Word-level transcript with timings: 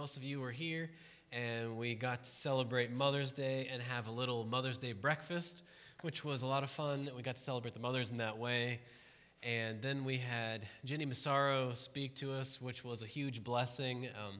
most 0.00 0.16
of 0.16 0.24
you 0.24 0.40
were 0.40 0.50
here 0.50 0.88
and 1.30 1.76
we 1.76 1.94
got 1.94 2.24
to 2.24 2.30
celebrate 2.30 2.90
Mother's 2.90 3.34
Day 3.34 3.68
and 3.70 3.82
have 3.82 4.06
a 4.06 4.10
little 4.10 4.46
Mother's 4.46 4.78
Day 4.78 4.94
breakfast, 4.94 5.62
which 6.00 6.24
was 6.24 6.40
a 6.40 6.46
lot 6.46 6.62
of 6.62 6.70
fun. 6.70 7.10
We 7.14 7.20
got 7.20 7.36
to 7.36 7.42
celebrate 7.42 7.74
the 7.74 7.80
mothers 7.80 8.10
in 8.10 8.16
that 8.16 8.38
way. 8.38 8.80
And 9.42 9.82
then 9.82 10.06
we 10.06 10.16
had 10.16 10.66
Jenny 10.86 11.04
Massaro 11.04 11.74
speak 11.74 12.14
to 12.14 12.32
us, 12.32 12.62
which 12.62 12.82
was 12.82 13.02
a 13.02 13.06
huge 13.06 13.44
blessing. 13.44 14.06
Um, 14.06 14.36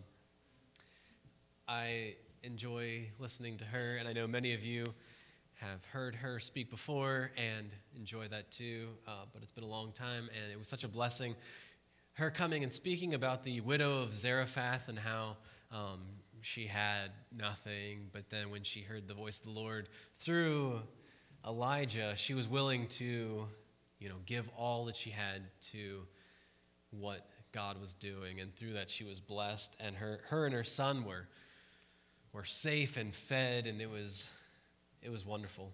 I 1.68 2.14
enjoy 2.42 3.10
listening 3.18 3.58
to 3.58 3.66
her, 3.66 3.96
and 3.98 4.08
I 4.08 4.14
know 4.14 4.26
many 4.26 4.54
of 4.54 4.64
you 4.64 4.94
have 5.56 5.84
heard 5.92 6.14
her 6.14 6.40
speak 6.40 6.70
before 6.70 7.32
and 7.36 7.74
enjoy 7.94 8.28
that 8.28 8.50
too. 8.50 8.88
Uh, 9.06 9.26
but 9.34 9.42
it's 9.42 9.52
been 9.52 9.64
a 9.64 9.68
long 9.68 9.92
time, 9.92 10.30
and 10.42 10.50
it 10.50 10.58
was 10.58 10.68
such 10.68 10.84
a 10.84 10.88
blessing. 10.88 11.34
Her 12.14 12.30
coming 12.30 12.62
and 12.62 12.72
speaking 12.72 13.14
about 13.14 13.44
the 13.44 13.60
widow 13.60 14.02
of 14.02 14.14
Zarephath 14.14 14.88
and 14.88 14.98
how 14.98 15.36
um, 15.72 16.00
she 16.40 16.66
had 16.66 17.10
nothing, 17.36 18.08
but 18.12 18.30
then 18.30 18.50
when 18.50 18.62
she 18.62 18.80
heard 18.80 19.06
the 19.06 19.14
voice 19.14 19.40
of 19.40 19.52
the 19.52 19.60
Lord 19.60 19.88
through 20.18 20.80
Elijah, 21.46 22.14
she 22.16 22.34
was 22.34 22.48
willing 22.48 22.86
to, 22.88 23.46
you 23.98 24.08
know, 24.08 24.16
give 24.26 24.48
all 24.56 24.86
that 24.86 24.96
she 24.96 25.10
had 25.10 25.42
to 25.72 26.02
what 26.90 27.26
God 27.52 27.80
was 27.80 27.94
doing, 27.94 28.40
and 28.40 28.54
through 28.54 28.74
that 28.74 28.90
she 28.90 29.04
was 29.04 29.20
blessed. 29.20 29.76
And 29.80 29.96
her, 29.96 30.20
her 30.28 30.46
and 30.46 30.54
her 30.54 30.64
son 30.64 31.04
were 31.04 31.28
were 32.32 32.44
safe 32.44 32.96
and 32.96 33.14
fed, 33.14 33.66
and 33.66 33.80
it 33.80 33.90
was 33.90 34.30
it 35.02 35.10
was 35.10 35.24
wonderful. 35.24 35.72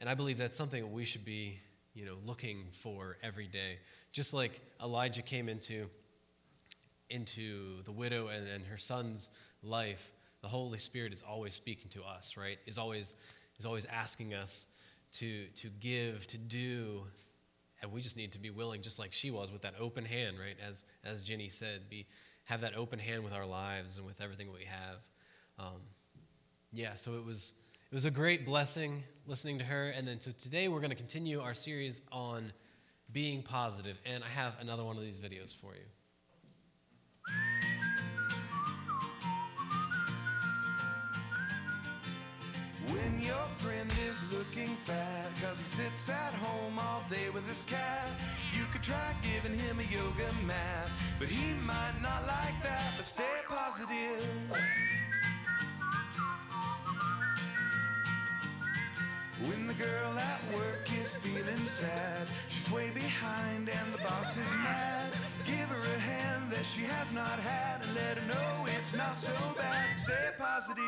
And 0.00 0.08
I 0.08 0.14
believe 0.14 0.38
that's 0.38 0.56
something 0.56 0.92
we 0.92 1.04
should 1.04 1.24
be, 1.24 1.60
you 1.94 2.04
know, 2.04 2.16
looking 2.24 2.64
for 2.72 3.18
every 3.22 3.46
day. 3.46 3.78
Just 4.12 4.34
like 4.34 4.60
Elijah 4.82 5.22
came 5.22 5.48
into 5.48 5.88
into 7.12 7.82
the 7.84 7.92
widow 7.92 8.28
and, 8.28 8.48
and 8.48 8.66
her 8.66 8.76
son's 8.76 9.30
life, 9.62 10.10
the 10.40 10.48
Holy 10.48 10.78
Spirit 10.78 11.12
is 11.12 11.22
always 11.22 11.54
speaking 11.54 11.88
to 11.90 12.02
us, 12.02 12.36
right? 12.36 12.58
Is 12.66 12.78
always 12.78 13.14
is 13.58 13.66
always 13.66 13.84
asking 13.86 14.34
us 14.34 14.66
to 15.12 15.46
to 15.56 15.68
give, 15.68 16.26
to 16.28 16.38
do, 16.38 17.04
and 17.80 17.92
we 17.92 18.00
just 18.00 18.16
need 18.16 18.32
to 18.32 18.38
be 18.38 18.50
willing, 18.50 18.82
just 18.82 18.98
like 18.98 19.12
she 19.12 19.30
was, 19.30 19.52
with 19.52 19.62
that 19.62 19.74
open 19.78 20.04
hand, 20.04 20.38
right? 20.38 20.56
As 20.66 20.84
as 21.04 21.22
Jenny 21.22 21.48
said, 21.48 21.88
be 21.88 22.06
have 22.44 22.62
that 22.62 22.74
open 22.74 22.98
hand 22.98 23.22
with 23.22 23.32
our 23.32 23.46
lives 23.46 23.98
and 23.98 24.06
with 24.06 24.20
everything 24.20 24.52
we 24.52 24.64
have. 24.64 24.96
Um, 25.58 25.80
yeah, 26.72 26.96
so 26.96 27.14
it 27.14 27.24
was 27.24 27.54
it 27.90 27.94
was 27.94 28.04
a 28.04 28.10
great 28.10 28.46
blessing 28.46 29.04
listening 29.26 29.58
to 29.58 29.64
her. 29.64 29.90
And 29.90 30.08
then 30.08 30.18
so 30.18 30.30
today 30.32 30.68
we're 30.68 30.80
going 30.80 30.90
to 30.90 30.96
continue 30.96 31.40
our 31.40 31.54
series 31.54 32.02
on 32.10 32.52
being 33.12 33.42
positive, 33.42 34.00
and 34.06 34.24
I 34.24 34.28
have 34.28 34.58
another 34.60 34.82
one 34.82 34.96
of 34.96 35.02
these 35.02 35.18
videos 35.18 35.54
for 35.54 35.74
you. 35.74 35.82
Your 43.32 43.48
friend 43.62 43.90
is 44.08 44.18
looking 44.32 44.72
fat 44.88 45.30
Cause 45.42 45.58
he 45.62 45.66
sits 45.66 46.08
at 46.08 46.34
home 46.44 46.78
all 46.78 47.02
day 47.08 47.28
with 47.34 47.46
his 47.48 47.64
cat. 47.64 48.10
You 48.56 48.64
could 48.72 48.82
try 48.82 49.08
giving 49.30 49.58
him 49.58 49.76
a 49.80 49.86
yoga 49.98 50.28
mat 50.50 50.88
But 51.18 51.28
he 51.28 51.48
might 51.72 51.98
not 52.08 52.22
like 52.26 52.58
that 52.62 52.88
But 52.96 53.06
stay 53.06 53.36
positive. 53.48 54.20
When 59.48 59.66
the 59.66 59.74
girl 59.74 60.12
at 60.30 60.40
work 60.54 60.86
is 61.00 61.10
feeling 61.24 61.64
sad 61.80 62.24
She's 62.48 62.70
way 62.70 62.90
behind 62.90 63.68
and 63.78 63.88
the 63.94 63.98
boss 63.98 64.30
is 64.44 64.52
mad. 64.68 65.10
Give 65.46 65.68
her 65.74 65.84
a 65.96 65.98
hand 66.12 66.52
that 66.52 66.66
she 66.72 66.82
has 66.82 67.12
not 67.12 67.38
had 67.50 67.82
And 67.84 67.94
let 67.94 68.18
her 68.18 68.26
know 68.34 68.66
it's 68.76 68.92
not 68.94 69.16
so 69.16 69.34
bad. 69.56 70.00
Stay 70.06 70.28
positive 70.38 70.82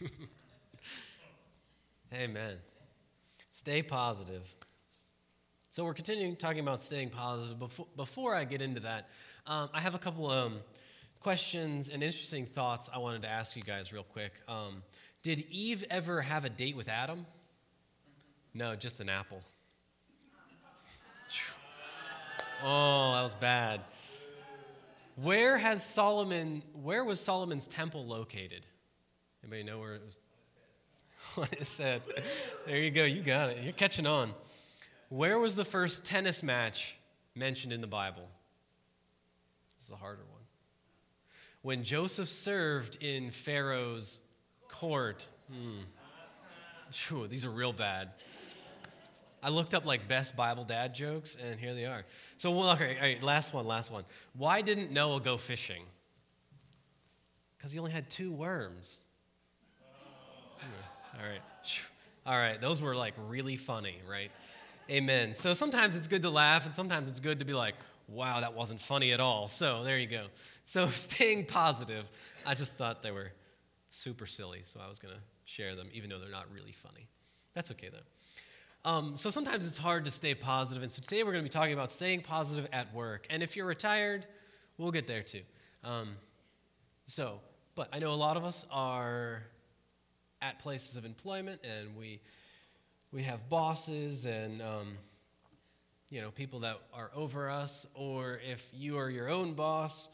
Amen. 2.16 2.56
Stay 3.52 3.82
positive. 3.82 4.54
So 5.68 5.84
we're 5.84 5.92
continuing 5.92 6.34
talking 6.34 6.60
about 6.60 6.80
staying 6.80 7.10
positive. 7.10 7.58
Before, 7.58 7.86
before 7.94 8.34
I 8.34 8.44
get 8.44 8.62
into 8.62 8.80
that, 8.80 9.10
um, 9.46 9.68
I 9.74 9.80
have 9.80 9.94
a 9.94 9.98
couple 9.98 10.30
um, 10.30 10.60
questions 11.20 11.90
and 11.90 12.02
interesting 12.02 12.46
thoughts 12.46 12.88
I 12.94 12.98
wanted 12.98 13.22
to 13.22 13.28
ask 13.28 13.54
you 13.54 13.62
guys 13.62 13.92
real 13.92 14.02
quick. 14.02 14.32
Um, 14.48 14.82
did 15.22 15.44
Eve 15.50 15.84
ever 15.90 16.22
have 16.22 16.46
a 16.46 16.48
date 16.48 16.74
with 16.74 16.88
Adam? 16.88 17.26
No, 18.54 18.76
just 18.76 19.00
an 19.00 19.08
apple. 19.08 19.42
Oh, 22.64 23.12
that 23.12 23.22
was 23.22 23.34
bad. 23.34 23.82
Where 25.16 25.58
has 25.58 25.84
Solomon? 25.84 26.62
Where 26.72 27.04
was 27.04 27.20
Solomon's 27.20 27.68
temple 27.68 28.06
located? 28.06 28.64
Anybody 29.42 29.62
know 29.62 29.78
where 29.78 29.96
it 29.96 30.02
was? 30.06 30.20
What 31.40 31.54
is 31.60 31.68
said? 31.68 32.00
There 32.66 32.78
you 32.78 32.90
go. 32.90 33.04
You 33.04 33.20
got 33.20 33.50
it. 33.50 33.58
You're 33.62 33.74
catching 33.74 34.06
on. 34.06 34.32
Where 35.10 35.38
was 35.38 35.54
the 35.54 35.66
first 35.66 36.06
tennis 36.06 36.42
match 36.42 36.96
mentioned 37.34 37.74
in 37.74 37.82
the 37.82 37.86
Bible? 37.86 38.26
This 39.76 39.86
is 39.86 39.92
a 39.92 39.96
harder 39.96 40.22
one. 40.32 40.40
When 41.60 41.82
Joseph 41.82 42.28
served 42.28 42.96
in 43.02 43.30
Pharaoh's 43.30 44.20
court. 44.68 45.26
Hmm. 45.50 45.80
Whew, 47.08 47.26
these 47.26 47.44
are 47.44 47.50
real 47.50 47.72
bad. 47.72 48.10
I 49.42 49.50
looked 49.50 49.74
up 49.74 49.84
like 49.84 50.08
best 50.08 50.36
Bible 50.36 50.64
dad 50.64 50.94
jokes, 50.94 51.36
and 51.36 51.60
here 51.60 51.74
they 51.74 51.84
are. 51.84 52.04
So, 52.36 52.50
well, 52.50 52.70
okay, 52.70 52.96
all 52.96 53.02
right, 53.02 53.22
last 53.22 53.52
one, 53.52 53.66
last 53.66 53.92
one. 53.92 54.04
Why 54.32 54.62
didn't 54.62 54.90
Noah 54.90 55.20
go 55.20 55.36
fishing? 55.36 55.82
Because 57.56 57.72
he 57.72 57.78
only 57.78 57.92
had 57.92 58.08
two 58.08 58.32
worms. 58.32 59.00
Yeah, 60.58 60.66
all 61.18 61.26
right. 61.26 61.40
All 62.26 62.36
right, 62.36 62.60
those 62.60 62.82
were 62.82 62.96
like 62.96 63.14
really 63.28 63.56
funny, 63.56 63.96
right? 64.08 64.30
Amen. 64.90 65.32
So 65.32 65.52
sometimes 65.52 65.96
it's 65.96 66.08
good 66.08 66.22
to 66.22 66.30
laugh, 66.30 66.66
and 66.66 66.74
sometimes 66.74 67.08
it's 67.08 67.20
good 67.20 67.38
to 67.38 67.44
be 67.44 67.54
like, 67.54 67.74
wow, 68.08 68.40
that 68.40 68.54
wasn't 68.54 68.80
funny 68.80 69.12
at 69.12 69.20
all. 69.20 69.46
So 69.46 69.84
there 69.84 69.98
you 69.98 70.06
go. 70.06 70.26
So 70.64 70.86
staying 70.88 71.46
positive, 71.46 72.10
I 72.46 72.54
just 72.54 72.76
thought 72.76 73.02
they 73.02 73.10
were 73.10 73.32
super 73.88 74.26
silly, 74.26 74.60
so 74.62 74.80
I 74.84 74.88
was 74.88 74.98
going 74.98 75.14
to 75.14 75.20
share 75.44 75.74
them, 75.76 75.88
even 75.92 76.10
though 76.10 76.18
they're 76.18 76.30
not 76.30 76.46
really 76.52 76.72
funny. 76.72 77.08
That's 77.54 77.70
okay, 77.72 77.90
though. 77.90 78.90
Um, 78.90 79.16
so 79.16 79.30
sometimes 79.30 79.66
it's 79.66 79.78
hard 79.78 80.04
to 80.04 80.10
stay 80.10 80.34
positive, 80.34 80.82
and 80.82 80.90
so 80.90 81.02
today 81.02 81.22
we're 81.22 81.32
going 81.32 81.44
to 81.44 81.48
be 81.48 81.52
talking 81.52 81.72
about 81.72 81.90
staying 81.90 82.20
positive 82.20 82.68
at 82.72 82.92
work. 82.94 83.26
And 83.30 83.42
if 83.42 83.56
you're 83.56 83.66
retired, 83.66 84.26
we'll 84.78 84.92
get 84.92 85.06
there 85.06 85.22
too. 85.22 85.42
Um, 85.82 86.16
so, 87.06 87.40
but 87.74 87.88
I 87.92 87.98
know 87.98 88.12
a 88.12 88.14
lot 88.14 88.36
of 88.36 88.44
us 88.44 88.66
are 88.70 89.42
at 90.42 90.58
places 90.58 90.96
of 90.96 91.04
employment, 91.04 91.60
and 91.64 91.96
we 91.96 92.20
we 93.12 93.22
have 93.22 93.48
bosses 93.48 94.26
and 94.26 94.60
um, 94.60 94.98
you 96.10 96.20
know 96.20 96.30
people 96.30 96.60
that 96.60 96.78
are 96.92 97.10
over 97.14 97.50
us, 97.50 97.86
or 97.94 98.40
if 98.46 98.70
you 98.72 98.98
are 98.98 99.08
your 99.08 99.28
own 99.28 99.54
boss, 99.54 100.08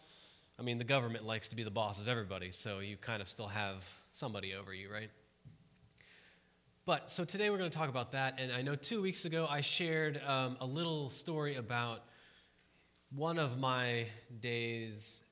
I 0.58 0.62
mean, 0.62 0.78
the 0.78 0.84
government 0.84 1.26
likes 1.26 1.48
to 1.48 1.56
be 1.56 1.64
the 1.64 1.70
boss 1.70 2.00
of 2.00 2.08
everybody, 2.08 2.50
so 2.50 2.78
you 2.80 2.96
kind 2.96 3.20
of 3.22 3.28
still 3.28 3.48
have 3.48 3.88
somebody 4.10 4.54
over 4.54 4.72
you, 4.72 4.92
right? 4.92 5.10
But 6.84 7.08
so 7.10 7.24
today 7.24 7.48
we're 7.48 7.58
going 7.58 7.70
to 7.70 7.78
talk 7.78 7.88
about 7.88 8.12
that. 8.12 8.40
And 8.40 8.52
I 8.52 8.62
know 8.62 8.74
two 8.74 9.02
weeks 9.02 9.24
ago 9.24 9.46
I 9.48 9.60
shared 9.60 10.20
um, 10.26 10.56
a 10.60 10.66
little 10.66 11.10
story 11.10 11.54
about 11.54 12.04
one 13.14 13.38
of 13.38 13.58
my 13.58 14.06
days 14.40 15.22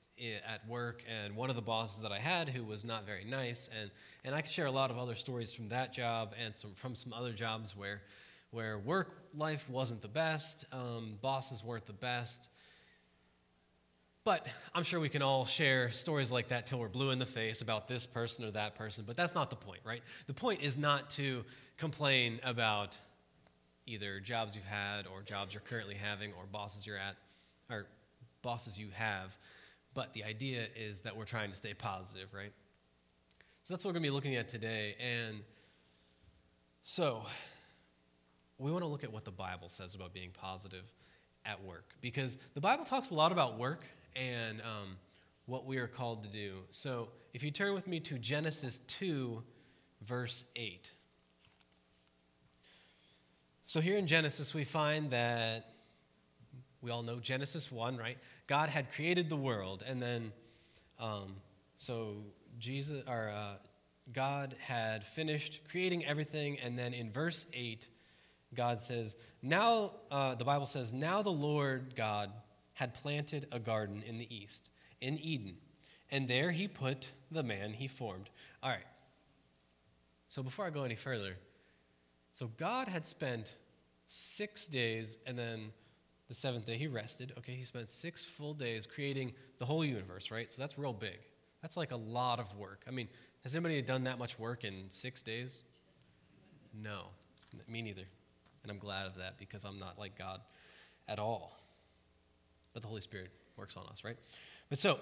at 0.48 0.66
work 0.69 1.04
and 1.08 1.34
one 1.34 1.50
of 1.50 1.56
the 1.56 1.62
bosses 1.62 2.03
that 2.03 2.12
I 2.12 2.19
had 2.19 2.48
who 2.48 2.64
was 2.64 2.84
not 2.84 3.06
very 3.06 3.25
nice. 3.25 3.69
And, 3.81 3.91
and 4.25 4.34
I 4.34 4.41
could 4.41 4.50
share 4.50 4.66
a 4.66 4.70
lot 4.70 4.91
of 4.91 4.98
other 4.98 5.14
stories 5.14 5.53
from 5.53 5.69
that 5.69 5.92
job 5.92 6.34
and 6.42 6.53
some, 6.53 6.72
from 6.72 6.94
some 6.94 7.12
other 7.12 7.32
jobs 7.32 7.76
where, 7.76 8.03
where 8.50 8.78
work 8.78 9.14
life 9.36 9.69
wasn't 9.69 10.03
the 10.03 10.08
best, 10.08 10.64
um, 10.72 11.19
bosses 11.20 11.64
weren't 11.64 11.86
the 11.86 11.92
best. 11.92 12.48
But 14.25 14.47
I'm 14.75 14.82
sure 14.82 15.00
we 15.00 15.08
can 15.08 15.22
all 15.22 15.47
share 15.47 15.91
stories 15.91 16.31
like 16.31 16.48
that 16.48 16.66
till 16.66 16.78
we're 16.78 16.88
blue 16.88 17.11
in 17.11 17.19
the 17.19 17.26
face 17.26 17.62
about 17.62 17.88
this 17.88 18.06
person 18.06 18.44
or 18.44 18.50
that 18.50 18.75
person, 18.75 19.05
but 19.06 19.17
that's 19.17 19.34
not 19.34 19.49
the 19.49 19.56
point, 19.56 19.81
right? 19.84 20.02
The 20.26 20.34
point 20.34 20.62
is 20.62 20.76
not 20.76 21.08
to 21.11 21.43
complain 21.78 22.38
about 22.44 22.99
either 23.87 24.20
jobs 24.20 24.55
you've 24.55 24.67
had 24.67 25.06
or 25.06 25.22
jobs 25.22 25.55
you're 25.55 25.62
currently 25.62 25.94
having 25.94 26.32
or 26.34 26.44
bosses 26.44 26.87
you're 26.87 26.99
at 26.99 27.17
or 27.70 27.87
bosses 28.43 28.78
you 28.78 28.88
have, 28.93 29.37
but 29.94 30.12
the 30.12 30.25
idea 30.25 30.66
is 30.76 31.02
that 31.02 31.16
we're 31.16 31.25
trying 31.25 31.50
to 31.50 31.56
stay 31.56 31.75
positive, 31.75 32.32
right? 32.32 32.52
So 33.62 33.75
that's 33.75 33.84
what 33.84 33.90
we're 33.90 34.00
going 34.00 34.04
to 34.04 34.08
be 34.08 34.14
looking 34.14 34.37
at 34.37 34.48
today. 34.48 34.96
And 35.00 35.42
so 36.82 37.25
we 38.58 38.70
want 38.70 38.82
to 38.82 38.88
look 38.88 39.04
at 39.04 39.12
what 39.12 39.25
the 39.25 39.31
Bible 39.31 39.69
says 39.69 39.94
about 39.94 40.12
being 40.12 40.31
positive 40.31 40.92
at 41.44 41.62
work 41.64 41.94
because 42.00 42.37
the 42.54 42.60
Bible 42.60 42.84
talks 42.84 43.10
a 43.10 43.14
lot 43.14 43.32
about 43.32 43.58
work 43.58 43.90
and 44.14 44.60
um, 44.60 44.96
what 45.46 45.66
we 45.66 45.78
are 45.78 45.87
called 45.87 46.22
to 46.25 46.31
do. 46.31 46.58
So 46.70 47.08
if 47.32 47.43
you 47.43 47.50
turn 47.50 47.75
with 47.75 47.86
me 47.86 48.00
to 48.00 48.19
Genesis 48.19 48.78
2, 48.81 49.43
verse 50.02 50.44
8. 50.56 50.93
So 53.66 53.81
here 53.81 53.96
in 53.96 54.06
Genesis, 54.06 54.52
we 54.52 54.64
find 54.64 55.10
that 55.10 55.64
we 56.82 56.90
all 56.90 57.02
know 57.02 57.20
Genesis 57.20 57.70
1, 57.70 57.96
right? 57.96 58.19
God 58.50 58.69
had 58.69 58.85
created 58.97 59.26
the 59.29 59.41
world, 59.49 59.81
and 59.91 60.02
then 60.02 60.32
Um, 61.00 61.37
so 61.76 61.94
Jesus, 62.58 63.02
or 63.08 63.31
uh, 63.31 63.56
God 64.12 64.55
had 64.61 65.02
finished 65.02 65.61
creating 65.70 66.05
everything, 66.05 66.61
and 66.64 66.79
then 66.79 66.93
in 66.93 67.11
verse 67.11 67.47
eight, 67.55 67.88
God 68.52 68.79
says, 68.79 69.17
"Now 69.41 69.93
uh, 70.11 70.35
the 70.35 70.44
Bible 70.44 70.67
says, 70.67 70.93
now 70.93 71.23
the 71.23 71.38
Lord 71.50 71.97
God 71.97 72.29
had 72.75 72.93
planted 72.93 73.47
a 73.50 73.58
garden 73.58 74.02
in 74.06 74.19
the 74.19 74.29
east, 74.29 74.70
in 75.00 75.19
Eden, 75.19 75.56
and 76.11 76.29
there 76.29 76.50
He 76.53 76.69
put 76.69 77.12
the 77.31 77.43
man 77.43 77.73
He 77.73 77.88
formed." 77.88 78.29
All 78.62 78.70
right. 78.70 78.91
So 80.29 80.43
before 80.43 80.67
I 80.67 80.70
go 80.70 80.85
any 80.85 80.96
further, 80.96 81.37
so 82.32 82.50
God 82.58 82.88
had 82.88 83.06
spent 83.06 83.56
six 84.06 84.69
days, 84.69 85.19
and 85.26 85.38
then 85.38 85.73
the 86.31 86.35
seventh 86.35 86.65
day 86.65 86.77
he 86.77 86.87
rested. 86.87 87.32
Okay, 87.38 87.55
he 87.55 87.65
spent 87.65 87.88
six 87.88 88.25
full 88.25 88.55
days 88.55 88.87
creating 88.87 89.32
the 89.59 89.65
whole 89.65 89.85
universe, 89.85 90.31
right? 90.31 90.49
So 90.49 90.62
that's 90.62 90.79
real 90.79 90.93
big. 90.93 91.19
That's 91.61 91.77
like 91.77 91.91
a 91.91 91.97
lot 91.97 92.38
of 92.38 92.56
work. 92.56 92.85
I 92.87 92.93
mean, 92.93 93.09
has 93.43 93.56
anybody 93.56 93.82
done 93.82 94.05
that 94.05 94.17
much 94.17 94.38
work 94.38 94.62
in 94.62 94.88
six 94.91 95.25
days? 95.25 95.62
No, 96.73 97.06
me 97.67 97.82
neither. 97.82 98.05
And 98.62 98.71
I'm 98.71 98.79
glad 98.79 99.09
of 99.09 99.17
that 99.17 99.38
because 99.38 99.65
I'm 99.65 99.81
not 99.81 99.99
like 99.99 100.17
God 100.17 100.41
at 101.09 101.19
all. 101.19 101.59
But 102.75 102.82
the 102.82 102.88
Holy 102.88 103.00
Spirit 103.00 103.32
works 103.56 103.77
on 103.77 103.85
us, 103.88 104.05
right? 104.05 104.17
But 104.69 104.79
so, 104.79 105.00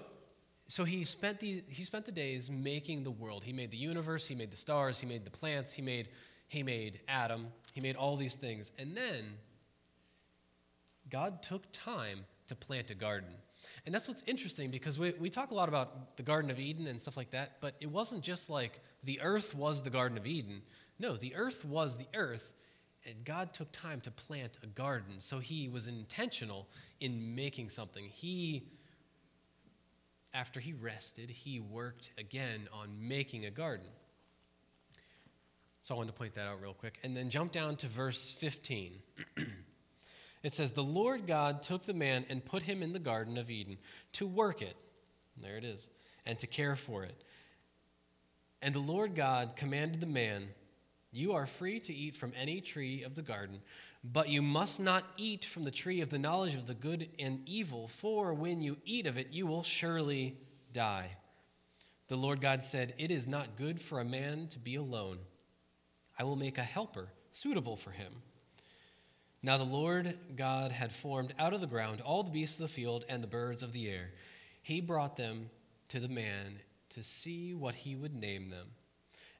so 0.65 0.83
he 0.83 1.03
spent 1.03 1.39
the 1.39 1.61
he 1.69 1.83
spent 1.83 2.05
the 2.05 2.11
days 2.11 2.49
making 2.49 3.03
the 3.03 3.11
world. 3.11 3.43
He 3.43 3.53
made 3.53 3.69
the 3.69 3.77
universe. 3.77 4.25
He 4.25 4.33
made 4.33 4.49
the 4.49 4.57
stars. 4.57 4.99
He 4.99 5.05
made 5.05 5.25
the 5.25 5.31
plants. 5.31 5.73
He 5.73 5.83
made 5.83 6.09
he 6.47 6.63
made 6.63 7.01
Adam. 7.07 7.49
He 7.73 7.81
made 7.81 7.95
all 7.95 8.15
these 8.15 8.35
things, 8.35 8.71
and 8.79 8.97
then 8.97 9.35
God 11.09 11.41
took 11.41 11.63
time 11.71 12.25
to 12.47 12.55
plant 12.55 12.89
a 12.91 12.95
garden. 12.95 13.29
And 13.85 13.93
that's 13.93 14.07
what's 14.07 14.23
interesting 14.27 14.71
because 14.71 14.97
we, 14.97 15.13
we 15.19 15.29
talk 15.29 15.51
a 15.51 15.53
lot 15.53 15.69
about 15.69 16.17
the 16.17 16.23
Garden 16.23 16.49
of 16.51 16.59
Eden 16.59 16.87
and 16.87 16.99
stuff 16.99 17.17
like 17.17 17.31
that, 17.31 17.57
but 17.61 17.75
it 17.79 17.89
wasn't 17.89 18.23
just 18.23 18.49
like 18.49 18.79
the 19.03 19.19
earth 19.21 19.55
was 19.55 19.81
the 19.81 19.89
Garden 19.89 20.17
of 20.17 20.25
Eden. 20.25 20.61
No, 20.97 21.15
the 21.15 21.35
earth 21.35 21.65
was 21.65 21.97
the 21.97 22.07
earth, 22.13 22.53
and 23.05 23.23
God 23.23 23.53
took 23.53 23.71
time 23.71 24.01
to 24.01 24.11
plant 24.11 24.57
a 24.63 24.67
garden. 24.67 25.15
So 25.19 25.39
he 25.39 25.69
was 25.69 25.87
intentional 25.87 26.67
in 26.99 27.35
making 27.35 27.69
something. 27.69 28.05
He, 28.05 28.63
after 30.33 30.59
he 30.59 30.73
rested, 30.73 31.29
he 31.29 31.59
worked 31.59 32.11
again 32.17 32.67
on 32.73 32.89
making 33.07 33.45
a 33.45 33.51
garden. 33.51 33.87
So 35.81 35.95
I 35.95 35.97
wanted 35.97 36.11
to 36.11 36.17
point 36.17 36.33
that 36.35 36.47
out 36.47 36.61
real 36.61 36.73
quick. 36.73 36.99
And 37.03 37.15
then 37.15 37.29
jump 37.29 37.51
down 37.51 37.77
to 37.77 37.87
verse 37.87 38.31
15. 38.33 38.93
It 40.43 40.53
says, 40.53 40.71
The 40.71 40.83
Lord 40.83 41.27
God 41.27 41.61
took 41.61 41.83
the 41.83 41.93
man 41.93 42.25
and 42.29 42.43
put 42.43 42.63
him 42.63 42.81
in 42.81 42.93
the 42.93 42.99
Garden 42.99 43.37
of 43.37 43.49
Eden 43.49 43.77
to 44.13 44.27
work 44.27 44.61
it. 44.61 44.75
There 45.41 45.57
it 45.57 45.63
is. 45.63 45.87
And 46.25 46.37
to 46.39 46.47
care 46.47 46.75
for 46.75 47.03
it. 47.03 47.23
And 48.61 48.73
the 48.73 48.79
Lord 48.79 49.15
God 49.15 49.55
commanded 49.55 50.01
the 50.01 50.05
man, 50.05 50.49
You 51.11 51.33
are 51.33 51.45
free 51.45 51.79
to 51.81 51.93
eat 51.93 52.15
from 52.15 52.33
any 52.39 52.61
tree 52.61 53.03
of 53.03 53.15
the 53.15 53.21
garden, 53.21 53.61
but 54.03 54.29
you 54.29 54.41
must 54.41 54.81
not 54.81 55.05
eat 55.17 55.43
from 55.43 55.63
the 55.63 55.71
tree 55.71 56.01
of 56.01 56.09
the 56.09 56.19
knowledge 56.19 56.55
of 56.55 56.67
the 56.67 56.73
good 56.73 57.09
and 57.17 57.41
evil, 57.45 57.87
for 57.87 58.33
when 58.33 58.61
you 58.61 58.77
eat 58.85 59.07
of 59.07 59.17
it, 59.17 59.27
you 59.31 59.47
will 59.47 59.63
surely 59.63 60.37
die. 60.73 61.17
The 62.07 62.17
Lord 62.17 62.41
God 62.41 62.63
said, 62.63 62.93
It 62.97 63.11
is 63.11 63.27
not 63.27 63.55
good 63.55 63.79
for 63.79 63.99
a 63.99 64.05
man 64.05 64.47
to 64.47 64.59
be 64.59 64.75
alone. 64.75 65.19
I 66.17 66.23
will 66.23 66.35
make 66.35 66.57
a 66.57 66.63
helper 66.63 67.09
suitable 67.31 67.75
for 67.75 67.91
him. 67.91 68.13
Now 69.41 69.57
the 69.57 69.63
Lord 69.63 70.17
God 70.35 70.71
had 70.71 70.91
formed 70.91 71.33
out 71.39 71.53
of 71.53 71.61
the 71.61 71.67
ground 71.67 72.01
all 72.01 72.23
the 72.23 72.31
beasts 72.31 72.59
of 72.59 72.63
the 72.63 72.73
field 72.73 73.05
and 73.07 73.23
the 73.23 73.27
birds 73.27 73.63
of 73.63 73.71
the 73.71 73.89
air. 73.89 74.11
He 74.61 74.81
brought 74.81 75.15
them 75.15 75.49
to 75.89 75.99
the 75.99 76.09
man 76.09 76.59
to 76.89 77.03
see 77.03 77.53
what 77.53 77.75
he 77.75 77.95
would 77.95 78.13
name 78.13 78.49
them. 78.49 78.67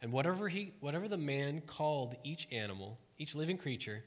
And 0.01 0.13
whatever, 0.13 0.47
he, 0.47 0.73
whatever 0.79 1.07
the 1.07 1.17
man 1.17 1.61
called 1.61 2.15
each 2.23 2.47
animal, 2.51 2.97
each 3.17 3.35
living 3.35 3.57
creature, 3.57 4.03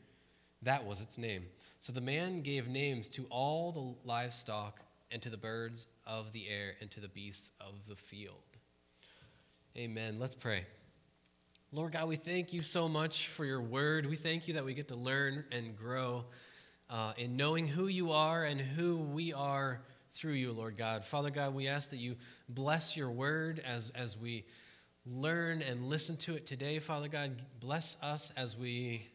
that 0.63 0.87
was 0.87 1.03
its 1.03 1.19
name. 1.19 1.45
So 1.81 1.93
the 1.93 2.01
man 2.01 2.41
gave 2.41 2.69
names 2.69 3.09
to 3.11 3.27
all 3.29 3.73
the 3.73 4.09
livestock 4.09 4.81
and 5.11 5.21
to 5.21 5.29
the 5.29 5.37
birds 5.37 5.87
of 6.07 6.33
the 6.33 6.49
air 6.49 6.75
and 6.81 6.91
to 6.93 7.01
the 7.01 7.09
beasts 7.09 7.53
of 7.61 7.87
the 7.87 7.97
field. 7.97 8.57
Amen. 9.77 10.19
Let's 10.19 10.35
pray. 10.35 10.65
Lord 11.75 11.95
God, 11.95 12.07
we 12.07 12.17
thank 12.17 12.53
you 12.53 12.61
so 12.61 12.87
much 12.87 13.29
for 13.29 13.47
your 13.47 13.63
word. 13.63 14.05
We 14.05 14.15
thank 14.15 14.47
you 14.47 14.55
that 14.55 14.65
we 14.67 14.75
get 14.75 14.89
to 14.89 14.95
learn 14.95 15.43
and 15.51 15.75
grow 15.75 16.27
uh, 16.91 17.15
in 17.17 17.39
knowing 17.39 17.67
who 17.67 17.87
you 17.87 18.13
are 18.13 18.45
and 18.45 18.61
who 18.61 18.99
we 18.99 19.33
are 19.33 19.81
through 20.11 20.35
you, 20.35 20.53
Lord 20.53 20.77
God. 20.77 21.03
Father 21.03 21.31
God, 21.31 21.55
we 21.55 21.69
ask 21.69 21.89
that 21.89 21.97
you 21.97 22.17
bless 22.47 22.95
your 22.95 23.11
word 23.11 23.59
as, 23.67 23.89
as 23.95 24.19
we 24.19 24.45
learn 25.07 25.63
and 25.63 25.87
listen 25.87 26.19
to 26.19 26.35
it 26.35 26.45
today. 26.45 26.79
Father 26.79 27.09
God, 27.09 27.43
bless 27.59 27.97
us 28.03 28.35
as 28.37 28.55
we 28.55 29.07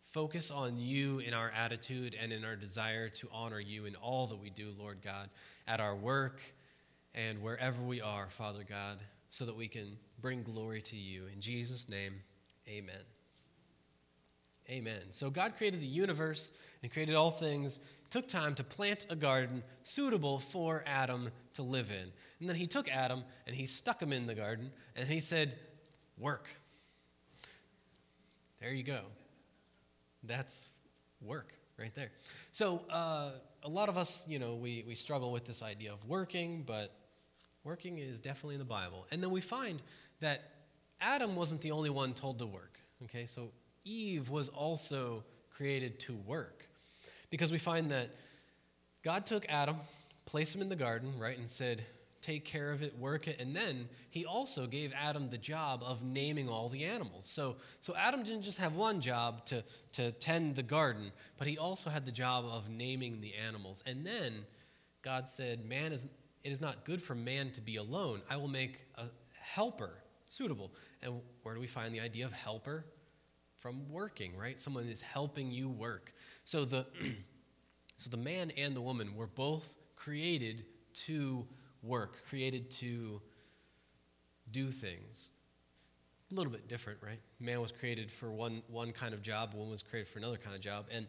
focus 0.00 0.50
on 0.50 0.78
you 0.78 1.18
in 1.18 1.34
our 1.34 1.52
attitude 1.54 2.16
and 2.18 2.32
in 2.32 2.46
our 2.46 2.56
desire 2.56 3.10
to 3.10 3.28
honor 3.30 3.60
you 3.60 3.84
in 3.84 3.94
all 3.96 4.26
that 4.28 4.40
we 4.40 4.48
do, 4.48 4.72
Lord 4.78 5.02
God, 5.04 5.28
at 5.66 5.80
our 5.80 5.94
work 5.94 6.40
and 7.14 7.42
wherever 7.42 7.82
we 7.82 8.00
are, 8.00 8.30
Father 8.30 8.64
God 8.66 9.00
so 9.30 9.44
that 9.44 9.56
we 9.56 9.68
can 9.68 9.96
bring 10.20 10.42
glory 10.42 10.80
to 10.82 10.96
you. 10.96 11.24
In 11.32 11.40
Jesus' 11.40 11.88
name, 11.88 12.22
amen. 12.68 13.04
Amen. 14.70 15.00
So 15.10 15.30
God 15.30 15.56
created 15.56 15.80
the 15.80 15.86
universe 15.86 16.52
and 16.82 16.92
created 16.92 17.14
all 17.14 17.30
things, 17.30 17.80
took 18.10 18.28
time 18.28 18.54
to 18.56 18.64
plant 18.64 19.06
a 19.08 19.16
garden 19.16 19.62
suitable 19.82 20.38
for 20.38 20.84
Adam 20.86 21.30
to 21.54 21.62
live 21.62 21.90
in. 21.90 22.12
And 22.40 22.48
then 22.48 22.56
he 22.56 22.66
took 22.66 22.88
Adam 22.88 23.24
and 23.46 23.56
he 23.56 23.64
stuck 23.64 24.02
him 24.02 24.12
in 24.12 24.26
the 24.26 24.34
garden 24.34 24.70
and 24.94 25.08
he 25.08 25.20
said, 25.20 25.56
Work. 26.18 26.48
There 28.60 28.72
you 28.72 28.82
go. 28.82 29.00
That's 30.24 30.68
work 31.22 31.54
right 31.78 31.94
there. 31.94 32.10
So, 32.50 32.82
uh, 32.90 33.30
a 33.64 33.68
lot 33.68 33.88
of 33.88 33.96
us, 33.96 34.26
you 34.28 34.38
know, 34.38 34.54
we, 34.54 34.84
we 34.86 34.94
struggle 34.94 35.32
with 35.32 35.44
this 35.44 35.62
idea 35.62 35.92
of 35.92 36.04
working, 36.06 36.64
but 36.66 36.94
Working 37.68 37.98
is 37.98 38.18
definitely 38.18 38.54
in 38.54 38.60
the 38.60 38.64
Bible. 38.64 39.06
And 39.10 39.22
then 39.22 39.28
we 39.28 39.42
find 39.42 39.82
that 40.20 40.40
Adam 41.02 41.36
wasn't 41.36 41.60
the 41.60 41.72
only 41.72 41.90
one 41.90 42.14
told 42.14 42.38
to 42.38 42.46
work. 42.46 42.80
Okay, 43.04 43.26
so 43.26 43.50
Eve 43.84 44.30
was 44.30 44.48
also 44.48 45.22
created 45.50 46.00
to 46.00 46.14
work. 46.14 46.66
Because 47.28 47.52
we 47.52 47.58
find 47.58 47.90
that 47.90 48.08
God 49.04 49.26
took 49.26 49.44
Adam, 49.50 49.76
placed 50.24 50.54
him 50.54 50.62
in 50.62 50.70
the 50.70 50.76
garden, 50.76 51.12
right, 51.18 51.36
and 51.36 51.46
said, 51.46 51.84
take 52.22 52.46
care 52.46 52.70
of 52.70 52.82
it, 52.82 52.98
work 52.98 53.28
it. 53.28 53.38
And 53.38 53.54
then 53.54 53.90
he 54.08 54.24
also 54.24 54.66
gave 54.66 54.94
Adam 54.98 55.28
the 55.28 55.36
job 55.36 55.82
of 55.84 56.02
naming 56.02 56.48
all 56.48 56.70
the 56.70 56.84
animals. 56.84 57.26
So, 57.26 57.56
so 57.80 57.94
Adam 57.94 58.22
didn't 58.22 58.44
just 58.44 58.60
have 58.60 58.76
one 58.76 59.02
job 59.02 59.44
to, 59.44 59.62
to 59.92 60.10
tend 60.12 60.54
the 60.54 60.62
garden, 60.62 61.12
but 61.36 61.46
he 61.46 61.58
also 61.58 61.90
had 61.90 62.06
the 62.06 62.12
job 62.12 62.46
of 62.46 62.70
naming 62.70 63.20
the 63.20 63.34
animals. 63.34 63.84
And 63.84 64.06
then 64.06 64.46
God 65.02 65.28
said, 65.28 65.66
man 65.66 65.92
is 65.92 66.08
it 66.48 66.52
is 66.52 66.62
not 66.62 66.86
good 66.86 67.02
for 67.02 67.14
man 67.14 67.50
to 67.50 67.60
be 67.60 67.76
alone. 67.76 68.22
I 68.30 68.38
will 68.38 68.48
make 68.48 68.86
a 68.96 69.04
helper 69.38 70.02
suitable. 70.28 70.72
And 71.02 71.20
where 71.42 71.54
do 71.54 71.60
we 71.60 71.66
find 71.66 71.94
the 71.94 72.00
idea 72.00 72.24
of 72.24 72.32
helper? 72.32 72.86
From 73.56 73.90
working, 73.90 74.34
right? 74.34 74.58
Someone 74.58 74.84
is 74.84 75.02
helping 75.02 75.50
you 75.50 75.68
work. 75.68 76.14
So 76.44 76.64
the, 76.64 76.86
so 77.98 78.08
the 78.08 78.16
man 78.16 78.50
and 78.56 78.74
the 78.74 78.80
woman 78.80 79.14
were 79.14 79.26
both 79.26 79.76
created 79.94 80.64
to 81.04 81.46
work, 81.82 82.24
created 82.26 82.70
to 82.70 83.20
do 84.50 84.70
things. 84.70 85.28
A 86.32 86.34
little 86.34 86.52
bit 86.52 86.66
different, 86.66 87.00
right? 87.02 87.20
Man 87.40 87.60
was 87.60 87.72
created 87.72 88.10
for 88.10 88.32
one, 88.32 88.62
one 88.68 88.92
kind 88.92 89.12
of 89.12 89.20
job, 89.20 89.52
woman 89.52 89.70
was 89.70 89.82
created 89.82 90.08
for 90.08 90.18
another 90.18 90.38
kind 90.38 90.56
of 90.56 90.62
job. 90.62 90.86
And 90.90 91.08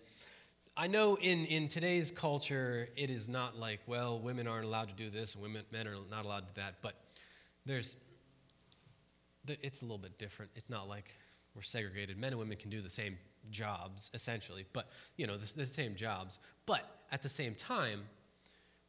I 0.78 0.88
know 0.88 1.18
in, 1.22 1.46
in 1.46 1.68
today's 1.68 2.10
culture, 2.10 2.88
it 2.96 3.10
is 3.10 3.28
not 3.28 3.58
like, 3.58 3.82
well, 3.86 4.18
women 4.20 4.48
aren't 4.48 4.66
allowed 4.66 4.90
to 4.90 4.96
do 4.96 5.10
this 5.10 5.36
and 5.36 5.44
women, 5.44 5.64
men 5.72 5.88
are 5.88 5.96
not 6.10 6.24
allowed 6.24 6.48
to 6.48 6.54
do 6.54 6.62
that, 6.62 6.76
but 6.82 6.96
there's, 7.66 7.98
it's 9.48 9.82
a 9.82 9.86
little 9.86 9.98
bit 9.98 10.18
different. 10.18 10.52
It's 10.56 10.70
not 10.70 10.88
like 10.88 11.16
we're 11.54 11.64
segregated. 11.64 12.18
Men 12.18 12.32
and 12.32 12.40
women 12.40 12.56
can 12.56 12.70
do 12.70 12.82
the 12.82 12.90
same 12.90 13.18
jobs, 13.52 14.10
essentially, 14.14 14.66
but, 14.72 14.90
you 15.18 15.28
know, 15.28 15.36
the, 15.36 15.54
the 15.54 15.66
same 15.66 15.96
jobs. 15.96 16.40
But 16.66 16.86
at 17.12 17.24
the 17.24 17.30
same 17.30 17.56
time, 17.56 18.04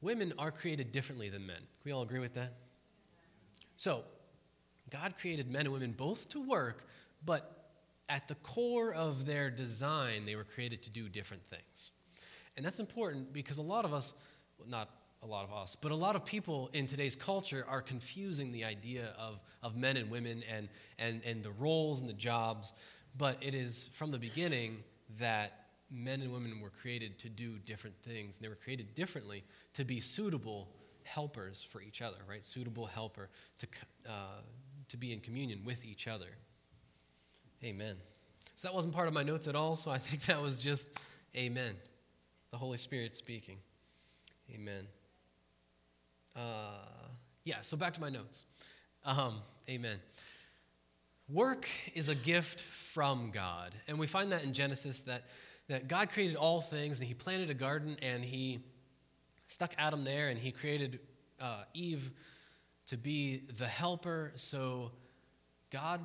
women 0.01 0.33
are 0.39 0.51
created 0.51 0.93
differently 0.93 1.29
than 1.29 1.47
men. 1.47 1.57
Can 1.57 1.67
we 1.85 1.93
all 1.93 2.03
agree 2.03 2.21
with 2.21 2.35
that? 2.35 2.55
So, 3.77 4.05
God 4.91 5.17
created 5.17 5.51
men 5.51 5.67
and 5.67 5.73
women 5.73 5.93
both 5.93 6.29
to 6.31 6.41
work, 6.41 6.87
but 7.25 7.60
at 8.11 8.29
the 8.29 8.35
core 8.37 8.93
of 8.93 9.25
their 9.25 9.51
design, 9.51 10.25
they 10.27 10.35
were 10.35 10.45
created 10.45 10.83
to 10.83 10.91
do 10.91 11.09
different 11.09 11.45
things. 11.47 11.93
And 12.57 12.67
that's 12.67 12.81
important 12.81 13.33
because 13.33 13.59
a 13.59 13.63
lot 13.63 13.85
of 13.85 13.95
us, 13.95 14.13
well, 14.59 14.69
not 14.69 14.91
a 15.23 15.27
lot 15.27 15.45
of 15.45 15.53
us, 15.53 15.77
but 15.77 15.93
a 15.93 15.97
lot 15.97 16.17
of 16.17 16.25
people 16.25 16.71
in 16.73 16.87
today's 16.87 17.15
culture 17.15 17.65
are 17.69 17.81
confusing 17.81 18.53
the 18.53 18.65
idea 18.65 19.15
of, 19.19 19.41
of 19.63 19.77
men 19.77 19.97
and 19.97 20.11
women 20.11 20.43
and, 20.53 20.69
and, 20.99 21.23
and 21.25 21.43
the 21.43 21.53
roles 21.53 22.01
and 22.01 22.11
the 22.11 22.15
jobs. 22.15 22.73
But 23.17 23.39
it 23.41 23.55
is 23.55 23.89
from 23.93 24.11
the 24.11 24.19
beginning 24.19 24.83
that 25.19 25.53
men 25.91 26.21
and 26.21 26.33
women 26.33 26.61
were 26.61 26.71
created 26.71 27.19
to 27.21 27.29
do 27.29 27.59
different 27.59 27.97
things. 28.03 28.39
And 28.39 28.45
they 28.45 28.49
were 28.49 28.57
created 28.57 28.95
differently 28.95 29.45
to 29.75 29.85
be 29.85 30.01
suitable 30.01 30.69
helpers 31.05 31.63
for 31.63 31.81
each 31.81 32.03
other, 32.03 32.19
right? 32.29 32.45
Suitable 32.45 32.87
helper 32.87 33.29
to, 33.59 33.67
uh, 34.09 34.43
to 34.89 34.97
be 34.97 35.13
in 35.13 35.21
communion 35.21 35.63
with 35.65 35.85
each 35.85 36.09
other. 36.09 36.29
Amen. 37.63 37.97
So 38.57 38.69
that 38.69 38.75
wasn't 38.75 38.95
part 38.95 39.07
of 39.09 39.15
my 39.15 39.23
notes 39.23 39.49
at 39.49 39.55
all, 39.55 39.77
so 39.77 39.91
I 39.91 39.99
think 39.99 40.25
that 40.27 40.41
was 40.41 40.59
just 40.59 40.89
amen. 41.37 41.75
The 42.51 42.57
Holy 42.57 42.79
Spirit 42.79 43.15
speaking. 43.15 43.59
Amen. 44.55 44.87
Uh, 46.35 46.87
yeah, 47.45 47.57
so 47.61 47.77
back 47.77 47.93
to 47.95 48.01
my 48.01 48.09
notes. 48.09 48.45
Um, 49.05 49.35
amen. 49.69 49.99
Work 51.29 51.69
is 51.95 52.09
a 52.09 52.15
gift 52.15 52.61
from 52.61 53.31
God. 53.31 53.75
And 53.87 53.99
we 53.99 54.07
find 54.07 54.33
that 54.33 54.43
in 54.43 54.53
Genesis 54.53 55.03
that, 55.03 55.25
that 55.69 55.87
God 55.87 56.11
created 56.11 56.37
all 56.37 56.61
things 56.61 56.99
and 56.99 57.07
he 57.07 57.15
planted 57.15 57.51
a 57.51 57.55
garden 57.55 57.97
and 58.03 58.25
he 58.25 58.61
stuck 59.47 59.75
Adam 59.79 60.03
there 60.03 60.29
and 60.29 60.39
he 60.39 60.51
created 60.51 60.99
uh, 61.41 61.63
Eve 61.73 62.11
to 62.87 62.97
be 62.97 63.43
the 63.57 63.67
helper. 63.67 64.33
So 64.35 64.91
God 65.71 66.01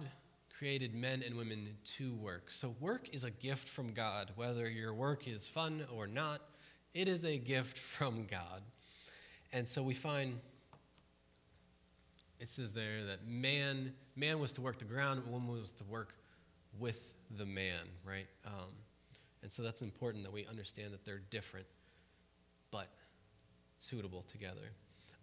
created 0.57 0.95
men 0.95 1.21
and 1.25 1.35
women 1.35 1.67
to 1.83 2.13
work. 2.15 2.49
So 2.49 2.75
work 2.79 3.09
is 3.13 3.23
a 3.23 3.31
gift 3.31 3.67
from 3.67 3.93
God. 3.93 4.31
Whether 4.35 4.69
your 4.69 4.93
work 4.93 5.27
is 5.27 5.47
fun 5.47 5.83
or 5.93 6.07
not, 6.07 6.41
it 6.93 7.07
is 7.07 7.25
a 7.25 7.37
gift 7.37 7.77
from 7.77 8.25
God. 8.25 8.61
And 9.51 9.67
so 9.67 9.83
we 9.83 9.93
find 9.93 10.39
it 12.39 12.49
says 12.49 12.73
there 12.73 13.05
that 13.05 13.25
man 13.27 13.93
man 14.15 14.39
was 14.39 14.51
to 14.53 14.61
work 14.61 14.79
the 14.79 14.85
ground, 14.85 15.23
woman 15.27 15.59
was 15.59 15.73
to 15.75 15.83
work 15.85 16.15
with 16.79 17.13
the 17.37 17.45
man, 17.45 17.87
right? 18.05 18.27
Um, 18.45 18.71
and 19.41 19.51
so 19.51 19.61
that's 19.61 19.81
important 19.81 20.23
that 20.23 20.33
we 20.33 20.45
understand 20.45 20.93
that 20.93 21.05
they're 21.05 21.21
different, 21.29 21.67
but 22.71 22.89
suitable 23.77 24.23
together. 24.23 24.71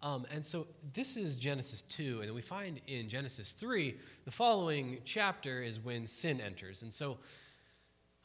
Um, 0.03 0.25
and 0.33 0.43
so 0.43 0.67
this 0.93 1.15
is 1.15 1.37
Genesis 1.37 1.81
2, 1.81 2.19
and 2.23 2.35
we 2.35 2.41
find 2.41 2.81
in 2.87 3.07
Genesis 3.07 3.53
3, 3.53 3.95
the 4.25 4.31
following 4.31 4.97
chapter 5.05 5.63
is 5.63 5.79
when 5.79 6.05
sin 6.05 6.41
enters. 6.41 6.83
And 6.83 6.91
so 6.91 7.19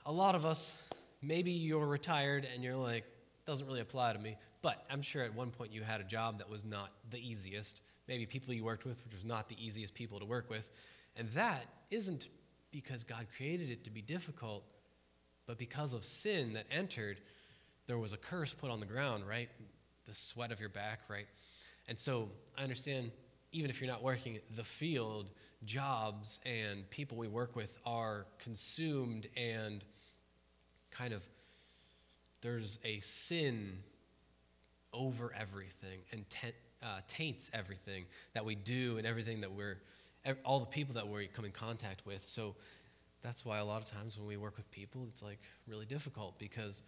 a 0.04 0.10
lot 0.10 0.34
of 0.34 0.44
us, 0.44 0.76
maybe 1.22 1.52
you're 1.52 1.86
retired 1.86 2.48
and 2.52 2.64
you're 2.64 2.74
like, 2.74 3.04
doesn't 3.46 3.64
really 3.64 3.80
apply 3.80 4.12
to 4.12 4.18
me, 4.18 4.36
but 4.60 4.84
I'm 4.90 5.02
sure 5.02 5.22
at 5.22 5.32
one 5.34 5.50
point 5.50 5.72
you 5.72 5.82
had 5.82 6.00
a 6.00 6.04
job 6.04 6.38
that 6.38 6.50
was 6.50 6.64
not 6.64 6.90
the 7.10 7.18
easiest 7.18 7.80
maybe 8.08 8.26
people 8.26 8.52
you 8.52 8.64
worked 8.64 8.84
with, 8.84 9.04
which 9.04 9.14
was 9.14 9.24
not 9.24 9.48
the 9.48 9.64
easiest 9.64 9.94
people 9.94 10.18
to 10.18 10.24
work 10.24 10.50
with. 10.50 10.70
And 11.14 11.28
that 11.30 11.64
isn't 11.92 12.28
because 12.72 13.04
God 13.04 13.26
created 13.36 13.70
it 13.70 13.84
to 13.84 13.90
be 13.90 14.02
difficult, 14.02 14.64
but 15.46 15.58
because 15.58 15.92
of 15.92 16.02
sin 16.02 16.54
that 16.54 16.66
entered, 16.72 17.20
there 17.86 17.98
was 17.98 18.12
a 18.12 18.16
curse 18.16 18.52
put 18.52 18.68
on 18.68 18.80
the 18.80 18.86
ground, 18.86 19.28
right? 19.28 19.48
The 20.06 20.14
sweat 20.14 20.50
of 20.50 20.58
your 20.58 20.70
back, 20.70 21.02
right? 21.08 21.26
And 21.88 21.98
so 21.98 22.28
I 22.56 22.62
understand, 22.62 23.10
even 23.52 23.70
if 23.70 23.80
you're 23.80 23.90
not 23.90 24.02
working 24.02 24.38
the 24.54 24.64
field, 24.64 25.30
jobs 25.64 26.40
and 26.46 26.88
people 26.90 27.16
we 27.16 27.28
work 27.28 27.56
with 27.56 27.76
are 27.84 28.26
consumed 28.38 29.26
and 29.36 29.84
kind 30.90 31.12
of 31.12 31.26
there's 32.40 32.78
a 32.84 33.00
sin 33.00 33.78
over 34.92 35.32
everything 35.38 36.00
and 36.12 36.24
uh, 36.82 37.00
taints 37.06 37.50
everything 37.52 38.04
that 38.34 38.44
we 38.44 38.54
do 38.54 38.98
and 38.98 39.06
everything 39.06 39.40
that 39.40 39.52
we're, 39.52 39.78
all 40.44 40.60
the 40.60 40.66
people 40.66 40.94
that 40.94 41.08
we 41.08 41.26
come 41.26 41.44
in 41.44 41.50
contact 41.50 42.06
with. 42.06 42.22
So 42.22 42.54
that's 43.22 43.44
why 43.44 43.58
a 43.58 43.64
lot 43.64 43.82
of 43.82 43.84
times 43.84 44.16
when 44.16 44.26
we 44.26 44.36
work 44.36 44.56
with 44.56 44.70
people, 44.70 45.06
it's 45.08 45.22
like 45.22 45.40
really 45.66 45.86
difficult 45.86 46.38
because 46.38 46.82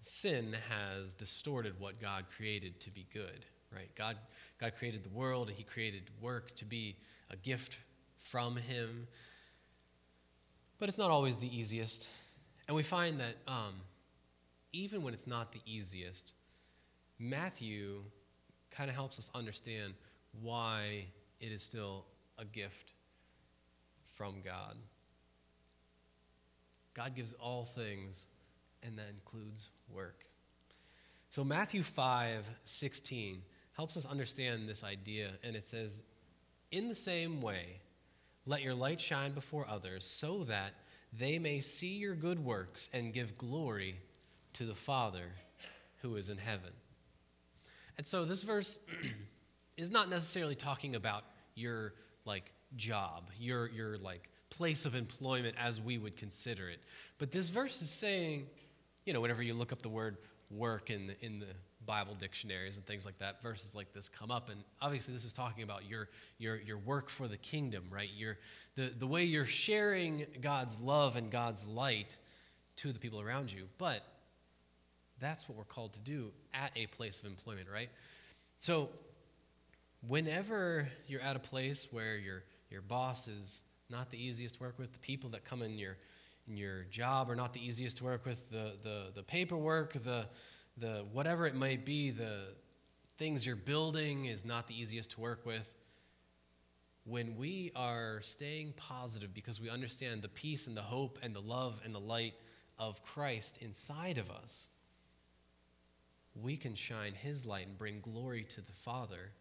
sin 0.00 0.56
has 0.68 1.14
distorted 1.14 1.78
what 1.78 2.00
God 2.00 2.24
created 2.36 2.80
to 2.80 2.90
be 2.90 3.06
good, 3.12 3.46
right? 3.74 3.90
God, 3.94 4.16
God 4.60 4.74
created 4.76 5.02
the 5.02 5.10
world 5.10 5.50
He 5.50 5.62
created 5.62 6.02
work 6.20 6.54
to 6.56 6.64
be 6.64 6.96
a 7.30 7.36
gift 7.36 7.78
from 8.18 8.56
Him. 8.56 9.06
But 10.78 10.88
it's 10.88 10.98
not 10.98 11.10
always 11.10 11.38
the 11.38 11.56
easiest. 11.56 12.08
And 12.66 12.76
we 12.76 12.82
find 12.82 13.20
that 13.20 13.36
um, 13.46 13.74
even 14.72 15.02
when 15.02 15.14
it's 15.14 15.26
not 15.26 15.52
the 15.52 15.60
easiest, 15.66 16.34
Matthew 17.18 18.02
kind 18.70 18.88
of 18.90 18.96
helps 18.96 19.18
us 19.18 19.30
understand 19.34 19.94
why 20.40 21.06
it 21.40 21.52
is 21.52 21.62
still 21.62 22.04
a 22.38 22.44
gift 22.44 22.92
from 24.14 24.42
God. 24.44 24.76
God 26.94 27.14
gives 27.14 27.32
all 27.34 27.64
things, 27.64 28.26
and 28.82 28.98
that 28.98 29.08
includes 29.10 29.70
work. 29.88 30.24
So, 31.30 31.44
Matthew 31.44 31.82
5 31.82 32.48
16 32.64 33.42
helps 33.78 33.96
us 33.96 34.06
understand 34.06 34.68
this 34.68 34.82
idea, 34.82 35.30
and 35.44 35.54
it 35.54 35.62
says, 35.62 36.02
In 36.72 36.88
the 36.88 36.96
same 36.96 37.40
way, 37.40 37.80
let 38.44 38.60
your 38.60 38.74
light 38.74 39.00
shine 39.00 39.30
before 39.30 39.66
others, 39.70 40.04
so 40.04 40.42
that 40.44 40.74
they 41.16 41.38
may 41.38 41.60
see 41.60 41.94
your 41.96 42.16
good 42.16 42.44
works 42.44 42.90
and 42.92 43.12
give 43.12 43.38
glory 43.38 44.00
to 44.54 44.64
the 44.64 44.74
Father 44.74 45.30
who 46.02 46.16
is 46.16 46.28
in 46.28 46.38
heaven. 46.38 46.72
And 47.96 48.04
so 48.04 48.24
this 48.24 48.42
verse 48.42 48.80
is 49.76 49.92
not 49.92 50.10
necessarily 50.10 50.56
talking 50.56 50.96
about 50.96 51.22
your 51.54 51.94
like 52.24 52.52
job, 52.74 53.30
your 53.38 53.68
your 53.68 53.96
like 53.98 54.28
place 54.50 54.86
of 54.86 54.96
employment 54.96 55.54
as 55.56 55.80
we 55.80 55.98
would 55.98 56.16
consider 56.16 56.68
it. 56.68 56.80
But 57.18 57.30
this 57.30 57.50
verse 57.50 57.80
is 57.80 57.90
saying, 57.90 58.46
you 59.04 59.12
know, 59.12 59.20
whenever 59.20 59.42
you 59.42 59.54
look 59.54 59.72
up 59.72 59.82
the 59.82 59.88
word 59.88 60.16
work 60.50 60.90
in 60.90 61.06
the 61.06 61.24
in 61.24 61.38
the 61.38 61.46
Bible 61.88 62.14
dictionaries 62.14 62.76
and 62.76 62.86
things 62.86 63.04
like 63.04 63.18
that, 63.18 63.42
verses 63.42 63.74
like 63.74 63.92
this 63.94 64.08
come 64.08 64.30
up. 64.30 64.50
And 64.50 64.62
obviously 64.80 65.14
this 65.14 65.24
is 65.24 65.32
talking 65.32 65.64
about 65.64 65.88
your 65.88 66.08
your 66.38 66.60
your 66.60 66.78
work 66.78 67.08
for 67.08 67.26
the 67.26 67.38
kingdom, 67.38 67.84
right? 67.90 68.10
Your 68.14 68.38
the, 68.76 68.92
the 68.96 69.06
way 69.06 69.24
you're 69.24 69.46
sharing 69.46 70.26
God's 70.40 70.78
love 70.80 71.16
and 71.16 71.30
God's 71.30 71.66
light 71.66 72.18
to 72.76 72.92
the 72.92 73.00
people 73.00 73.20
around 73.20 73.52
you. 73.52 73.64
But 73.78 74.04
that's 75.18 75.48
what 75.48 75.58
we're 75.58 75.64
called 75.64 75.94
to 75.94 76.00
do 76.00 76.30
at 76.54 76.70
a 76.76 76.86
place 76.86 77.18
of 77.20 77.26
employment, 77.26 77.66
right? 77.72 77.88
So, 78.58 78.90
whenever 80.06 80.88
you're 81.08 81.20
at 81.20 81.36
a 81.36 81.40
place 81.40 81.88
where 81.90 82.16
your, 82.16 82.44
your 82.70 82.82
boss 82.82 83.26
is 83.26 83.62
not 83.90 84.10
the 84.10 84.22
easiest 84.24 84.56
to 84.56 84.62
work 84.62 84.78
with, 84.78 84.92
the 84.92 84.98
people 85.00 85.30
that 85.30 85.44
come 85.44 85.62
in 85.62 85.78
your, 85.78 85.96
in 86.46 86.56
your 86.56 86.84
job 86.84 87.30
are 87.30 87.34
not 87.34 87.52
the 87.52 87.66
easiest 87.66 87.96
to 87.96 88.04
work 88.04 88.24
with, 88.24 88.50
the, 88.50 88.74
the, 88.82 89.06
the 89.14 89.22
paperwork, 89.22 89.94
the, 89.94 90.26
the 90.78 91.04
whatever 91.12 91.46
it 91.46 91.54
might 91.54 91.84
be, 91.84 92.10
the 92.10 92.54
things 93.16 93.46
you're 93.46 93.56
building 93.56 94.26
is 94.26 94.44
not 94.44 94.66
the 94.66 94.80
easiest 94.80 95.12
to 95.12 95.20
work 95.20 95.44
with. 95.44 95.72
When 97.04 97.36
we 97.36 97.72
are 97.74 98.20
staying 98.22 98.74
positive 98.76 99.32
because 99.32 99.60
we 99.60 99.70
understand 99.70 100.22
the 100.22 100.28
peace 100.28 100.66
and 100.66 100.76
the 100.76 100.82
hope 100.82 101.18
and 101.22 101.34
the 101.34 101.40
love 101.40 101.80
and 101.84 101.94
the 101.94 102.00
light 102.00 102.34
of 102.78 103.02
Christ 103.02 103.58
inside 103.62 104.18
of 104.18 104.30
us, 104.30 104.68
we 106.34 106.56
can 106.56 106.74
shine 106.74 107.14
His 107.14 107.46
light 107.46 107.66
and 107.66 107.78
bring 107.78 108.00
glory 108.00 108.44
to 108.44 108.60
the 108.60 108.72
Father 108.72 109.32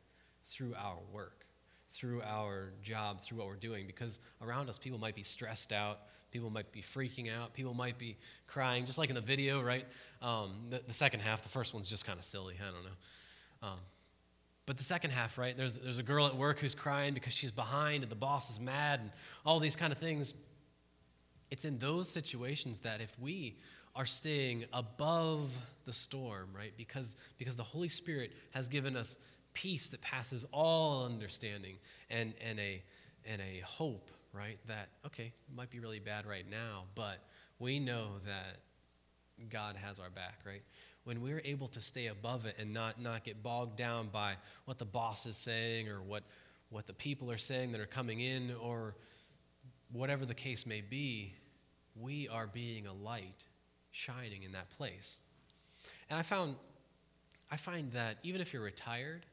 through 0.46 0.74
our 0.75 1.00
work, 1.12 1.46
through 1.89 2.22
our 2.24 2.72
job, 2.82 3.20
through 3.20 3.39
what 3.39 3.48
we're 3.48 3.56
doing. 3.56 3.86
Because 3.86 4.20
around 4.41 4.70
us, 4.70 4.77
people 4.77 4.98
might 4.98 5.15
be 5.15 5.24
stressed 5.24 5.74
out, 5.74 6.00
people 6.31 6.50
might 6.50 6.72
be 6.72 6.81
freaking 6.81 7.34
out, 7.34 7.53
people 7.53 7.74
might 7.74 7.98
be 7.98 8.17
crying, 8.48 8.86
just 8.86 8.98
like 8.98 9.10
in 9.10 9.15
the 9.15 9.22
video, 9.22 9.62
right? 9.62 9.86
Um, 10.22 10.51
the, 10.69 10.81
the, 10.86 10.93
second 10.93 11.22
half, 11.22 11.43
the 11.43 11.50
first 11.50 11.74
one's 11.74 11.89
just 11.89 12.05
kind 12.05 12.19
of 12.19 12.25
silly. 12.25 12.55
I 12.62 12.72
don't 12.72 12.84
know. 12.84 13.69
Um, 13.69 13.79
but 14.65 14.77
the 14.77 14.84
second 14.84 15.12
half, 15.12 15.38
right? 15.38 15.55
There's, 15.55 15.77
there's 15.77 15.98
a 15.98 16.03
girl 16.03 16.27
at 16.27 16.36
work 16.36 16.60
who's 16.60 16.75
crying 16.75 17.13
because 17.13 17.34
she's 17.34 17.53
behind 17.53 18.03
and 18.03 18.12
the 18.12 18.17
boss 18.17 18.50
is 18.50 18.60
mad 18.60 19.00
and 19.00 19.12
all 19.46 19.60
these 19.60 19.77
kind 19.77 19.93
of 19.93 19.98
things. 19.98 20.34
It's 21.50 21.63
in 21.63 21.77
those 21.77 22.10
situations 22.10 22.81
that 22.81 23.00
if 23.00 23.17
we 23.17 23.55
are 23.96 24.05
staying 24.05 24.65
above 24.74 25.57
the 25.86 25.93
storm, 25.93 26.50
right? 26.55 26.74
Because, 26.77 27.15
because 27.38 27.55
the 27.55 27.63
Holy 27.63 27.88
Spirit 27.88 28.31
has 28.51 28.67
given 28.67 28.98
us 28.98 29.15
peace 29.53 29.89
that 29.89 30.01
passes 30.01 30.46
all 30.51 31.05
understanding 31.05 31.77
and, 32.10 32.34
and, 32.46 32.60
a, 32.60 32.84
and 33.25 33.41
a 33.41 33.62
hope, 33.62 34.12
right? 34.38 34.60
That, 34.67 34.89
okay, 35.06 35.34
might 35.56 35.70
be 35.70 35.79
really 35.79 36.00
bad 36.00 36.25
right 36.25 36.46
now, 36.50 36.84
but 36.96 37.24
we 37.60 37.79
know 37.79 38.20
that 38.25 38.60
God 39.50 39.75
has 39.75 40.00
our 40.00 40.10
back, 40.10 40.39
right? 40.46 40.62
When 41.03 41.22
we're 41.22 41.41
able 41.44 41.67
to 41.70 41.82
stay 41.82 42.08
above 42.08 42.46
it 42.46 42.56
and 42.60 42.74
not, 42.74 43.01
not 43.01 43.24
get 43.24 43.41
bogged 43.41 43.77
down 43.77 44.10
by 44.12 44.36
what 44.65 44.77
the 44.77 44.86
boss 44.86 45.25
is 45.25 45.38
saying 45.38 45.89
or 45.89 46.01
what, 46.01 46.24
what 46.70 46.86
the 46.86 46.94
people 46.94 47.32
are 47.32 47.38
saying 47.38 47.72
that 47.72 47.82
are 47.82 47.86
coming 47.86 48.20
in 48.20 48.51
or 48.62 48.96
whatever 49.91 50.25
the 50.25 50.34
case 50.34 50.65
may 50.65 50.82
be, 50.82 51.34
we 51.96 52.27
are 52.27 52.48
being 52.48 52.86
a 52.86 52.94
light 52.94 53.46
shining 53.91 54.44
in 54.44 54.51
that 54.51 54.70
place. 54.70 55.20
And 56.10 56.20
I 56.20 56.22
found 56.22 56.56
I 57.50 57.56
find 57.56 57.91
that 57.94 58.17
even 58.24 58.41
if 58.41 58.53
you're 58.53 58.63
retired, 58.63 59.25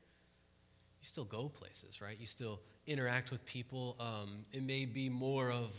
you 1.00 1.06
still 1.06 1.25
go 1.25 1.49
places, 1.49 2.00
right? 2.00 2.16
You 2.18 2.26
still 2.26 2.61
interact 2.86 3.30
with 3.30 3.44
people. 3.44 3.96
Um, 4.00 4.42
it 4.52 4.62
may 4.62 4.84
be 4.84 5.08
more 5.08 5.50
of 5.50 5.74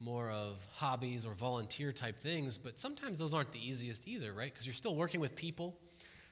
more 0.00 0.30
of 0.30 0.66
hobbies 0.74 1.24
or 1.24 1.32
volunteer 1.32 1.92
type 1.92 2.18
things, 2.18 2.58
but 2.58 2.78
sometimes 2.78 3.18
those 3.18 3.32
aren't 3.32 3.52
the 3.52 3.66
easiest 3.66 4.06
either, 4.06 4.32
right? 4.32 4.52
Because 4.52 4.66
you're 4.66 4.74
still 4.74 4.96
working 4.96 5.20
with 5.20 5.34
people. 5.36 5.78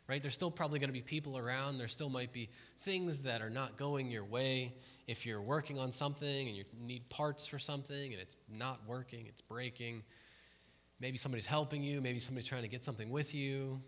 right? 0.09 0.21
There's 0.21 0.35
still 0.35 0.51
probably 0.51 0.79
going 0.79 0.89
to 0.89 0.95
be 0.95 1.01
people 1.03 1.39
around. 1.39 1.79
There 1.79 1.89
still 1.89 2.11
might 2.11 2.33
be 2.33 2.51
things 2.81 3.23
that 3.23 3.41
are 3.41 3.51
not 3.51 3.77
going 3.77 4.11
your 4.11 4.25
way. 4.25 4.75
If 5.07 5.27
you're 5.27 5.41
working 5.41 5.79
on 5.79 5.91
something 5.91 6.49
and 6.49 6.57
you 6.57 6.65
need 6.81 7.09
parts 7.09 7.47
for 7.47 7.59
something 7.59 8.13
and 8.13 8.21
it's 8.21 8.37
not 8.51 8.81
working, 8.87 9.27
it's 9.27 9.41
breaking, 9.41 10.03
maybe 11.01 11.19
somebody's 11.19 11.47
helping 11.47 11.83
you, 11.83 12.01
maybe 12.01 12.19
somebody's 12.19 12.47
trying 12.49 12.63
to 12.63 12.69
get 12.69 12.85
something 12.85 13.11
with 13.11 13.35
you, 13.35 13.81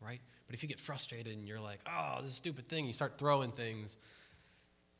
right? 0.00 0.20
But 0.46 0.54
if 0.54 0.62
you 0.62 0.68
get 0.68 0.80
frustrated 0.80 1.36
and 1.36 1.46
you're 1.46 1.60
like, 1.60 1.80
oh, 1.86 2.18
this 2.22 2.34
stupid 2.34 2.68
thing, 2.68 2.86
you 2.86 2.92
start 2.92 3.18
throwing 3.18 3.52
things, 3.52 3.96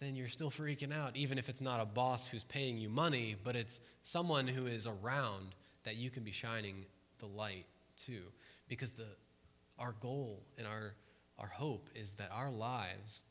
then 0.01 0.17
you're 0.17 0.29
still 0.29 0.51
freaking 0.51 0.93
out, 0.93 1.15
even 1.15 1.37
if 1.37 1.49
it's 1.49 1.61
not 1.61 1.79
a 1.79 1.85
boss 1.85 2.27
who's 2.27 2.43
paying 2.43 2.79
you 2.79 2.89
money, 2.89 3.37
but 3.43 3.55
it's 3.55 3.81
someone 4.03 4.49
who 4.49 4.67
is 4.67 4.87
around 4.87 5.55
that 5.85 5.97
you 5.97 6.11
can 6.11 6.25
be 6.25 6.33
shining 6.33 6.87
the 7.19 7.27
light 7.27 7.67
to. 7.97 8.23
Because 8.67 8.93
the, 8.93 9.07
our 9.79 9.95
goal 10.01 10.43
and 10.57 10.67
our, 10.67 10.95
our 11.39 11.49
hope 11.49 11.91
is 11.95 12.15
that 12.15 12.31
our 12.33 12.51
lives, 12.51 13.23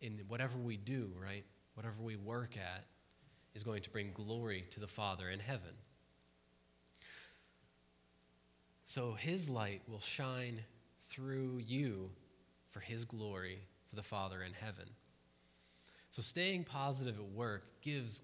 in 0.00 0.20
whatever 0.26 0.58
we 0.58 0.76
do, 0.76 1.12
right, 1.22 1.44
whatever 1.74 2.02
we 2.02 2.16
work 2.16 2.56
at, 2.56 2.84
is 3.54 3.62
going 3.62 3.82
to 3.82 3.90
bring 3.90 4.10
glory 4.12 4.64
to 4.70 4.80
the 4.80 4.88
Father 4.88 5.30
in 5.30 5.38
heaven. 5.38 5.70
So 8.84 9.12
his 9.12 9.48
light 9.48 9.82
will 9.88 10.00
shine 10.00 10.60
through 11.08 11.62
you 11.64 12.10
for 12.68 12.80
his 12.80 13.04
glory 13.04 13.60
for 13.88 13.94
the 13.94 14.02
Father 14.02 14.42
in 14.42 14.52
heaven. 14.54 14.86
So 16.14 16.22
staying 16.22 16.62
positive 16.62 17.18
at 17.18 17.28
work 17.30 17.64
gives 17.82 18.22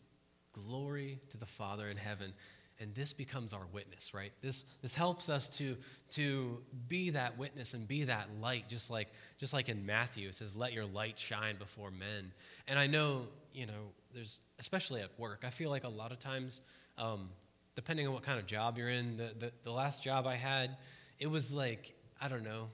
glory 0.53 1.19
to 1.31 1.37
the 1.37 1.45
Father 1.45 1.89
in 1.89 1.97
heaven 1.97 2.33
and 2.79 2.95
this 2.95 3.13
becomes 3.13 3.53
our 3.53 3.67
witness 3.73 4.15
right? 4.15 4.31
This 4.43 4.65
this 4.81 4.95
helps 4.95 5.29
us 5.29 5.57
to 5.59 5.77
to 6.11 6.63
be 6.87 7.11
that 7.11 7.37
witness 7.37 7.75
and 7.75 7.89
be 7.89 8.05
that 8.05 8.29
light 8.39 8.69
just 8.69 8.93
like 8.93 9.09
just 9.39 9.53
like 9.53 9.69
in 9.69 9.87
matthew 9.87 10.29
it 10.29 10.37
says 10.37 10.55
let 10.55 10.73
your 10.73 10.85
light 10.85 11.19
shine 11.19 11.57
before 11.59 11.91
men. 11.91 12.31
And 12.69 12.79
i 12.79 12.87
know 12.87 13.27
you 13.53 13.67
know 13.67 13.91
there's 14.15 14.41
especially 14.61 15.01
at 15.01 15.11
work 15.19 15.43
i 15.45 15.51
feel 15.51 15.69
like 15.69 15.83
a 15.83 15.89
lot 15.89 16.13
of 16.13 16.21
times 16.21 16.61
um, 16.97 17.29
depending 17.75 18.07
on 18.07 18.15
what 18.15 18.23
kind 18.23 18.39
of 18.39 18.47
job 18.47 18.79
you're 18.79 18.89
in 18.89 19.17
the, 19.17 19.33
the, 19.37 19.53
the, 19.65 19.73
last 19.73 20.01
job 20.05 20.29
i 20.29 20.37
had 20.37 20.77
it 21.19 21.29
was 21.29 21.53
like 21.53 21.93
i 22.23 22.29
don't 22.29 22.45
know 22.45 22.69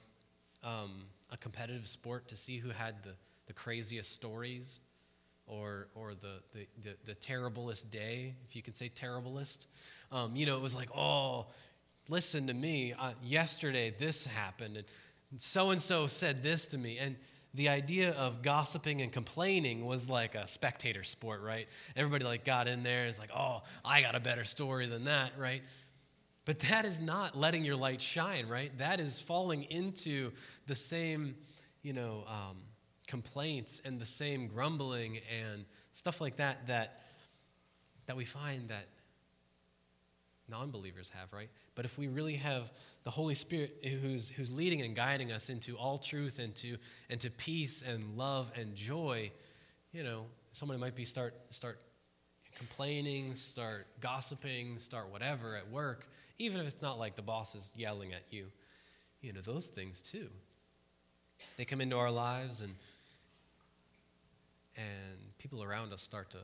um, 0.62 1.06
a 1.32 1.38
competitive 1.38 1.88
sport 1.88 2.28
to 2.28 2.36
see 2.36 2.58
who 2.58 2.68
had 2.68 3.02
the, 3.02 3.14
the 3.46 3.54
craziest 3.54 4.14
stories 4.14 4.80
or, 5.46 5.88
or 5.94 6.14
the, 6.14 6.40
the, 6.52 6.66
the, 6.82 6.96
the 7.04 7.14
terriblest 7.14 7.90
day, 7.90 8.34
if 8.44 8.56
you 8.56 8.62
could 8.62 8.76
say 8.76 8.88
terriblest. 8.88 9.68
Um, 10.12 10.36
you 10.36 10.46
know, 10.46 10.56
it 10.56 10.62
was 10.62 10.74
like, 10.74 10.88
oh, 10.96 11.46
listen 12.08 12.46
to 12.46 12.54
me. 12.54 12.94
Uh, 12.98 13.12
yesterday, 13.22 13.94
this 13.96 14.26
happened, 14.26 14.76
and 14.76 14.86
so 15.40 15.70
and 15.70 15.80
so 15.80 16.06
said 16.06 16.42
this 16.42 16.66
to 16.68 16.78
me. 16.78 16.98
And 16.98 17.16
the 17.54 17.68
idea 17.68 18.12
of 18.12 18.42
gossiping 18.42 19.00
and 19.00 19.10
complaining 19.10 19.86
was 19.86 20.08
like 20.08 20.34
a 20.34 20.46
spectator 20.46 21.02
sport, 21.02 21.40
right? 21.40 21.68
Everybody 21.96 22.24
like 22.24 22.44
got 22.44 22.68
in 22.68 22.82
there. 22.82 23.06
It's 23.06 23.18
like, 23.18 23.30
oh, 23.34 23.62
I 23.84 24.02
got 24.02 24.14
a 24.14 24.20
better 24.20 24.44
story 24.44 24.86
than 24.86 25.04
that, 25.04 25.32
right? 25.38 25.62
But 26.44 26.60
that 26.60 26.84
is 26.84 27.00
not 27.00 27.36
letting 27.36 27.64
your 27.64 27.76
light 27.76 28.00
shine, 28.00 28.46
right? 28.46 28.76
That 28.78 29.00
is 29.00 29.18
falling 29.18 29.64
into 29.64 30.32
the 30.66 30.76
same, 30.76 31.34
you 31.82 31.92
know, 31.92 32.24
um, 32.28 32.58
complaints 33.06 33.80
and 33.84 34.00
the 34.00 34.06
same 34.06 34.48
grumbling 34.48 35.18
and 35.42 35.64
stuff 35.92 36.20
like 36.20 36.36
that 36.36 36.66
that 36.66 37.00
that 38.06 38.16
we 38.16 38.24
find 38.24 38.68
that 38.68 38.86
non-believers 40.48 41.10
have 41.10 41.32
right? 41.32 41.50
But 41.74 41.84
if 41.84 41.98
we 41.98 42.08
really 42.08 42.36
have 42.36 42.70
the 43.04 43.10
holy 43.10 43.34
spirit 43.34 43.84
who's 43.84 44.28
who's 44.30 44.52
leading 44.52 44.82
and 44.82 44.94
guiding 44.94 45.32
us 45.32 45.50
into 45.50 45.76
all 45.76 45.98
truth 45.98 46.38
and 46.38 46.54
to 46.56 46.76
and 47.10 47.20
to 47.20 47.30
peace 47.30 47.82
and 47.82 48.16
love 48.16 48.50
and 48.58 48.74
joy 48.74 49.30
you 49.92 50.02
know 50.02 50.26
somebody 50.52 50.80
might 50.80 50.94
be 50.94 51.04
start 51.04 51.34
start 51.50 51.80
complaining 52.56 53.34
start 53.34 53.86
gossiping 54.00 54.78
start 54.78 55.10
whatever 55.10 55.56
at 55.56 55.68
work 55.70 56.06
even 56.38 56.60
if 56.60 56.66
it's 56.66 56.82
not 56.82 56.98
like 56.98 57.16
the 57.16 57.22
boss 57.22 57.54
is 57.54 57.72
yelling 57.76 58.12
at 58.12 58.24
you. 58.30 58.46
You 59.20 59.32
know 59.32 59.40
those 59.40 59.68
things 59.68 60.02
too. 60.02 60.28
They 61.56 61.64
come 61.64 61.80
into 61.80 61.96
our 61.96 62.10
lives 62.10 62.62
and 62.62 62.74
and 64.76 65.36
people 65.38 65.62
around 65.62 65.92
us 65.92 66.02
start 66.02 66.30
to 66.30 66.38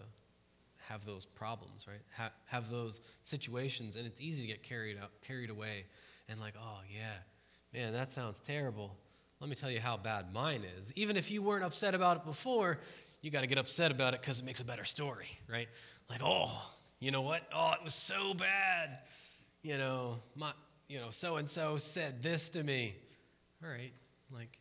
have 0.88 1.04
those 1.04 1.24
problems, 1.24 1.86
right? 1.86 2.00
Ha- 2.16 2.32
have 2.46 2.70
those 2.70 3.00
situations, 3.22 3.96
and 3.96 4.06
it's 4.06 4.20
easy 4.20 4.42
to 4.42 4.48
get 4.48 4.62
carried 4.62 4.98
up, 4.98 5.10
carried 5.22 5.50
away, 5.50 5.84
and 6.28 6.40
like, 6.40 6.54
oh 6.60 6.80
yeah, 6.92 7.78
man, 7.78 7.92
that 7.92 8.10
sounds 8.10 8.40
terrible. 8.40 8.96
Let 9.40 9.48
me 9.48 9.56
tell 9.56 9.70
you 9.70 9.80
how 9.80 9.96
bad 9.96 10.32
mine 10.32 10.62
is. 10.78 10.92
Even 10.94 11.16
if 11.16 11.30
you 11.30 11.42
weren't 11.42 11.64
upset 11.64 11.94
about 11.94 12.18
it 12.18 12.24
before, 12.24 12.78
you 13.22 13.30
got 13.30 13.40
to 13.40 13.46
get 13.46 13.58
upset 13.58 13.90
about 13.90 14.14
it 14.14 14.20
because 14.20 14.40
it 14.40 14.44
makes 14.44 14.60
a 14.60 14.64
better 14.64 14.84
story, 14.84 15.28
right? 15.48 15.68
Like, 16.08 16.20
oh, 16.22 16.70
you 17.00 17.10
know 17.10 17.22
what? 17.22 17.42
Oh, 17.54 17.72
it 17.72 17.82
was 17.82 17.94
so 17.94 18.34
bad. 18.34 18.98
You 19.62 19.78
know, 19.78 20.20
my, 20.36 20.52
you 20.88 20.98
know, 20.98 21.10
so 21.10 21.36
and 21.36 21.48
so 21.48 21.76
said 21.76 22.22
this 22.22 22.50
to 22.50 22.62
me. 22.62 22.94
All 23.64 23.70
right, 23.70 23.92
like, 24.30 24.58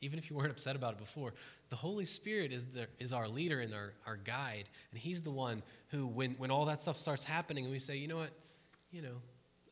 even 0.00 0.18
if 0.18 0.30
you 0.30 0.36
weren't 0.36 0.50
upset 0.50 0.76
about 0.76 0.94
it 0.94 0.98
before, 0.98 1.34
the 1.74 1.80
Holy 1.80 2.04
Spirit 2.04 2.52
is, 2.52 2.66
the, 2.66 2.86
is 3.00 3.12
our 3.12 3.26
leader 3.26 3.58
and 3.58 3.74
our, 3.74 3.94
our 4.06 4.14
guide. 4.14 4.68
And 4.92 5.00
He's 5.00 5.24
the 5.24 5.32
one 5.32 5.60
who, 5.88 6.06
when, 6.06 6.36
when 6.38 6.52
all 6.52 6.66
that 6.66 6.80
stuff 6.80 6.96
starts 6.96 7.24
happening, 7.24 7.64
and 7.64 7.72
we 7.72 7.80
say, 7.80 7.96
you 7.96 8.06
know 8.06 8.16
what, 8.16 8.30
you 8.92 9.02
know, 9.02 9.16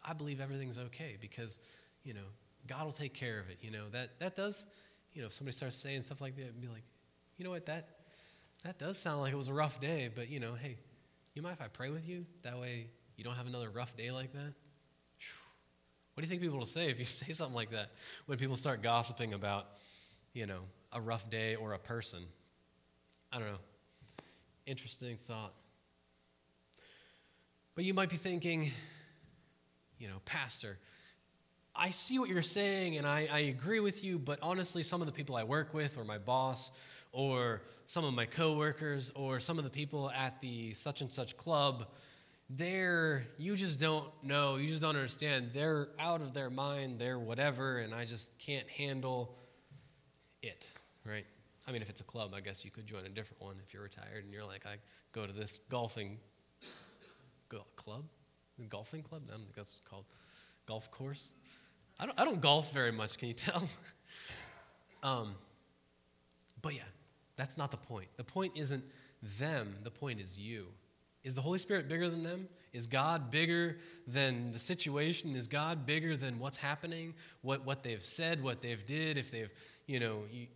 I 0.04 0.12
believe 0.12 0.40
everything's 0.40 0.78
okay 0.78 1.16
because, 1.20 1.60
you 2.02 2.12
know, 2.12 2.26
God 2.66 2.82
will 2.86 2.90
take 2.90 3.14
care 3.14 3.38
of 3.38 3.48
it. 3.50 3.58
You 3.60 3.70
know, 3.70 3.88
that, 3.92 4.18
that 4.18 4.34
does, 4.34 4.66
you 5.12 5.20
know, 5.20 5.28
if 5.28 5.32
somebody 5.32 5.52
starts 5.52 5.76
saying 5.76 6.02
stuff 6.02 6.20
like 6.20 6.34
that, 6.34 6.46
and 6.46 6.60
be 6.60 6.66
like, 6.66 6.82
you 7.36 7.44
know 7.44 7.52
what, 7.52 7.66
that, 7.66 7.88
that 8.64 8.80
does 8.80 8.98
sound 8.98 9.20
like 9.20 9.32
it 9.32 9.38
was 9.38 9.46
a 9.46 9.54
rough 9.54 9.78
day, 9.78 10.10
but, 10.12 10.28
you 10.28 10.40
know, 10.40 10.54
hey, 10.54 10.78
you 11.34 11.42
mind 11.42 11.56
if 11.56 11.64
I 11.64 11.68
pray 11.68 11.90
with 11.90 12.08
you? 12.08 12.26
That 12.42 12.58
way 12.58 12.88
you 13.16 13.22
don't 13.22 13.36
have 13.36 13.46
another 13.46 13.70
rough 13.70 13.96
day 13.96 14.10
like 14.10 14.32
that? 14.32 14.54
What 16.14 16.20
do 16.20 16.22
you 16.22 16.28
think 16.28 16.42
people 16.42 16.58
will 16.58 16.66
say 16.66 16.90
if 16.90 16.98
you 16.98 17.04
say 17.22 17.32
something 17.32 17.54
like 17.54 17.70
that 17.70 17.90
when 18.26 18.38
people 18.38 18.56
start 18.56 18.82
gossiping 18.82 19.34
about, 19.34 19.68
you 20.32 20.46
know, 20.46 20.62
a 20.92 21.00
rough 21.00 21.28
day 21.30 21.54
or 21.54 21.72
a 21.72 21.78
person. 21.78 22.24
I 23.32 23.38
don't 23.38 23.48
know. 23.48 23.58
Interesting 24.66 25.16
thought. 25.16 25.54
But 27.74 27.84
you 27.84 27.94
might 27.94 28.10
be 28.10 28.16
thinking, 28.16 28.70
you 29.98 30.08
know, 30.08 30.20
Pastor, 30.24 30.78
I 31.74 31.90
see 31.90 32.18
what 32.18 32.28
you're 32.28 32.42
saying 32.42 32.98
and 32.98 33.06
I, 33.06 33.28
I 33.32 33.38
agree 33.40 33.80
with 33.80 34.04
you, 34.04 34.18
but 34.18 34.38
honestly, 34.42 34.82
some 34.82 35.00
of 35.00 35.06
the 35.06 35.12
people 35.12 35.36
I 35.36 35.44
work 35.44 35.72
with, 35.72 35.96
or 35.96 36.04
my 36.04 36.18
boss, 36.18 36.70
or 37.12 37.62
some 37.86 38.04
of 38.04 38.12
my 38.12 38.26
coworkers, 38.26 39.10
or 39.14 39.40
some 39.40 39.56
of 39.56 39.64
the 39.64 39.70
people 39.70 40.10
at 40.10 40.40
the 40.42 40.74
such 40.74 41.00
and 41.00 41.10
such 41.10 41.36
club, 41.38 41.86
they're, 42.50 43.24
you 43.38 43.56
just 43.56 43.80
don't 43.80 44.06
know, 44.22 44.56
you 44.56 44.68
just 44.68 44.82
don't 44.82 44.96
understand. 44.96 45.52
They're 45.54 45.88
out 45.98 46.20
of 46.20 46.34
their 46.34 46.50
mind, 46.50 46.98
they're 46.98 47.18
whatever, 47.18 47.78
and 47.78 47.94
I 47.94 48.04
just 48.04 48.38
can't 48.38 48.68
handle 48.68 49.38
it 50.42 50.68
right? 51.06 51.26
I 51.66 51.72
mean, 51.72 51.82
if 51.82 51.90
it's 51.90 52.00
a 52.00 52.04
club, 52.04 52.32
I 52.34 52.40
guess 52.40 52.64
you 52.64 52.70
could 52.70 52.86
join 52.86 53.04
a 53.04 53.08
different 53.08 53.40
one 53.40 53.56
if 53.64 53.72
you're 53.72 53.82
retired 53.82 54.24
and 54.24 54.32
you're 54.32 54.44
like, 54.44 54.66
I 54.66 54.76
go 55.12 55.26
to 55.26 55.32
this 55.32 55.58
golfing 55.70 56.18
club, 57.76 58.04
the 58.58 58.66
golfing 58.66 59.02
club. 59.02 59.22
I 59.28 59.32
don't 59.32 59.40
think 59.40 59.54
that's 59.54 59.72
what 59.72 59.80
it's 59.80 59.88
called. 59.88 60.04
Golf 60.66 60.90
course. 60.90 61.30
I 61.98 62.06
don't, 62.06 62.18
I 62.18 62.24
don't 62.24 62.40
golf 62.40 62.72
very 62.72 62.92
much. 62.92 63.18
Can 63.18 63.28
you 63.28 63.34
tell? 63.34 63.68
um, 65.02 65.34
but 66.60 66.74
yeah, 66.74 66.82
that's 67.36 67.58
not 67.58 67.70
the 67.70 67.76
point. 67.76 68.08
The 68.16 68.24
point 68.24 68.56
isn't 68.56 68.84
them. 69.22 69.74
The 69.82 69.90
point 69.90 70.20
is 70.20 70.38
you. 70.38 70.68
Is 71.24 71.34
the 71.36 71.40
Holy 71.40 71.58
Spirit 71.58 71.88
bigger 71.88 72.08
than 72.08 72.24
them? 72.24 72.48
Is 72.72 72.86
God 72.86 73.30
bigger 73.30 73.78
than 74.06 74.50
the 74.50 74.58
situation? 74.58 75.36
Is 75.36 75.46
God 75.46 75.86
bigger 75.86 76.16
than 76.16 76.38
what's 76.38 76.56
happening? 76.56 77.14
What 77.42 77.64
what 77.64 77.82
they've 77.82 78.02
said? 78.02 78.42
What 78.42 78.60
they've 78.60 78.84
did? 78.84 79.16
If 79.16 79.30
they've 79.30 79.50
you 79.86 80.00
know 80.00 80.22
you, 80.30 80.48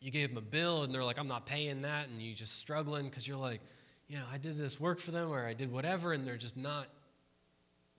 you 0.00 0.10
gave 0.10 0.28
them 0.28 0.38
a 0.38 0.42
bill 0.42 0.82
and 0.82 0.94
they're 0.94 1.04
like, 1.04 1.18
I'm 1.18 1.26
not 1.26 1.46
paying 1.46 1.82
that, 1.82 2.08
and 2.08 2.22
you 2.22 2.34
just 2.34 2.56
struggling 2.56 3.06
because 3.06 3.26
you're 3.26 3.38
like, 3.38 3.60
you 4.06 4.16
know, 4.16 4.24
I 4.32 4.38
did 4.38 4.56
this 4.56 4.80
work 4.80 5.00
for 5.00 5.10
them 5.10 5.30
or 5.30 5.44
I 5.44 5.54
did 5.54 5.72
whatever, 5.72 6.12
and 6.12 6.26
they're 6.26 6.36
just 6.36 6.56
not 6.56 6.86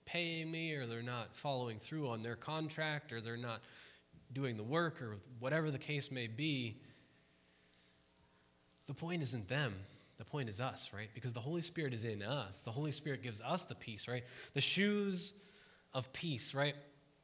paying 0.06 0.50
me 0.50 0.74
or 0.74 0.86
they're 0.86 1.02
not 1.02 1.36
following 1.36 1.78
through 1.78 2.08
on 2.08 2.22
their 2.22 2.36
contract 2.36 3.12
or 3.12 3.20
they're 3.20 3.36
not 3.36 3.60
doing 4.32 4.56
the 4.56 4.62
work 4.62 5.00
or 5.02 5.16
whatever 5.38 5.70
the 5.70 5.78
case 5.78 6.10
may 6.10 6.26
be. 6.26 6.78
The 8.86 8.94
point 8.94 9.22
isn't 9.22 9.48
them. 9.48 9.74
The 10.18 10.24
point 10.24 10.48
is 10.48 10.60
us, 10.60 10.90
right? 10.92 11.08
Because 11.14 11.32
the 11.32 11.40
Holy 11.40 11.62
Spirit 11.62 11.94
is 11.94 12.04
in 12.04 12.22
us. 12.22 12.62
The 12.62 12.70
Holy 12.70 12.92
Spirit 12.92 13.22
gives 13.22 13.40
us 13.40 13.64
the 13.64 13.74
peace, 13.74 14.08
right? 14.08 14.24
The 14.52 14.60
shoes 14.60 15.34
of 15.94 16.12
peace, 16.12 16.54
right? 16.54 16.74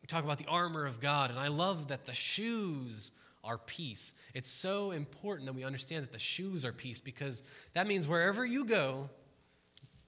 We 0.01 0.07
talk 0.07 0.25
about 0.25 0.39
the 0.39 0.47
armor 0.47 0.87
of 0.87 1.01
God, 1.01 1.31
and 1.31 1.39
I 1.39 1.49
love 1.49 1.89
that 1.89 2.07
the 2.07 2.15
shoes 2.15 3.11
our 3.46 3.59
peace. 3.59 4.14
It's 4.35 4.50
so 4.50 4.90
important 4.90 5.46
that 5.46 5.54
we 5.54 5.64
understand 5.64 6.02
that 6.02 6.12
the 6.12 6.18
shoes 6.18 6.64
are 6.64 6.72
peace 6.72 7.00
because 7.00 7.42
that 7.74 7.87
means 7.87 8.06
wherever 8.06 8.44
you 8.44 8.64
go, 8.64 9.09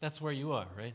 that's 0.00 0.20
where 0.20 0.32
you 0.32 0.52
are, 0.52 0.66
right? 0.76 0.94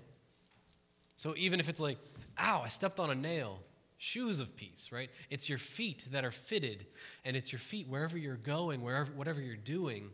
So 1.16 1.34
even 1.38 1.60
if 1.60 1.70
it's 1.70 1.82
like, 1.82 1.98
ow, 2.40 2.62
I 2.64 2.68
stepped 2.68 3.00
on 3.00 3.10
a 3.10 3.16
nail, 3.16 3.60
shoes 3.98 4.40
of 4.40 4.56
peace, 4.56 4.90
right? 4.92 5.10
It's 5.30 5.50
your 5.50 5.58
feet 5.58 6.08
that 6.12 6.26
are 6.26 6.32
fitted, 6.32 6.86
and 7.24 7.38
it's 7.38 7.52
your 7.52 7.60
feet 7.60 7.88
wherever 7.88 8.18
you're 8.18 8.36
going, 8.36 8.82
wherever, 8.82 9.12
whatever 9.14 9.42
you're 9.42 9.56
doing. 9.56 10.10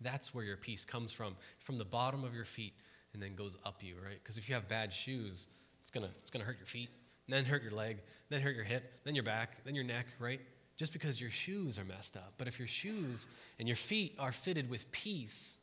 That's 0.00 0.34
where 0.34 0.44
your 0.44 0.56
peace 0.56 0.84
comes 0.84 1.12
from, 1.12 1.36
from 1.58 1.76
the 1.76 1.84
bottom 1.84 2.24
of 2.24 2.34
your 2.34 2.44
feet 2.44 2.74
and 3.12 3.22
then 3.22 3.34
goes 3.34 3.56
up 3.64 3.82
you, 3.82 3.94
right? 4.04 4.18
Because 4.22 4.38
if 4.38 4.48
you 4.48 4.54
have 4.54 4.68
bad 4.68 4.92
shoes, 4.92 5.48
it's 5.82 5.90
gonna, 5.90 6.10
it's 6.20 6.30
gonna 6.30 6.44
hurt 6.44 6.58
your 6.58 6.66
feet, 6.66 6.90
then 7.28 7.44
hurt 7.44 7.62
your 7.62 7.72
leg, 7.72 7.98
then 8.28 8.40
hurt 8.40 8.54
your 8.54 8.64
hip, 8.64 9.00
then 9.04 9.14
your 9.14 9.24
back, 9.24 9.62
then 9.64 9.74
your 9.74 9.84
neck, 9.84 10.06
right? 10.18 10.40
Just 10.80 10.94
because 10.94 11.20
your 11.20 11.28
shoes 11.28 11.78
are 11.78 11.84
messed 11.84 12.16
up. 12.16 12.32
But 12.38 12.48
if 12.48 12.58
your 12.58 12.66
shoes 12.66 13.26
and 13.58 13.68
your 13.68 13.76
feet 13.76 14.14
are 14.18 14.32
fitted 14.32 14.70
with 14.70 14.90
peace 14.92 15.58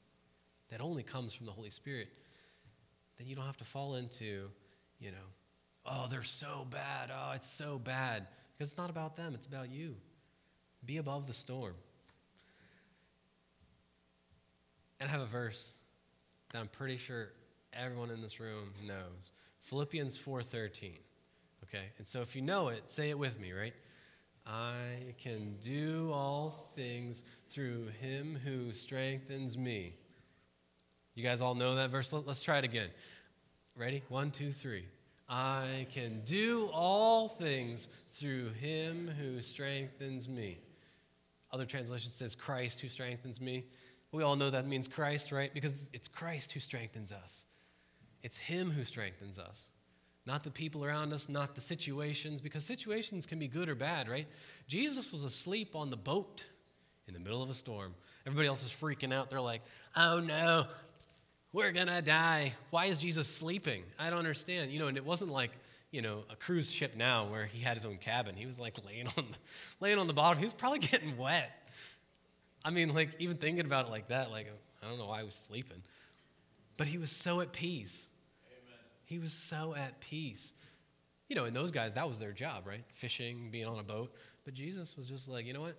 that 0.69 0.79
only 0.79 1.01
comes 1.01 1.33
from 1.33 1.47
the 1.47 1.51
Holy 1.51 1.71
Spirit, 1.71 2.09
then 3.17 3.27
you 3.27 3.35
don't 3.35 3.47
have 3.47 3.57
to 3.57 3.63
fall 3.63 3.95
into, 3.95 4.51
you 4.99 5.09
know, 5.09 5.27
oh, 5.87 6.05
they're 6.07 6.21
so 6.21 6.67
bad. 6.69 7.09
Oh, 7.11 7.31
it's 7.33 7.47
so 7.47 7.79
bad. 7.79 8.27
Because 8.53 8.69
it's 8.69 8.77
not 8.77 8.91
about 8.91 9.15
them, 9.15 9.33
it's 9.33 9.47
about 9.47 9.71
you. 9.71 9.95
Be 10.85 10.97
above 10.97 11.25
the 11.25 11.33
storm. 11.33 11.73
And 14.99 15.09
I 15.09 15.11
have 15.11 15.21
a 15.21 15.25
verse 15.25 15.77
that 16.51 16.59
I'm 16.59 16.67
pretty 16.67 16.97
sure 16.97 17.29
everyone 17.73 18.11
in 18.11 18.21
this 18.21 18.39
room 18.39 18.71
knows. 18.85 19.31
Philippians 19.61 20.15
4:13. 20.15 20.91
Okay? 21.63 21.85
And 21.97 22.05
so 22.05 22.21
if 22.21 22.35
you 22.35 22.43
know 22.43 22.67
it, 22.67 22.91
say 22.91 23.09
it 23.09 23.17
with 23.17 23.39
me, 23.39 23.51
right? 23.51 23.73
I 24.47 25.13
can 25.17 25.57
do 25.59 26.11
all 26.13 26.49
things 26.49 27.23
through 27.49 27.87
him 27.99 28.39
who 28.45 28.71
strengthens 28.71 29.57
me. 29.57 29.93
You 31.15 31.23
guys 31.23 31.41
all 31.41 31.53
know 31.53 31.75
that 31.75 31.89
verse? 31.89 32.13
Let's 32.13 32.41
try 32.41 32.59
it 32.59 32.63
again. 32.63 32.89
Ready? 33.75 34.03
One, 34.07 34.31
two, 34.31 34.51
three. 34.51 34.85
I 35.27 35.85
can 35.91 36.21
do 36.23 36.69
all 36.73 37.27
things 37.27 37.89
through 38.11 38.51
him 38.51 39.09
who 39.19 39.41
strengthens 39.41 40.29
me. 40.29 40.59
Other 41.51 41.65
translation 41.65 42.09
says 42.09 42.33
Christ 42.33 42.79
who 42.79 42.87
strengthens 42.87 43.41
me. 43.41 43.65
We 44.13 44.23
all 44.23 44.37
know 44.37 44.49
that 44.49 44.65
means 44.65 44.87
Christ, 44.87 45.33
right? 45.33 45.53
Because 45.53 45.91
it's 45.93 46.07
Christ 46.07 46.53
who 46.53 46.61
strengthens 46.61 47.11
us. 47.11 47.45
It's 48.23 48.37
him 48.37 48.71
who 48.71 48.85
strengthens 48.85 49.37
us. 49.37 49.71
Not 50.27 50.43
the 50.43 50.51
people 50.51 50.83
around 50.83 51.13
us, 51.13 51.29
not 51.29 51.55
the 51.55 51.61
situations, 51.61 52.41
because 52.41 52.65
situations 52.65 53.25
can 53.25 53.39
be 53.39 53.47
good 53.47 53.69
or 53.69 53.75
bad, 53.75 54.09
right? 54.09 54.27
Jesus 54.67 55.09
was 55.09 55.23
asleep 55.23 55.73
on 55.73 55.89
the 55.89 55.95
boat 55.95 56.43
in 57.07 57.13
the 57.13 57.19
middle 57.21 57.41
of 57.41 57.49
a 57.49 57.53
storm. 57.53 57.95
Everybody 58.25 58.49
else 58.49 58.65
is 58.65 58.71
freaking 58.71 59.13
out. 59.13 59.29
They're 59.29 59.39
like, 59.39 59.61
oh 59.95 60.19
no, 60.19 60.65
we're 61.53 61.71
going 61.71 61.87
to 61.87 62.01
die. 62.01 62.51
Why 62.71 62.87
is 62.87 62.99
Jesus 62.99 63.25
sleeping? 63.25 63.83
I 63.97 64.09
don't 64.09 64.19
understand. 64.19 64.69
You 64.69 64.79
know, 64.79 64.87
and 64.87 64.97
it 64.97 65.05
wasn't 65.05 65.31
like, 65.31 65.51
you 65.91 66.01
know, 66.01 66.25
a 66.29 66.35
cruise 66.35 66.73
ship 66.73 66.97
now 66.97 67.27
where 67.27 67.45
he 67.45 67.61
had 67.61 67.75
his 67.75 67.85
own 67.85 67.95
cabin. 67.95 68.35
He 68.35 68.45
was 68.45 68.59
like 68.59 68.75
laying 68.85 69.07
on 69.07 69.13
the, 69.31 69.37
laying 69.79 69.97
on 69.97 70.07
the 70.07 70.13
bottom. 70.13 70.39
He 70.39 70.43
was 70.43 70.53
probably 70.53 70.79
getting 70.79 71.15
wet. 71.15 71.71
I 72.65 72.69
mean, 72.69 72.93
like, 72.93 73.11
even 73.19 73.37
thinking 73.37 73.65
about 73.65 73.85
it 73.85 73.91
like 73.91 74.09
that, 74.09 74.29
like, 74.29 74.51
I 74.83 74.89
don't 74.89 74.99
know 74.99 75.07
why 75.07 75.19
he 75.19 75.25
was 75.25 75.35
sleeping. 75.35 75.83
But 76.75 76.87
he 76.87 76.97
was 76.97 77.11
so 77.11 77.39
at 77.39 77.53
peace. 77.53 78.09
He 79.07 79.19
was 79.19 79.31
so 79.31 79.73
at 79.73 80.01
peace. 80.01 80.51
You 81.29 81.35
know, 81.35 81.45
and 81.45 81.55
those 81.55 81.71
guys, 81.71 81.93
that 81.93 82.07
was 82.07 82.19
their 82.19 82.33
job, 82.33 82.67
right? 82.67 82.83
Fishing, 82.91 83.49
being 83.51 83.65
on 83.65 83.79
a 83.79 83.83
boat. 83.83 84.13
But 84.43 84.53
Jesus 84.53 84.95
was 84.95 85.07
just 85.07 85.29
like, 85.29 85.45
you 85.45 85.53
know 85.53 85.61
what? 85.61 85.77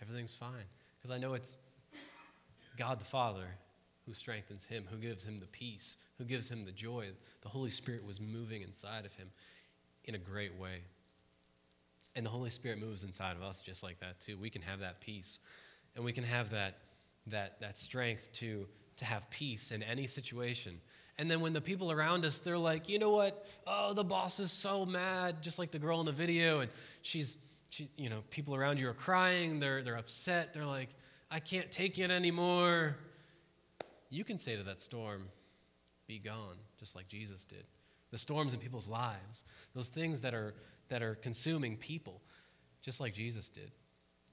Everything's 0.00 0.34
fine. 0.34 0.66
Because 0.98 1.14
I 1.14 1.18
know 1.18 1.34
it's 1.34 1.58
God 2.76 2.98
the 3.00 3.04
Father 3.04 3.46
who 4.06 4.12
strengthens 4.12 4.64
him, 4.64 4.84
who 4.90 4.96
gives 4.96 5.24
him 5.24 5.38
the 5.38 5.46
peace, 5.46 5.96
who 6.18 6.24
gives 6.24 6.48
him 6.48 6.64
the 6.64 6.72
joy. 6.72 7.10
The 7.42 7.48
Holy 7.48 7.70
Spirit 7.70 8.04
was 8.04 8.20
moving 8.20 8.62
inside 8.62 9.06
of 9.06 9.14
him 9.14 9.30
in 10.04 10.16
a 10.16 10.18
great 10.18 10.58
way. 10.58 10.82
And 12.16 12.26
the 12.26 12.30
Holy 12.30 12.50
Spirit 12.50 12.80
moves 12.80 13.04
inside 13.04 13.36
of 13.36 13.42
us 13.42 13.62
just 13.62 13.84
like 13.84 14.00
that, 14.00 14.18
too. 14.18 14.36
We 14.36 14.50
can 14.50 14.62
have 14.62 14.80
that 14.80 15.00
peace 15.00 15.38
and 15.94 16.04
we 16.04 16.12
can 16.12 16.24
have 16.24 16.50
that, 16.50 16.78
that, 17.28 17.60
that 17.60 17.78
strength 17.78 18.32
to, 18.34 18.66
to 18.96 19.04
have 19.04 19.30
peace 19.30 19.70
in 19.70 19.84
any 19.84 20.08
situation. 20.08 20.80
And 21.22 21.30
then 21.30 21.38
when 21.38 21.52
the 21.52 21.60
people 21.60 21.92
around 21.92 22.24
us, 22.24 22.40
they're 22.40 22.58
like, 22.58 22.88
you 22.88 22.98
know 22.98 23.12
what? 23.12 23.46
Oh, 23.64 23.94
the 23.94 24.02
boss 24.02 24.40
is 24.40 24.50
so 24.50 24.84
mad, 24.84 25.40
just 25.40 25.56
like 25.56 25.70
the 25.70 25.78
girl 25.78 26.00
in 26.00 26.06
the 26.06 26.10
video, 26.10 26.58
and 26.58 26.70
she's, 27.02 27.36
she, 27.68 27.88
you 27.96 28.10
know, 28.10 28.24
people 28.30 28.56
around 28.56 28.80
you 28.80 28.88
are 28.88 28.92
crying, 28.92 29.60
they're, 29.60 29.84
they're 29.84 29.94
upset, 29.94 30.52
they're 30.52 30.66
like, 30.66 30.88
I 31.30 31.38
can't 31.38 31.70
take 31.70 32.00
it 32.00 32.10
anymore. 32.10 32.96
You 34.10 34.24
can 34.24 34.36
say 34.36 34.56
to 34.56 34.64
that 34.64 34.80
storm, 34.80 35.28
be 36.08 36.18
gone, 36.18 36.56
just 36.80 36.96
like 36.96 37.06
Jesus 37.06 37.44
did. 37.44 37.66
The 38.10 38.18
storms 38.18 38.52
in 38.52 38.58
people's 38.58 38.88
lives, 38.88 39.44
those 39.76 39.90
things 39.90 40.22
that 40.22 40.34
are, 40.34 40.54
that 40.88 41.04
are 41.04 41.14
consuming 41.14 41.76
people, 41.76 42.20
just 42.80 43.00
like 43.00 43.14
Jesus 43.14 43.48
did. 43.48 43.70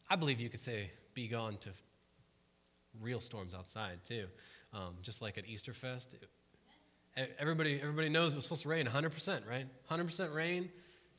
I 0.09 0.15
believe 0.15 0.39
you 0.39 0.49
could 0.49 0.59
say, 0.59 0.89
be 1.13 1.27
gone 1.27 1.57
to 1.57 1.69
real 2.99 3.19
storms 3.19 3.53
outside 3.53 4.03
too. 4.03 4.25
Um, 4.73 4.95
just 5.03 5.21
like 5.21 5.37
at 5.37 5.47
Easter 5.47 5.73
Fest, 5.73 6.15
everybody, 7.39 7.79
everybody 7.81 8.09
knows 8.09 8.33
it 8.33 8.37
was 8.37 8.45
supposed 8.45 8.63
to 8.63 8.69
rain 8.69 8.85
100%, 8.85 9.47
right? 9.47 9.65
100% 9.89 10.33
rain, 10.33 10.69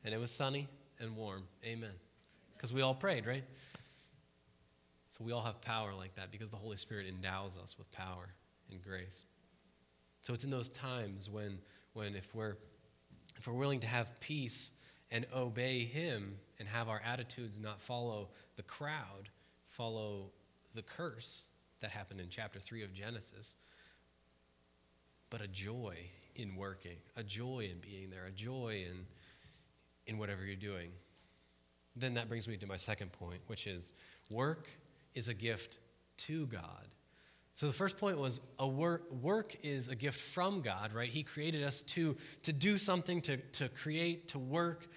and 0.03 0.13
it 0.13 0.19
was 0.19 0.31
sunny 0.31 0.67
and 0.99 1.15
warm. 1.15 1.43
Amen. 1.65 1.91
Because 2.55 2.73
we 2.73 2.81
all 2.81 2.95
prayed, 2.95 3.25
right? 3.25 3.43
So 5.09 5.23
we 5.23 5.31
all 5.31 5.41
have 5.41 5.61
power 5.61 5.93
like 5.93 6.15
that 6.15 6.31
because 6.31 6.49
the 6.49 6.57
Holy 6.57 6.77
Spirit 6.77 7.07
endows 7.07 7.57
us 7.61 7.77
with 7.77 7.91
power 7.91 8.29
and 8.69 8.81
grace. 8.81 9.25
So 10.21 10.33
it's 10.33 10.43
in 10.43 10.51
those 10.51 10.69
times 10.69 11.29
when, 11.29 11.59
when 11.93 12.15
if, 12.15 12.33
we're, 12.33 12.57
if 13.37 13.47
we're 13.47 13.53
willing 13.53 13.79
to 13.81 13.87
have 13.87 14.19
peace 14.19 14.71
and 15.09 15.25
obey 15.35 15.79
Him 15.83 16.37
and 16.59 16.67
have 16.67 16.87
our 16.87 17.01
attitudes 17.05 17.59
not 17.59 17.81
follow 17.81 18.29
the 18.55 18.63
crowd, 18.63 19.29
follow 19.65 20.31
the 20.73 20.81
curse 20.81 21.43
that 21.81 21.91
happened 21.91 22.21
in 22.21 22.29
chapter 22.29 22.59
3 22.59 22.83
of 22.83 22.93
Genesis, 22.93 23.55
but 25.31 25.41
a 25.41 25.47
joy 25.47 25.95
in 26.35 26.55
working, 26.55 26.97
a 27.15 27.23
joy 27.23 27.67
in 27.71 27.79
being 27.79 28.11
there, 28.11 28.25
a 28.25 28.31
joy 28.31 28.85
in, 28.87 29.05
in 30.05 30.19
whatever 30.19 30.45
you're 30.45 30.55
doing. 30.55 30.91
Then 31.95 32.13
that 32.13 32.29
brings 32.29 32.47
me 32.47 32.57
to 32.57 32.67
my 32.67 32.77
second 32.77 33.11
point, 33.13 33.41
which 33.47 33.65
is 33.65 33.93
work 34.29 34.69
is 35.15 35.27
a 35.27 35.33
gift 35.33 35.79
to 36.17 36.45
God. 36.45 36.87
So 37.53 37.67
the 37.67 37.73
first 37.73 37.97
point 37.97 38.17
was 38.17 38.39
a 38.59 38.67
work, 38.67 39.11
work 39.11 39.55
is 39.63 39.87
a 39.87 39.95
gift 39.95 40.19
from 40.19 40.61
God, 40.61 40.93
right? 40.93 41.09
He 41.09 41.23
created 41.23 41.63
us 41.63 41.81
to, 41.83 42.15
to 42.43 42.53
do 42.53 42.77
something, 42.77 43.21
to, 43.21 43.37
to 43.37 43.69
create, 43.69 44.29
to 44.29 44.39
work, 44.39 44.87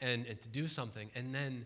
and, 0.00 0.26
and 0.26 0.40
to 0.40 0.48
do 0.48 0.66
something. 0.66 1.10
And 1.14 1.34
then 1.34 1.64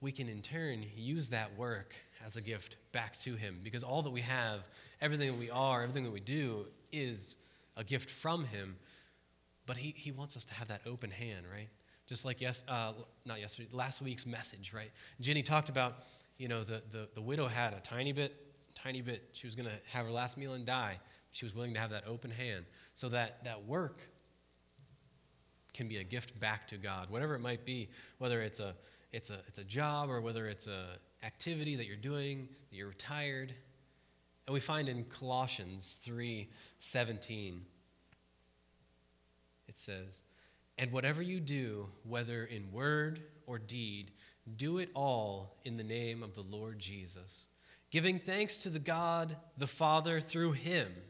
we 0.00 0.12
can 0.12 0.28
in 0.28 0.40
turn 0.40 0.84
use 0.96 1.30
that 1.30 1.56
work 1.58 1.94
as 2.24 2.36
a 2.36 2.40
gift 2.40 2.76
back 2.92 3.18
to 3.18 3.36
Him 3.36 3.58
because 3.62 3.82
all 3.82 4.02
that 4.02 4.10
we 4.10 4.22
have, 4.22 4.68
everything 5.00 5.30
that 5.30 5.38
we 5.38 5.50
are, 5.50 5.82
everything 5.82 6.04
that 6.04 6.12
we 6.12 6.20
do 6.20 6.66
is 6.92 7.36
a 7.76 7.84
gift 7.84 8.10
from 8.10 8.44
Him. 8.44 8.76
But 9.66 9.76
He, 9.76 9.94
he 9.96 10.12
wants 10.12 10.36
us 10.36 10.44
to 10.46 10.54
have 10.54 10.68
that 10.68 10.82
open 10.86 11.10
hand, 11.10 11.46
right? 11.52 11.68
Just 12.06 12.24
like 12.24 12.40
yes, 12.40 12.64
uh, 12.68 12.92
not 13.24 13.40
yesterday, 13.40 13.68
last 13.72 14.02
week's 14.02 14.26
message, 14.26 14.72
right? 14.74 14.90
Jenny 15.20 15.42
talked 15.42 15.68
about, 15.68 15.98
you 16.38 16.48
know, 16.48 16.64
the, 16.64 16.82
the, 16.90 17.08
the 17.14 17.22
widow 17.22 17.46
had 17.46 17.72
a 17.72 17.80
tiny 17.80 18.12
bit, 18.12 18.34
tiny 18.74 19.00
bit. 19.00 19.28
She 19.32 19.46
was 19.46 19.54
going 19.54 19.68
to 19.68 19.76
have 19.92 20.06
her 20.06 20.12
last 20.12 20.36
meal 20.36 20.54
and 20.54 20.66
die. 20.66 20.98
She 21.32 21.44
was 21.44 21.54
willing 21.54 21.74
to 21.74 21.80
have 21.80 21.90
that 21.90 22.04
open 22.08 22.30
hand 22.30 22.64
so 22.94 23.08
that 23.10 23.44
that 23.44 23.64
work 23.64 24.08
can 25.72 25.86
be 25.86 25.98
a 25.98 26.04
gift 26.04 26.38
back 26.40 26.66
to 26.68 26.76
God, 26.76 27.10
whatever 27.10 27.34
it 27.34 27.40
might 27.40 27.64
be, 27.64 27.88
whether 28.18 28.42
it's 28.42 28.60
a 28.60 28.74
it's 29.12 29.30
a, 29.30 29.38
it's 29.48 29.58
a 29.58 29.64
job 29.64 30.10
or 30.10 30.20
whether 30.20 30.46
it's 30.46 30.66
a 30.66 30.84
activity 31.22 31.76
that 31.76 31.86
you're 31.86 31.96
doing, 31.96 32.48
that 32.70 32.76
you're 32.76 32.88
retired. 32.88 33.54
And 34.46 34.54
we 34.54 34.60
find 34.60 34.88
in 34.88 35.04
Colossians 35.04 35.96
3:17 36.02 37.66
it 39.68 39.76
says, 39.76 40.22
"And 40.76 40.90
whatever 40.90 41.22
you 41.22 41.40
do, 41.40 41.92
whether 42.02 42.44
in 42.44 42.72
word 42.72 43.30
or 43.46 43.58
deed, 43.58 44.12
do 44.56 44.78
it 44.78 44.90
all 44.94 45.60
in 45.64 45.76
the 45.76 45.84
name 45.84 46.22
of 46.22 46.34
the 46.34 46.42
Lord 46.42 46.78
Jesus, 46.80 47.46
giving 47.90 48.18
thanks 48.18 48.62
to 48.62 48.70
the 48.70 48.80
God 48.80 49.36
the 49.56 49.68
Father 49.68 50.20
through 50.20 50.52
him." 50.52 51.04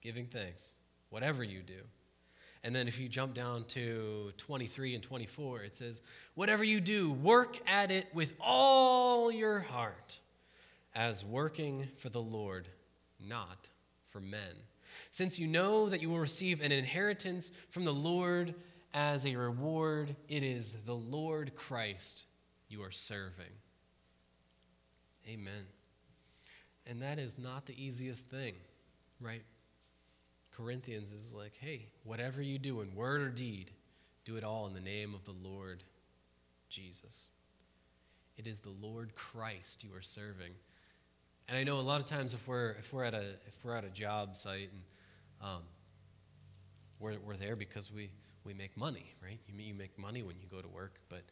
Giving 0.00 0.26
thanks, 0.26 0.74
whatever 1.10 1.44
you 1.44 1.62
do. 1.62 1.82
And 2.62 2.76
then 2.76 2.88
if 2.88 2.98
you 2.98 3.08
jump 3.08 3.34
down 3.34 3.64
to 3.68 4.32
23 4.36 4.94
and 4.94 5.02
24, 5.02 5.62
it 5.62 5.74
says, 5.74 6.02
Whatever 6.34 6.62
you 6.62 6.80
do, 6.80 7.12
work 7.12 7.58
at 7.66 7.90
it 7.90 8.06
with 8.14 8.34
all 8.38 9.32
your 9.32 9.60
heart, 9.60 10.18
as 10.94 11.24
working 11.24 11.88
for 11.96 12.08
the 12.08 12.22
Lord, 12.22 12.68
not 13.20 13.68
for 14.06 14.20
men. 14.20 14.64
Since 15.10 15.38
you 15.38 15.46
know 15.46 15.88
that 15.88 16.02
you 16.02 16.10
will 16.10 16.18
receive 16.18 16.60
an 16.60 16.72
inheritance 16.72 17.50
from 17.70 17.84
the 17.84 17.94
Lord 17.94 18.54
as 18.92 19.24
a 19.24 19.36
reward, 19.36 20.16
it 20.28 20.42
is 20.42 20.72
the 20.84 20.94
Lord 20.94 21.54
Christ 21.54 22.26
you 22.68 22.82
are 22.82 22.90
serving. 22.90 23.52
Amen. 25.28 25.66
And 26.86 27.02
that 27.02 27.18
is 27.18 27.38
not 27.38 27.66
the 27.66 27.82
easiest 27.84 28.28
thing, 28.28 28.54
right? 29.20 29.44
Corinthians 30.50 31.12
is 31.12 31.32
like, 31.32 31.52
hey, 31.60 31.86
whatever 32.04 32.42
you 32.42 32.58
do 32.58 32.80
in 32.80 32.94
word 32.94 33.22
or 33.22 33.28
deed, 33.28 33.70
Do 34.24 34.36
it 34.36 34.44
all 34.44 34.66
in 34.66 34.74
the 34.74 34.80
name 34.80 35.14
of 35.14 35.24
the 35.24 35.32
Lord 35.32 35.82
Jesus. 36.68 37.30
It 38.36 38.46
is 38.46 38.60
the 38.60 38.70
Lord 38.70 39.14
Christ 39.14 39.82
you 39.82 39.94
are 39.94 40.02
serving. 40.02 40.52
And 41.50 41.58
I 41.58 41.64
know 41.64 41.80
a 41.80 41.82
lot 41.82 41.98
of 41.98 42.06
times 42.06 42.32
if 42.32 42.46
we're 42.46 42.76
if 42.78 42.92
we're 42.92 43.02
at 43.02 43.12
a 43.12 43.24
if 43.48 43.58
we're 43.64 43.74
at 43.74 43.82
a 43.84 43.90
job 43.90 44.36
site 44.36 44.70
and 44.70 44.82
um, 45.42 45.62
we're 47.00 47.16
we're 47.26 47.34
there 47.34 47.56
because 47.56 47.92
we 47.92 48.08
we 48.44 48.54
make 48.54 48.76
money, 48.76 49.16
right? 49.20 49.40
You 49.48 49.60
you 49.60 49.74
make 49.74 49.98
money 49.98 50.22
when 50.22 50.36
you 50.38 50.46
go 50.48 50.62
to 50.62 50.68
work, 50.68 51.00
but 51.08 51.22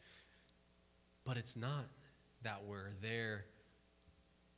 but 1.23 1.37
it's 1.37 1.55
not 1.55 1.85
that 2.43 2.63
we're 2.67 2.91
there 3.01 3.45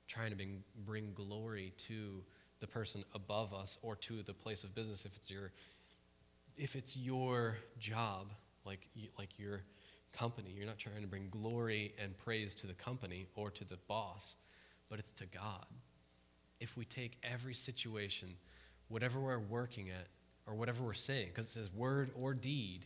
trying 0.08 0.32
to 0.32 0.36
bring, 0.36 0.64
bring 0.84 1.14
glory 1.14 1.74
to 1.78 2.24
the 2.60 2.66
person 2.66 3.04
above 3.14 3.54
us 3.54 3.78
or 3.84 3.96
to 3.96 4.24
the 4.24 4.34
place 4.34 4.64
of 4.64 4.74
business 4.74 5.06
if 5.06 5.16
it's 5.16 5.30
your 5.30 5.52
if 6.58 6.76
it's 6.76 6.98
your 6.98 7.58
job 7.80 8.32
like 8.66 8.88
like 9.18 9.40
your 9.40 9.62
company 10.12 10.54
you're 10.56 10.66
not 10.66 10.78
trying 10.78 11.02
to 11.02 11.08
bring 11.08 11.30
glory 11.30 11.94
and 11.98 12.18
praise 12.18 12.56
to 12.56 12.68
the 12.68 12.74
company 12.74 13.26
or 13.36 13.50
to 13.50 13.64
the 13.64 13.78
boss 13.88 14.36
but 14.92 15.00
it's 15.00 15.12
to 15.14 15.26
God 15.26 15.66
if 16.60 16.78
we 16.78 16.86
take 16.86 17.18
every 17.24 17.56
situation 17.56 18.36
whatever 18.88 19.20
we're 19.20 19.40
working 19.40 19.90
at 19.90 20.06
or 20.46 20.54
whatever 20.54 20.84
we're 20.84 20.94
saying 20.94 21.30
because 21.30 21.48
it 21.48 21.50
says 21.50 21.74
word 21.74 22.12
or 22.14 22.36
deed 22.36 22.86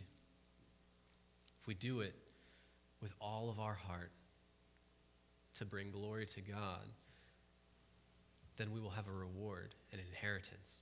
if 1.59 1.67
we 1.67 1.73
do 1.73 1.99
it 1.99 2.15
with 3.01 3.13
all 3.19 3.49
of 3.49 3.59
our 3.59 3.73
heart 3.73 4.11
to 5.55 5.65
bring 5.65 5.91
glory 5.91 6.25
to 6.25 6.39
God 6.39 6.87
then 8.57 8.71
we 8.71 8.79
will 8.79 8.91
have 8.91 9.07
a 9.07 9.11
reward, 9.11 9.75
an 9.91 9.99
inheritance. 9.99 10.81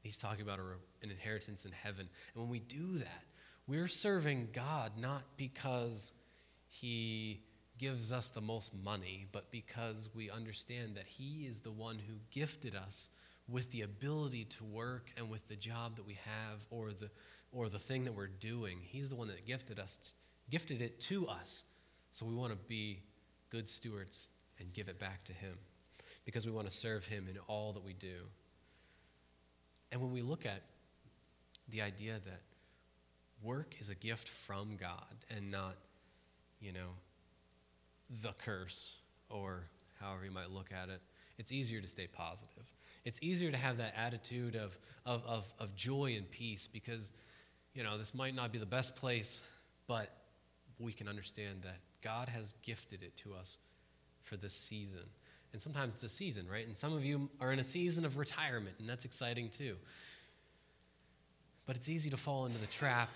He's 0.00 0.18
talking 0.18 0.42
about 0.42 0.58
an 0.58 1.10
inheritance 1.10 1.64
in 1.64 1.72
heaven. 1.72 2.08
And 2.34 2.42
when 2.42 2.50
we 2.50 2.58
do 2.58 2.96
that, 2.98 3.22
we're 3.66 3.88
serving 3.88 4.48
God 4.52 4.92
not 4.98 5.22
because 5.36 6.12
He 6.68 7.42
gives 7.82 8.12
us 8.12 8.28
the 8.28 8.40
most 8.40 8.72
money, 8.72 9.26
but 9.32 9.50
because 9.50 10.08
we 10.14 10.30
understand 10.30 10.94
that 10.94 11.08
He 11.08 11.46
is 11.48 11.62
the 11.62 11.72
one 11.72 11.98
who 11.98 12.14
gifted 12.30 12.76
us 12.76 13.10
with 13.48 13.72
the 13.72 13.82
ability 13.82 14.44
to 14.44 14.62
work 14.62 15.10
and 15.16 15.28
with 15.28 15.48
the 15.48 15.56
job 15.56 15.96
that 15.96 16.06
we 16.06 16.14
have 16.14 16.64
or 16.70 16.92
the, 16.92 17.10
or 17.50 17.68
the 17.68 17.80
thing 17.80 18.04
that 18.04 18.14
we're 18.14 18.28
doing. 18.28 18.78
He's 18.82 19.10
the 19.10 19.16
one 19.16 19.26
that 19.26 19.44
gifted 19.46 19.80
us, 19.80 20.14
gifted 20.48 20.80
it 20.80 21.00
to 21.00 21.26
us. 21.26 21.64
So 22.12 22.24
we 22.24 22.36
want 22.36 22.52
to 22.52 22.58
be 22.68 23.00
good 23.50 23.68
stewards 23.68 24.28
and 24.60 24.72
give 24.72 24.86
it 24.86 25.00
back 25.00 25.24
to 25.24 25.32
Him 25.32 25.54
because 26.24 26.46
we 26.46 26.52
want 26.52 26.70
to 26.70 26.74
serve 26.74 27.06
Him 27.06 27.26
in 27.28 27.36
all 27.48 27.72
that 27.72 27.84
we 27.84 27.94
do. 27.94 28.28
And 29.90 30.00
when 30.00 30.12
we 30.12 30.22
look 30.22 30.46
at 30.46 30.62
the 31.68 31.82
idea 31.82 32.12
that 32.12 32.42
work 33.42 33.74
is 33.80 33.90
a 33.90 33.96
gift 33.96 34.28
from 34.28 34.76
God 34.76 35.16
and 35.28 35.50
not, 35.50 35.74
you 36.60 36.72
know, 36.72 36.94
the 38.20 38.32
curse 38.38 38.96
or 39.30 39.64
however 40.00 40.24
you 40.24 40.30
might 40.30 40.50
look 40.50 40.70
at 40.72 40.88
it, 40.88 41.00
it's 41.38 41.52
easier 41.52 41.80
to 41.80 41.88
stay 41.88 42.06
positive. 42.06 42.70
It's 43.04 43.18
easier 43.22 43.50
to 43.50 43.56
have 43.56 43.78
that 43.78 43.94
attitude 43.96 44.54
of, 44.54 44.78
of, 45.06 45.24
of, 45.26 45.52
of 45.58 45.74
joy 45.74 46.14
and 46.16 46.30
peace 46.30 46.68
because, 46.68 47.10
you 47.74 47.82
know, 47.82 47.98
this 47.98 48.14
might 48.14 48.34
not 48.34 48.52
be 48.52 48.58
the 48.58 48.66
best 48.66 48.96
place, 48.96 49.40
but 49.86 50.10
we 50.78 50.92
can 50.92 51.08
understand 51.08 51.62
that 51.62 51.78
God 52.02 52.28
has 52.28 52.54
gifted 52.62 53.02
it 53.02 53.16
to 53.16 53.34
us 53.34 53.58
for 54.22 54.36
this 54.36 54.52
season. 54.52 55.02
And 55.52 55.60
sometimes 55.60 55.94
it's 55.94 56.04
a 56.04 56.08
season, 56.08 56.46
right? 56.50 56.66
And 56.66 56.76
some 56.76 56.92
of 56.92 57.04
you 57.04 57.28
are 57.40 57.52
in 57.52 57.58
a 57.58 57.64
season 57.64 58.04
of 58.04 58.16
retirement, 58.18 58.76
and 58.78 58.88
that's 58.88 59.04
exciting 59.04 59.50
too. 59.50 59.76
But 61.66 61.76
it's 61.76 61.88
easy 61.88 62.10
to 62.10 62.16
fall 62.16 62.46
into 62.46 62.58
the 62.58 62.66
trap 62.66 63.10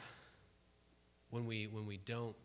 when 1.30 1.46
we, 1.46 1.66
when 1.66 1.86
we 1.86 1.98
don't 1.98 2.36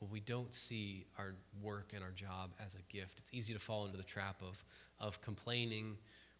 we 0.00 0.20
don't 0.20 0.54
see 0.54 1.06
our 1.18 1.34
work 1.60 1.92
and 1.94 2.04
our 2.04 2.10
job 2.10 2.50
as 2.64 2.74
a 2.74 2.82
gift. 2.92 3.18
It's 3.18 3.32
easy 3.32 3.52
to 3.54 3.60
fall 3.60 3.86
into 3.86 3.96
the 3.96 4.04
trap 4.04 4.40
of, 4.42 4.64
of 5.00 5.20
complaining 5.20 5.96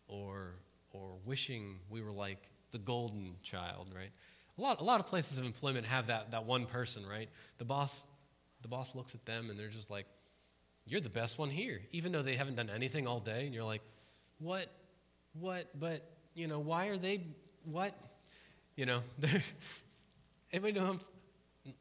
or, 0.07 0.55
or 0.93 1.17
wishing 1.25 1.79
we 1.91 2.01
were 2.01 2.13
like 2.13 2.51
the 2.71 2.79
golden 2.79 3.35
child, 3.43 3.93
right? 3.95 4.11
A 4.59 4.61
lot, 4.61 4.81
a 4.81 4.85
lot 4.85 5.01
of 5.01 5.07
places 5.07 5.39
of 5.39 5.45
employment 5.45 5.87
have 5.87 6.07
that, 6.09 6.31
that 6.31 6.45
one 6.45 6.67
person, 6.67 7.05
right? 7.07 7.29
The 7.59 7.65
boss, 7.65 8.05
the 8.63 8.69
boss 8.69 8.95
looks 8.95 9.15
at 9.15 9.25
them 9.25 9.51
and 9.51 9.59
they're 9.59 9.69
just 9.69 9.91
like, 9.91 10.07
you're 10.87 11.01
the 11.01 11.11
best 11.11 11.39
one 11.39 11.51
here, 11.51 11.81
even 11.91 12.13
though 12.13 12.23
they 12.23 12.37
haven't 12.37 12.57
done 12.57 12.71
anything 12.71 13.07
all 13.07 13.21
day. 13.21 13.45
And 13.45 13.55
you're 13.55 13.65
like, 13.65 13.83
what, 14.39 14.69
what, 15.39 15.69
but, 15.79 16.09
you 16.35 16.47
know, 16.47 16.61
why 16.61 16.87
are 16.87 16.97
they, 16.97 17.23
what? 17.65 17.95
You 18.75 18.87
know, 18.87 19.03
anybody 20.53 20.73
know 20.73 20.99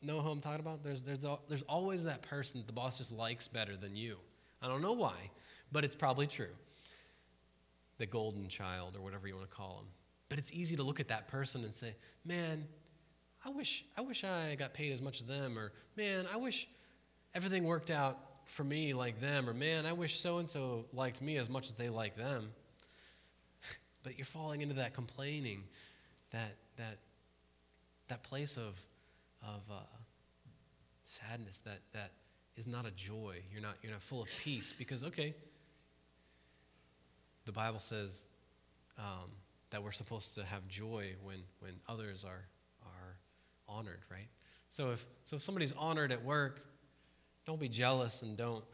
know 0.01 0.21
who 0.21 0.29
I'm 0.29 0.39
talking 0.39 0.59
about? 0.59 0.83
There's, 0.83 1.03
there's, 1.03 1.25
there's 1.47 1.63
always 1.63 2.05
that 2.05 2.21
person 2.21 2.59
that 2.59 2.67
the 2.67 2.73
boss 2.73 2.97
just 2.97 3.11
likes 3.11 3.47
better 3.47 3.75
than 3.75 3.95
you. 3.95 4.17
I 4.61 4.67
don't 4.67 4.81
know 4.81 4.93
why, 4.93 5.31
but 5.71 5.83
it's 5.83 5.95
probably 5.95 6.27
true. 6.27 6.55
The 7.97 8.05
golden 8.05 8.47
child, 8.47 8.95
or 8.95 9.01
whatever 9.01 9.27
you 9.27 9.35
want 9.35 9.49
to 9.49 9.55
call 9.55 9.79
him. 9.79 9.87
But 10.29 10.39
it's 10.39 10.51
easy 10.53 10.75
to 10.75 10.83
look 10.83 10.99
at 10.99 11.07
that 11.07 11.27
person 11.27 11.63
and 11.63 11.73
say, 11.73 11.95
man, 12.25 12.65
I 13.45 13.49
wish, 13.49 13.85
I 13.97 14.01
wish 14.01 14.23
I 14.23 14.55
got 14.55 14.73
paid 14.73 14.91
as 14.91 15.01
much 15.01 15.19
as 15.19 15.25
them, 15.25 15.57
or 15.57 15.71
man, 15.95 16.25
I 16.31 16.37
wish 16.37 16.67
everything 17.33 17.63
worked 17.63 17.91
out 17.91 18.17
for 18.45 18.63
me 18.63 18.93
like 18.93 19.19
them, 19.21 19.49
or 19.49 19.53
man, 19.53 19.85
I 19.85 19.93
wish 19.93 20.19
so 20.19 20.37
and 20.37 20.47
so 20.47 20.85
liked 20.93 21.21
me 21.21 21.37
as 21.37 21.49
much 21.49 21.67
as 21.67 21.73
they 21.73 21.89
like 21.89 22.15
them. 22.15 22.49
but 24.03 24.17
you're 24.17 24.25
falling 24.25 24.61
into 24.61 24.75
that 24.75 24.93
complaining, 24.93 25.63
that 26.31 26.55
that 26.77 26.97
that 28.09 28.23
place 28.23 28.57
of 28.57 28.79
of 29.41 29.61
uh, 29.69 29.79
sadness, 31.03 31.61
that 31.61 31.79
that 31.93 32.11
is 32.55 32.67
not 32.67 32.85
a 32.85 32.91
joy. 32.91 33.37
You're 33.51 33.61
not 33.61 33.75
you're 33.81 33.91
not 33.91 34.01
full 34.01 34.21
of 34.21 34.29
peace 34.43 34.73
because 34.73 35.03
okay, 35.03 35.35
the 37.45 37.51
Bible 37.51 37.79
says 37.79 38.23
um, 38.97 39.31
that 39.69 39.83
we're 39.83 39.91
supposed 39.91 40.35
to 40.35 40.43
have 40.43 40.67
joy 40.67 41.15
when 41.23 41.43
when 41.59 41.73
others 41.87 42.23
are 42.23 42.45
are 42.83 43.17
honored, 43.67 44.01
right? 44.11 44.27
So 44.69 44.91
if 44.91 45.05
so, 45.23 45.37
if 45.37 45.41
somebody's 45.41 45.73
honored 45.73 46.11
at 46.11 46.23
work 46.23 46.67
don't 47.47 47.61
be 47.61 47.69
jealous 47.69 48.23
and 48.23 48.35
don't 48.35 48.65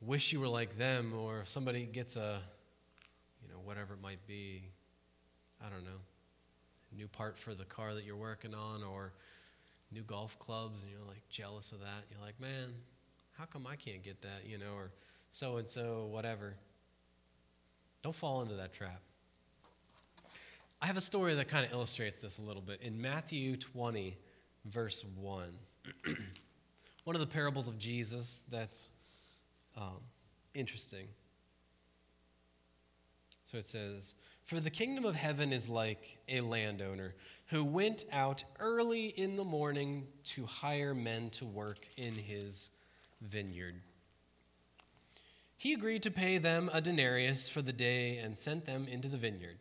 wish 0.00 0.32
you 0.32 0.38
were 0.38 0.48
like 0.48 0.78
them, 0.78 1.12
or 1.12 1.40
if 1.40 1.48
somebody 1.48 1.86
gets 1.86 2.14
a, 2.14 2.40
you 3.42 3.48
know, 3.48 3.58
whatever 3.64 3.94
it 3.94 4.00
might 4.00 4.24
be, 4.28 4.62
I 5.60 5.68
don't 5.68 5.84
know, 5.84 5.98
new 6.96 7.08
part 7.08 7.38
for 7.38 7.54
the 7.54 7.64
car 7.64 7.94
that 7.94 8.04
you're 8.04 8.16
working 8.16 8.54
on, 8.54 8.82
or 8.82 9.12
new 9.90 10.02
golf 10.02 10.38
clubs, 10.38 10.82
and 10.82 10.90
you're 10.90 11.06
like 11.06 11.22
jealous 11.28 11.72
of 11.72 11.80
that. 11.80 12.04
You're 12.10 12.20
like, 12.24 12.40
man, 12.40 12.70
how 13.38 13.44
come 13.44 13.66
I 13.66 13.76
can't 13.76 14.02
get 14.02 14.22
that, 14.22 14.42
you 14.46 14.58
know, 14.58 14.74
or 14.76 14.90
so 15.30 15.56
and 15.56 15.68
so, 15.68 16.08
whatever. 16.10 16.54
Don't 18.02 18.14
fall 18.14 18.42
into 18.42 18.54
that 18.56 18.72
trap. 18.72 19.00
I 20.80 20.86
have 20.86 20.96
a 20.96 21.02
story 21.02 21.34
that 21.34 21.48
kind 21.48 21.64
of 21.64 21.72
illustrates 21.72 22.20
this 22.20 22.38
a 22.38 22.42
little 22.42 22.62
bit. 22.62 22.80
In 22.82 23.00
Matthew 23.00 23.56
20, 23.56 24.16
verse 24.64 25.04
1. 25.16 25.44
one 27.04 27.16
of 27.16 27.20
the 27.20 27.26
parables 27.26 27.68
of 27.68 27.78
Jesus 27.78 28.42
that's 28.50 28.88
um, 29.76 30.00
interesting. 30.54 31.06
So 33.44 33.58
it 33.58 33.64
says, 33.64 34.14
For 34.44 34.60
the 34.60 34.70
kingdom 34.70 35.04
of 35.04 35.14
heaven 35.14 35.52
is 35.52 35.68
like 35.68 36.18
a 36.28 36.40
landowner 36.40 37.14
who 37.46 37.64
went 37.64 38.04
out 38.12 38.44
early 38.58 39.06
in 39.06 39.36
the 39.36 39.44
morning 39.44 40.08
to 40.24 40.46
hire 40.46 40.94
men 40.94 41.30
to 41.30 41.44
work 41.44 41.88
in 41.96 42.14
his 42.14 42.70
vineyard. 43.20 43.76
He 45.56 45.74
agreed 45.74 46.02
to 46.02 46.10
pay 46.10 46.38
them 46.38 46.68
a 46.72 46.80
denarius 46.80 47.48
for 47.48 47.62
the 47.62 47.72
day 47.72 48.18
and 48.18 48.36
sent 48.36 48.64
them 48.64 48.88
into 48.90 49.08
the 49.08 49.16
vineyard. 49.16 49.58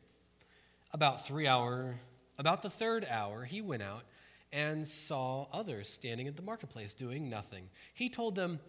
About 0.94 1.26
three 1.26 1.48
hour, 1.48 2.00
about 2.40 2.64
the 2.64 2.70
third 2.70 3.06
hour, 3.10 3.46
he 3.46 3.62
went 3.62 3.84
out 3.84 4.04
and 4.52 4.86
saw 4.86 5.48
others 5.54 5.88
standing 5.90 6.28
at 6.28 6.36
the 6.36 6.42
marketplace 6.42 6.94
doing 6.94 7.30
nothing. 7.30 7.70
He 7.94 8.10
told 8.10 8.36
them, 8.36 8.60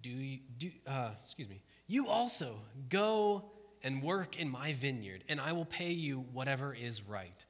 "Do 0.00 0.10
you, 0.10 0.38
do 0.56 0.70
uh, 0.86 1.10
excuse 1.20 1.48
me? 1.48 1.60
You 1.88 2.08
also 2.08 2.60
go 2.88 3.50
and 3.82 4.02
work 4.02 4.38
in 4.38 4.48
my 4.48 4.72
vineyard, 4.72 5.24
and 5.28 5.40
I 5.40 5.52
will 5.52 5.64
pay 5.64 5.90
you 5.90 6.20
whatever 6.32 6.74
is 6.74 7.02
right." 7.02 7.44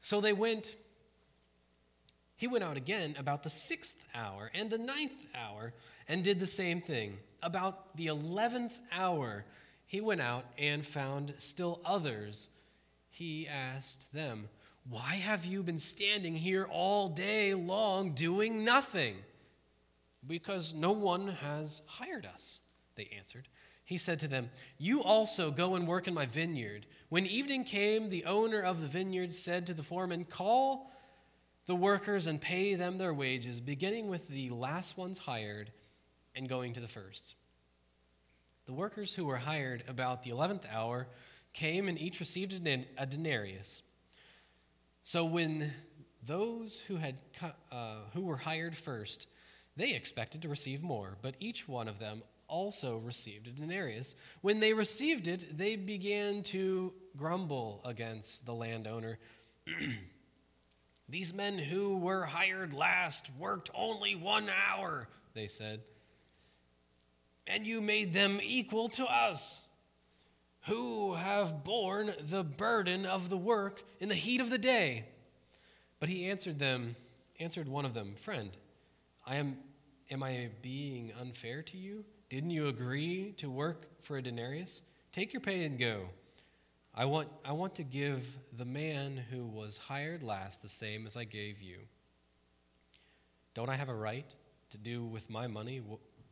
So 0.00 0.20
they 0.20 0.32
went. 0.32 0.76
He 2.36 2.48
went 2.48 2.64
out 2.64 2.76
again 2.76 3.14
about 3.18 3.42
the 3.42 3.50
sixth 3.50 4.04
hour 4.14 4.50
and 4.52 4.68
the 4.68 4.78
ninth 4.78 5.24
hour 5.34 5.72
and 6.08 6.24
did 6.24 6.40
the 6.40 6.46
same 6.46 6.80
thing. 6.80 7.18
About 7.42 7.96
the 7.96 8.08
eleventh 8.08 8.78
hour, 8.92 9.44
he 9.86 10.00
went 10.00 10.20
out 10.20 10.44
and 10.58 10.84
found 10.84 11.34
still 11.38 11.80
others. 11.84 12.48
He 13.08 13.46
asked 13.46 14.12
them, 14.12 14.48
why 14.88 15.14
have 15.14 15.44
you 15.44 15.62
been 15.62 15.78
standing 15.78 16.34
here 16.34 16.66
all 16.70 17.08
day 17.08 17.54
long 17.54 18.12
doing 18.14 18.64
nothing? 18.64 19.16
Because 20.26 20.74
no 20.74 20.92
one 20.92 21.28
has 21.28 21.80
hired 21.86 22.26
us, 22.26 22.60
they 22.96 23.08
answered. 23.16 23.48
He 23.84 23.98
said 23.98 24.18
to 24.20 24.28
them, 24.28 24.50
You 24.78 25.02
also 25.02 25.50
go 25.50 25.74
and 25.74 25.86
work 25.86 26.08
in 26.08 26.14
my 26.14 26.26
vineyard. 26.26 26.86
When 27.10 27.26
evening 27.26 27.64
came, 27.64 28.08
the 28.08 28.24
owner 28.24 28.62
of 28.62 28.80
the 28.80 28.88
vineyard 28.88 29.32
said 29.32 29.66
to 29.66 29.74
the 29.74 29.82
foreman, 29.82 30.24
Call 30.24 30.90
the 31.66 31.74
workers 31.74 32.26
and 32.26 32.40
pay 32.40 32.74
them 32.74 32.98
their 32.98 33.14
wages, 33.14 33.60
beginning 33.60 34.08
with 34.08 34.28
the 34.28 34.50
last 34.50 34.96
ones 34.96 35.18
hired 35.18 35.70
and 36.34 36.48
going 36.48 36.72
to 36.72 36.80
the 36.80 36.88
first. 36.88 37.34
The 38.66 38.72
workers 38.72 39.14
who 39.14 39.26
were 39.26 39.36
hired 39.36 39.84
about 39.86 40.22
the 40.22 40.30
eleventh 40.30 40.66
hour 40.72 41.06
came 41.52 41.88
and 41.88 41.98
each 41.98 42.20
received 42.20 42.52
a 42.98 43.06
denarius. 43.06 43.82
So 45.02 45.24
when 45.24 45.72
those 46.26 46.80
who, 46.80 46.96
had, 46.96 47.16
uh, 47.70 47.96
who 48.14 48.22
were 48.22 48.38
hired 48.38 48.74
first, 48.74 49.28
they 49.76 49.94
expected 49.94 50.40
to 50.42 50.48
receive 50.48 50.82
more, 50.82 51.18
but 51.20 51.34
each 51.38 51.68
one 51.68 51.88
of 51.88 51.98
them 51.98 52.22
also 52.48 52.98
received 52.98 53.46
a 53.46 53.50
denarius. 53.50 54.14
When 54.40 54.60
they 54.60 54.72
received 54.72 55.28
it, 55.28 55.56
they 55.56 55.76
began 55.76 56.42
to 56.44 56.92
grumble 57.16 57.80
against 57.84 58.46
the 58.46 58.54
landowner. 58.54 59.18
These 61.08 61.34
men 61.34 61.58
who 61.58 61.98
were 61.98 62.24
hired 62.24 62.72
last 62.72 63.30
worked 63.38 63.70
only 63.74 64.14
one 64.14 64.48
hour, 64.68 65.08
they 65.34 65.46
said, 65.46 65.80
and 67.46 67.66
you 67.66 67.80
made 67.80 68.14
them 68.14 68.40
equal 68.42 68.88
to 68.90 69.04
us, 69.04 69.62
who 70.62 71.14
have 71.14 71.62
borne 71.62 72.14
the 72.20 72.42
burden 72.42 73.04
of 73.04 73.28
the 73.28 73.36
work 73.36 73.82
in 74.00 74.08
the 74.08 74.14
heat 74.14 74.40
of 74.40 74.48
the 74.48 74.58
day. 74.58 75.04
But 76.00 76.08
he 76.08 76.26
answered 76.30 76.58
them, 76.58 76.96
answered 77.38 77.68
one 77.68 77.84
of 77.84 77.92
them, 77.92 78.14
Friend, 78.14 78.50
I 79.26 79.36
am 79.36 79.58
am 80.10 80.22
I 80.22 80.50
being 80.62 81.12
unfair 81.20 81.62
to 81.62 81.76
you? 81.76 82.04
Didn't 82.34 82.50
you 82.50 82.66
agree 82.66 83.32
to 83.36 83.48
work 83.48 83.86
for 84.00 84.16
a 84.16 84.20
denarius? 84.20 84.82
Take 85.12 85.32
your 85.32 85.40
pay 85.40 85.62
and 85.62 85.78
go. 85.78 86.08
I 86.92 87.04
want, 87.04 87.28
I 87.44 87.52
want 87.52 87.76
to 87.76 87.84
give 87.84 88.40
the 88.52 88.64
man 88.64 89.16
who 89.30 89.46
was 89.46 89.78
hired 89.78 90.24
last 90.24 90.60
the 90.60 90.68
same 90.68 91.06
as 91.06 91.16
I 91.16 91.22
gave 91.22 91.62
you. 91.62 91.76
Don't 93.54 93.68
I 93.68 93.76
have 93.76 93.88
a 93.88 93.94
right 93.94 94.34
to 94.70 94.78
do 94.78 95.04
with 95.04 95.30
my 95.30 95.46
money, 95.46 95.80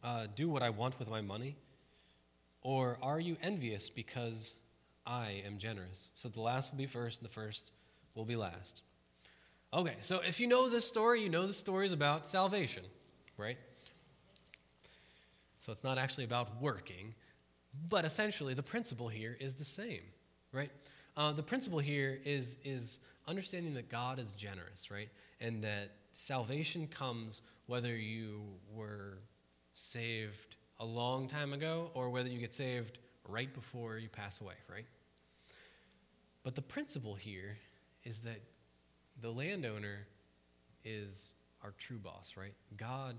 uh, 0.03 0.27
do 0.35 0.49
what 0.49 0.65
I 0.65 0.71
want 0.71 0.99
with 0.99 1.09
my 1.09 1.21
money? 1.21 1.55
Or 2.62 2.99
are 3.01 3.21
you 3.21 3.37
envious 3.41 3.88
because 3.88 4.55
I 5.07 5.45
am 5.47 5.57
generous? 5.57 6.11
So 6.15 6.29
the 6.29 6.41
last 6.41 6.73
will 6.73 6.79
be 6.79 6.87
first, 6.87 7.21
and 7.21 7.31
the 7.31 7.33
first 7.33 7.71
will 8.17 8.25
be 8.25 8.35
last. 8.35 8.83
Okay, 9.73 9.99
so 10.01 10.19
if 10.27 10.41
you 10.41 10.49
know 10.49 10.69
this 10.69 10.85
story, 10.85 11.23
you 11.23 11.29
know 11.29 11.47
the 11.47 11.53
story 11.53 11.87
is 11.87 11.93
about 11.93 12.27
salvation, 12.27 12.83
right? 13.37 13.57
So 15.62 15.70
it's 15.70 15.85
not 15.85 15.96
actually 15.96 16.25
about 16.25 16.61
working, 16.61 17.14
but 17.88 18.05
essentially 18.05 18.53
the 18.53 18.62
principle 18.62 19.09
here 19.09 19.37
is 19.40 19.55
the 19.55 19.64
same 19.64 20.03
right? 20.53 20.70
Uh, 21.16 21.33
the 21.33 21.42
principle 21.42 21.79
here 21.79 22.18
is, 22.25 22.57
is 22.64 23.01
understanding 23.27 23.75
that 23.75 23.88
God 23.88 24.18
is 24.18 24.35
generous, 24.35 24.90
right? 24.90 25.09
And 25.40 25.64
that 25.64 25.90
salvation 26.12 26.87
comes 26.87 27.42
whether 27.66 27.96
you 27.96 28.42
were 28.72 29.18
saved 29.72 30.57
a 30.79 30.85
long 30.85 31.27
time 31.27 31.53
ago 31.53 31.90
or 31.94 32.11
whether 32.11 32.29
you 32.29 32.38
get 32.38 32.53
saved 32.53 32.98
right 33.29 33.53
before 33.53 33.98
you 33.98 34.09
pass 34.09 34.40
away, 34.40 34.55
right? 34.70 34.87
But 36.42 36.55
the 36.55 36.62
principle 36.62 37.14
here 37.14 37.59
is 38.05 38.20
that 38.22 38.40
the 39.20 39.31
landowner 39.31 40.07
is 40.85 41.35
our 41.62 41.72
true 41.79 41.98
boss, 41.98 42.35
right? 42.37 42.55
God 42.77 43.16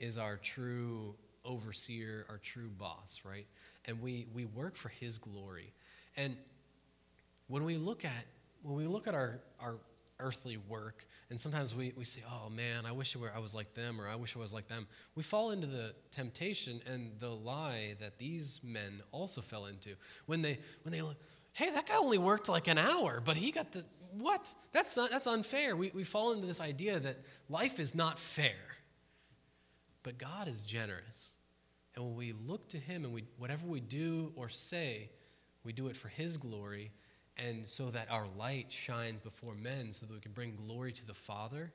is 0.00 0.18
our 0.18 0.36
true 0.36 1.14
overseer, 1.48 2.26
our 2.28 2.38
true 2.38 2.68
boss, 2.68 3.22
right? 3.24 3.46
And 3.86 4.00
we, 4.00 4.26
we 4.32 4.44
work 4.44 4.76
for 4.76 4.90
his 4.90 5.18
glory. 5.18 5.72
And 6.16 6.36
when 7.48 7.64
we 7.64 7.76
look 7.76 8.04
at 8.04 8.24
when 8.62 8.76
we 8.76 8.86
look 8.86 9.06
at 9.06 9.14
our, 9.14 9.40
our 9.60 9.76
earthly 10.20 10.56
work, 10.56 11.06
and 11.30 11.38
sometimes 11.38 11.74
we, 11.74 11.92
we 11.96 12.04
say, 12.04 12.22
oh 12.28 12.50
man, 12.50 12.86
I 12.86 12.92
wish 12.92 13.16
I 13.16 13.38
was 13.38 13.54
like 13.54 13.72
them, 13.74 14.00
or 14.00 14.08
I 14.08 14.16
wish 14.16 14.36
I 14.36 14.40
was 14.40 14.52
like 14.52 14.66
them, 14.66 14.86
we 15.14 15.22
fall 15.22 15.52
into 15.52 15.66
the 15.66 15.94
temptation 16.10 16.80
and 16.92 17.12
the 17.20 17.30
lie 17.30 17.94
that 18.00 18.18
these 18.18 18.60
men 18.64 19.00
also 19.12 19.40
fell 19.40 19.66
into. 19.66 19.90
When 20.26 20.42
they, 20.42 20.58
when 20.82 20.92
they 20.92 21.02
look, 21.02 21.16
hey, 21.52 21.70
that 21.70 21.86
guy 21.86 21.96
only 21.96 22.18
worked 22.18 22.48
like 22.48 22.68
an 22.68 22.78
hour, 22.78 23.22
but 23.24 23.36
he 23.36 23.52
got 23.52 23.72
the, 23.72 23.84
what? 24.12 24.52
That's, 24.72 24.96
not, 24.96 25.10
that's 25.10 25.26
unfair. 25.26 25.76
We, 25.76 25.92
we 25.94 26.02
fall 26.02 26.32
into 26.32 26.46
this 26.46 26.60
idea 26.60 26.98
that 26.98 27.18
life 27.48 27.78
is 27.78 27.94
not 27.94 28.18
fair. 28.18 28.56
But 30.02 30.18
God 30.18 30.48
is 30.48 30.62
generous. 30.62 31.32
And 31.98 32.06
when 32.06 32.16
we 32.16 32.32
look 32.32 32.68
to 32.68 32.78
Him 32.78 33.04
and 33.04 33.12
we, 33.12 33.24
whatever 33.38 33.66
we 33.66 33.80
do 33.80 34.32
or 34.36 34.48
say, 34.48 35.10
we 35.64 35.72
do 35.72 35.88
it 35.88 35.96
for 35.96 36.06
His 36.06 36.36
glory 36.36 36.92
and 37.36 37.66
so 37.66 37.90
that 37.90 38.08
our 38.08 38.28
light 38.36 38.70
shines 38.70 39.18
before 39.18 39.56
men 39.56 39.90
so 39.90 40.06
that 40.06 40.12
we 40.12 40.20
can 40.20 40.30
bring 40.30 40.54
glory 40.54 40.92
to 40.92 41.04
the 41.04 41.14
Father, 41.14 41.72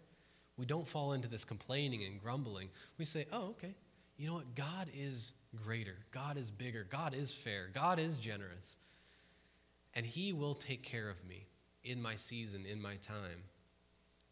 we 0.55 0.65
don't 0.65 0.87
fall 0.87 1.11
into 1.11 1.27
this 1.27 1.43
complaining 1.43 2.05
and 2.05 2.21
grumbling. 2.21 2.69
We 2.97 3.03
say, 3.03 3.25
oh, 3.33 3.49
okay, 3.49 3.75
you 4.15 4.27
know 4.27 4.35
what? 4.35 4.55
God 4.55 4.89
is 4.93 5.33
greater, 5.61 5.97
God 6.11 6.37
is 6.37 6.51
bigger, 6.51 6.87
God 6.89 7.13
is 7.13 7.33
fair, 7.33 7.69
God 7.73 7.99
is 7.99 8.17
generous. 8.17 8.77
And 9.93 10.05
He 10.05 10.31
will 10.31 10.55
take 10.55 10.83
care 10.83 11.09
of 11.09 11.27
me 11.27 11.47
in 11.83 12.01
my 12.01 12.15
season, 12.15 12.65
in 12.65 12.81
my 12.81 12.95
time. 12.95 13.43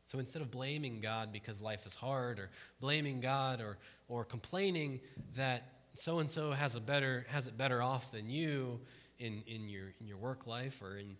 So 0.06 0.20
instead 0.20 0.42
of 0.42 0.52
blaming 0.52 1.02
God 1.02 1.34
because 1.34 1.62
life 1.62 1.86
is 1.86 1.96
hard, 1.96 2.40
or 2.40 2.50
blaming 2.80 3.20
God, 3.20 3.60
or, 3.60 3.78
or 4.08 4.24
complaining 4.24 5.02
that 5.36 5.81
so 5.94 6.20
and 6.20 6.30
so 6.30 6.52
has 6.52 6.76
a 6.76 6.80
better 6.80 7.26
has 7.30 7.48
it 7.48 7.58
better 7.58 7.82
off 7.82 8.12
than 8.12 8.30
you, 8.30 8.80
in, 9.22 9.44
in, 9.46 9.70
your, 9.70 9.94
in 10.00 10.08
your 10.08 10.18
work 10.18 10.48
life 10.48 10.82
or 10.82 10.98
in 10.98 11.16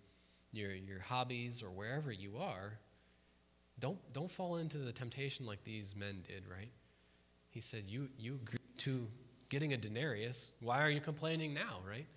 your, 0.52 0.72
your 0.72 1.00
hobbies 1.00 1.62
or 1.64 1.70
wherever 1.70 2.12
you 2.12 2.38
are, 2.38 2.80
don't, 3.80 4.00
don't 4.12 4.30
fall 4.30 4.58
into 4.58 4.78
the 4.80 4.92
temptation 4.92 5.46
like 5.46 5.64
these 5.64 5.96
men 5.96 6.24
did, 6.28 6.44
right? 6.50 6.70
He 7.50 7.62
said, 7.62 7.84
You, 7.88 8.10
you 8.18 8.36
agreed 8.36 8.78
to 8.80 9.08
getting 9.50 9.74
a 9.74 9.78
denarius. 9.78 10.52
Why 10.62 10.82
are 10.82 10.90
you 10.90 11.00
complaining 11.00 11.54
now, 11.54 11.80
right? 11.88 12.08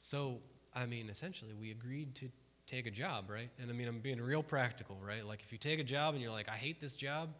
So, 0.00 0.38
I 0.74 0.86
mean, 0.86 1.08
essentially, 1.10 1.52
we 1.54 1.70
agreed 1.70 2.14
to 2.16 2.28
take 2.66 2.86
a 2.86 2.90
job, 2.90 3.30
right? 3.30 3.50
And 3.60 3.70
I 3.70 3.74
mean, 3.74 3.88
I'm 3.88 4.00
being 4.00 4.20
real 4.20 4.42
practical, 4.42 4.98
right? 5.06 5.26
Like, 5.26 5.42
if 5.42 5.52
you 5.52 5.58
take 5.58 5.78
a 5.78 5.84
job 5.84 6.14
and 6.14 6.22
you're 6.22 6.32
like, 6.32 6.48
I 6.48 6.56
hate 6.56 6.80
this 6.80 6.96
job, 6.96 7.30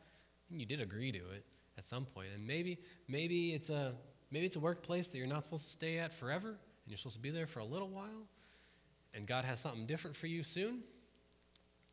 and 0.50 0.60
you 0.60 0.66
did 0.66 0.80
agree 0.80 1.12
to 1.12 1.18
it 1.18 1.44
at 1.76 1.84
some 1.84 2.04
point. 2.04 2.28
And 2.34 2.46
maybe, 2.46 2.78
maybe 3.08 3.52
it's 3.52 3.70
a 3.70 3.94
Maybe 4.32 4.46
it's 4.46 4.56
a 4.56 4.60
workplace 4.60 5.08
that 5.08 5.18
you're 5.18 5.26
not 5.26 5.42
supposed 5.42 5.66
to 5.66 5.70
stay 5.70 5.98
at 5.98 6.10
forever, 6.10 6.48
and 6.48 6.56
you're 6.86 6.96
supposed 6.96 7.16
to 7.16 7.22
be 7.22 7.30
there 7.30 7.46
for 7.46 7.58
a 7.58 7.64
little 7.64 7.90
while, 7.90 8.26
and 9.12 9.26
God 9.26 9.44
has 9.44 9.60
something 9.60 9.84
different 9.84 10.16
for 10.16 10.26
you 10.26 10.42
soon. 10.42 10.82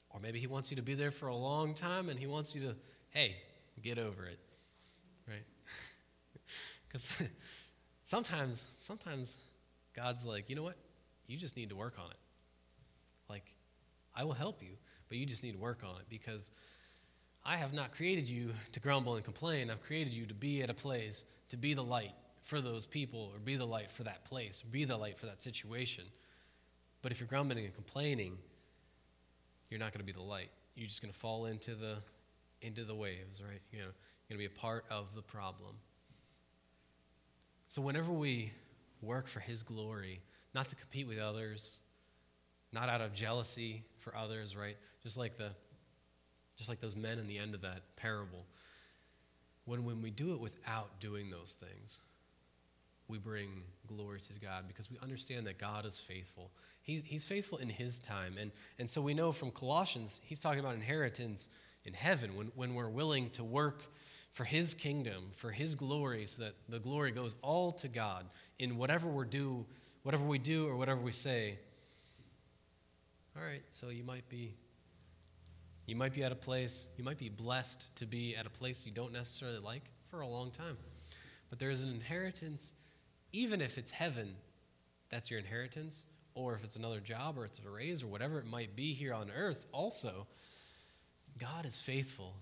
Or 0.10 0.22
maybe 0.22 0.39
He 0.39 0.48
wants 0.48 0.72
you 0.72 0.78
to 0.78 0.82
be 0.82 0.96
there 0.96 1.12
for 1.12 1.28
a 1.28 1.36
long 1.36 1.74
time, 1.74 2.08
and 2.08 2.18
He 2.18 2.28
wants 2.28 2.56
you 2.56 2.62
to, 2.62 2.76
hey, 3.10 3.36
get 3.84 4.00
over 4.00 4.26
it, 4.26 4.39
right? 5.28 5.44
Because 6.88 7.22
sometimes, 8.04 8.65
sometimes 8.74 9.38
God's 9.96 10.26
like, 10.26 10.50
you 10.50 10.56
know 10.56 10.63
what? 10.63 10.78
You 11.28 11.38
just 11.38 11.56
need 11.56 11.70
to 11.70 11.76
work 11.76 12.00
on 12.00 12.10
it. 12.10 12.18
Like, 13.30 13.54
I 14.15 14.24
will 14.24 14.34
help 14.34 14.63
you, 14.63 14.72
but 15.08 15.20
you 15.20 15.28
just 15.28 15.44
need 15.44 15.52
to 15.52 15.60
work 15.60 15.84
on 15.84 15.98
it 16.00 16.08
because 16.10 16.50
I 17.50 17.58
have 17.58 17.74
not 17.74 17.92
created 17.92 18.30
you 18.30 18.52
to 18.74 18.80
grumble 18.80 19.16
and 19.16 19.26
complain. 19.26 19.72
I've 19.72 19.82
created 19.82 20.14
you 20.14 20.28
to 20.28 20.36
be 20.36 20.62
at 20.62 20.70
a 20.70 20.74
place, 20.76 21.26
to 21.48 21.58
be 21.58 21.74
the 21.74 21.84
light, 21.84 22.14
for 22.44 22.62
those 22.62 22.86
people 22.86 23.32
or 23.34 23.40
be 23.40 23.56
the 23.56 23.66
light 23.66 23.90
for 23.90 24.04
that 24.04 24.24
place, 24.24 24.62
be 24.62 24.86
the 24.86 24.96
light 24.96 25.18
for 25.18 25.26
that 25.26 25.42
situation. 25.42 26.04
But 27.02 27.12
if 27.12 27.20
you're 27.20 27.28
grumbling 27.28 27.66
and 27.66 27.74
complaining, 27.74 28.38
you're 29.72 29.80
not 29.80 29.94
going 29.94 30.00
to 30.00 30.06
be 30.06 30.12
the 30.12 30.22
light. 30.22 30.52
You're 30.76 30.86
just 30.86 31.02
going 31.02 31.12
to 31.12 31.18
fall 31.18 31.46
into 31.46 31.74
the 31.74 31.98
into 32.62 32.84
the 32.84 32.94
waves, 32.94 33.42
right? 33.42 33.62
You 33.72 33.80
know, 33.80 33.86
you're 34.28 34.38
going 34.38 34.48
to 34.48 34.50
be 34.50 34.54
a 34.54 34.62
part 34.62 34.86
of 34.92 35.16
the 35.16 35.24
problem. 35.24 35.76
So 37.68 37.82
whenever 37.82 38.12
we 38.12 38.52
work 39.02 39.28
for 39.28 39.40
his 39.40 39.64
glory, 39.64 40.22
not 40.54 40.68
to 40.68 40.76
compete 40.76 41.08
with 41.08 41.18
others, 41.18 41.80
not 42.72 42.90
out 42.90 43.02
of 43.02 43.12
jealousy 43.12 43.86
for 43.98 44.16
others, 44.16 44.56
right? 44.56 44.78
Just 45.02 45.18
like 45.18 45.38
the 45.38 45.52
just 46.60 46.70
like 46.70 46.82
those 46.82 46.95
men 46.95 47.18
in 47.18 47.26
the 47.26 47.39
end 47.39 47.55
of 47.55 47.62
that 47.62 47.95
parable. 47.95 48.45
When 49.66 49.86
when 49.86 50.01
we 50.01 50.12
do 50.12 50.34
it 50.34 50.39
without 50.39 50.99
doing 50.99 51.32
those 51.32 51.57
things, 51.60 51.99
we 53.07 53.18
bring 53.18 53.64
glory 53.88 54.20
to 54.20 54.39
God 54.39 54.66
because 54.68 54.91
we 54.91 54.97
understand 55.01 55.47
that 55.47 55.57
God 55.57 55.86
is 55.86 55.99
faithful. 55.99 56.51
He's, 56.82 57.01
he's 57.03 57.26
faithful 57.26 57.57
in 57.57 57.70
His 57.70 57.99
time. 57.99 58.36
And, 58.39 58.51
and 58.78 58.88
so 58.88 59.01
we 59.01 59.14
know 59.14 59.32
from 59.32 59.51
Colossians, 59.51 60.22
he's 60.24 60.41
talking 60.41 60.60
about 60.60 60.76
inheritance 60.76 61.49
in 61.86 61.93
heaven 61.93 62.36
when, 62.36 62.51
when 62.55 62.76
we're 62.76 62.89
willing 62.89 63.30
to 63.32 63.43
work 63.43 63.88
for 64.32 64.43
His 64.43 64.76
kingdom, 64.76 65.30
for 65.34 65.49
His 65.49 65.74
glory, 65.74 66.28
so 66.28 66.43
that 66.43 66.53
the 66.68 66.80
glory 66.80 67.12
goes 67.12 67.36
all 67.41 67.72
to 67.72 67.88
God 67.88 68.26
in 68.60 68.78
whatever 68.78 69.07
we 69.10 69.26
do, 69.26 69.66
whatever 70.03 70.26
we 70.26 70.38
do 70.38 70.68
or 70.68 70.76
whatever 70.76 71.01
we 71.01 71.12
say. 71.12 71.57
All 73.36 73.43
right, 73.43 73.64
so 73.70 73.89
you 73.89 74.03
might 74.03 74.28
be 74.30 74.53
you 75.90 75.96
might 75.96 76.14
be 76.14 76.24
at 76.24 76.32
a 76.32 76.36
place, 76.36 76.88
you 76.98 77.04
might 77.04 77.18
be 77.18 77.30
blessed 77.30 77.96
to 77.98 78.06
be 78.06 78.36
at 78.36 78.46
a 78.46 78.50
place 78.50 78.86
you 78.86 78.92
don't 78.92 79.12
necessarily 79.12 79.60
like 79.60 79.84
for 80.06 80.22
a 80.22 80.28
long 80.28 80.52
time. 80.52 80.78
But 81.50 81.60
there 81.60 81.72
is 81.72 81.84
an 81.84 81.90
inheritance 81.90 82.74
even 83.32 83.62
if 83.62 83.78
it's 83.78 83.92
heaven, 83.92 84.36
that's 85.10 85.30
your 85.30 85.40
inheritance, 85.40 86.06
or 86.34 86.56
if 86.56 86.64
it's 86.64 86.76
another 86.76 87.00
job 87.00 87.38
or 87.38 87.46
it's 87.46 87.60
a 87.60 87.70
raise 87.70 88.04
or 88.04 88.08
whatever 88.08 88.40
it 88.40 88.46
might 88.46 88.76
be 88.76 88.94
here 88.94 89.14
on 89.14 89.30
earth, 89.36 89.68
also, 89.72 90.28
God 91.38 91.66
is 91.66 91.82
faithful 91.82 92.36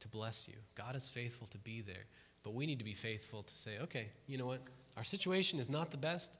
to 0.00 0.08
bless 0.08 0.48
you. 0.48 0.54
God 0.74 0.96
is 0.96 1.08
faithful 1.08 1.46
to 1.48 1.58
be 1.58 1.80
there. 1.80 2.06
But 2.42 2.54
we 2.54 2.66
need 2.66 2.78
to 2.78 2.84
be 2.84 2.94
faithful 2.94 3.42
to 3.42 3.54
say, 3.54 3.78
okay, 3.82 4.08
you 4.26 4.38
know 4.38 4.46
what? 4.46 4.62
Our 4.96 5.04
situation 5.04 5.60
is 5.60 5.68
not 5.68 5.90
the 5.90 5.96
best, 5.96 6.38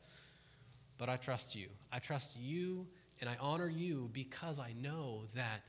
but 0.99 1.09
I 1.09 1.17
trust 1.17 1.55
you. 1.55 1.69
I 1.93 1.99
trust 1.99 2.37
you 2.37 2.87
and 3.23 3.31
I 3.31 3.37
honor 3.41 3.69
you 3.69 4.11
because 4.13 4.59
I 4.59 4.75
know 4.83 5.23
that 5.37 5.63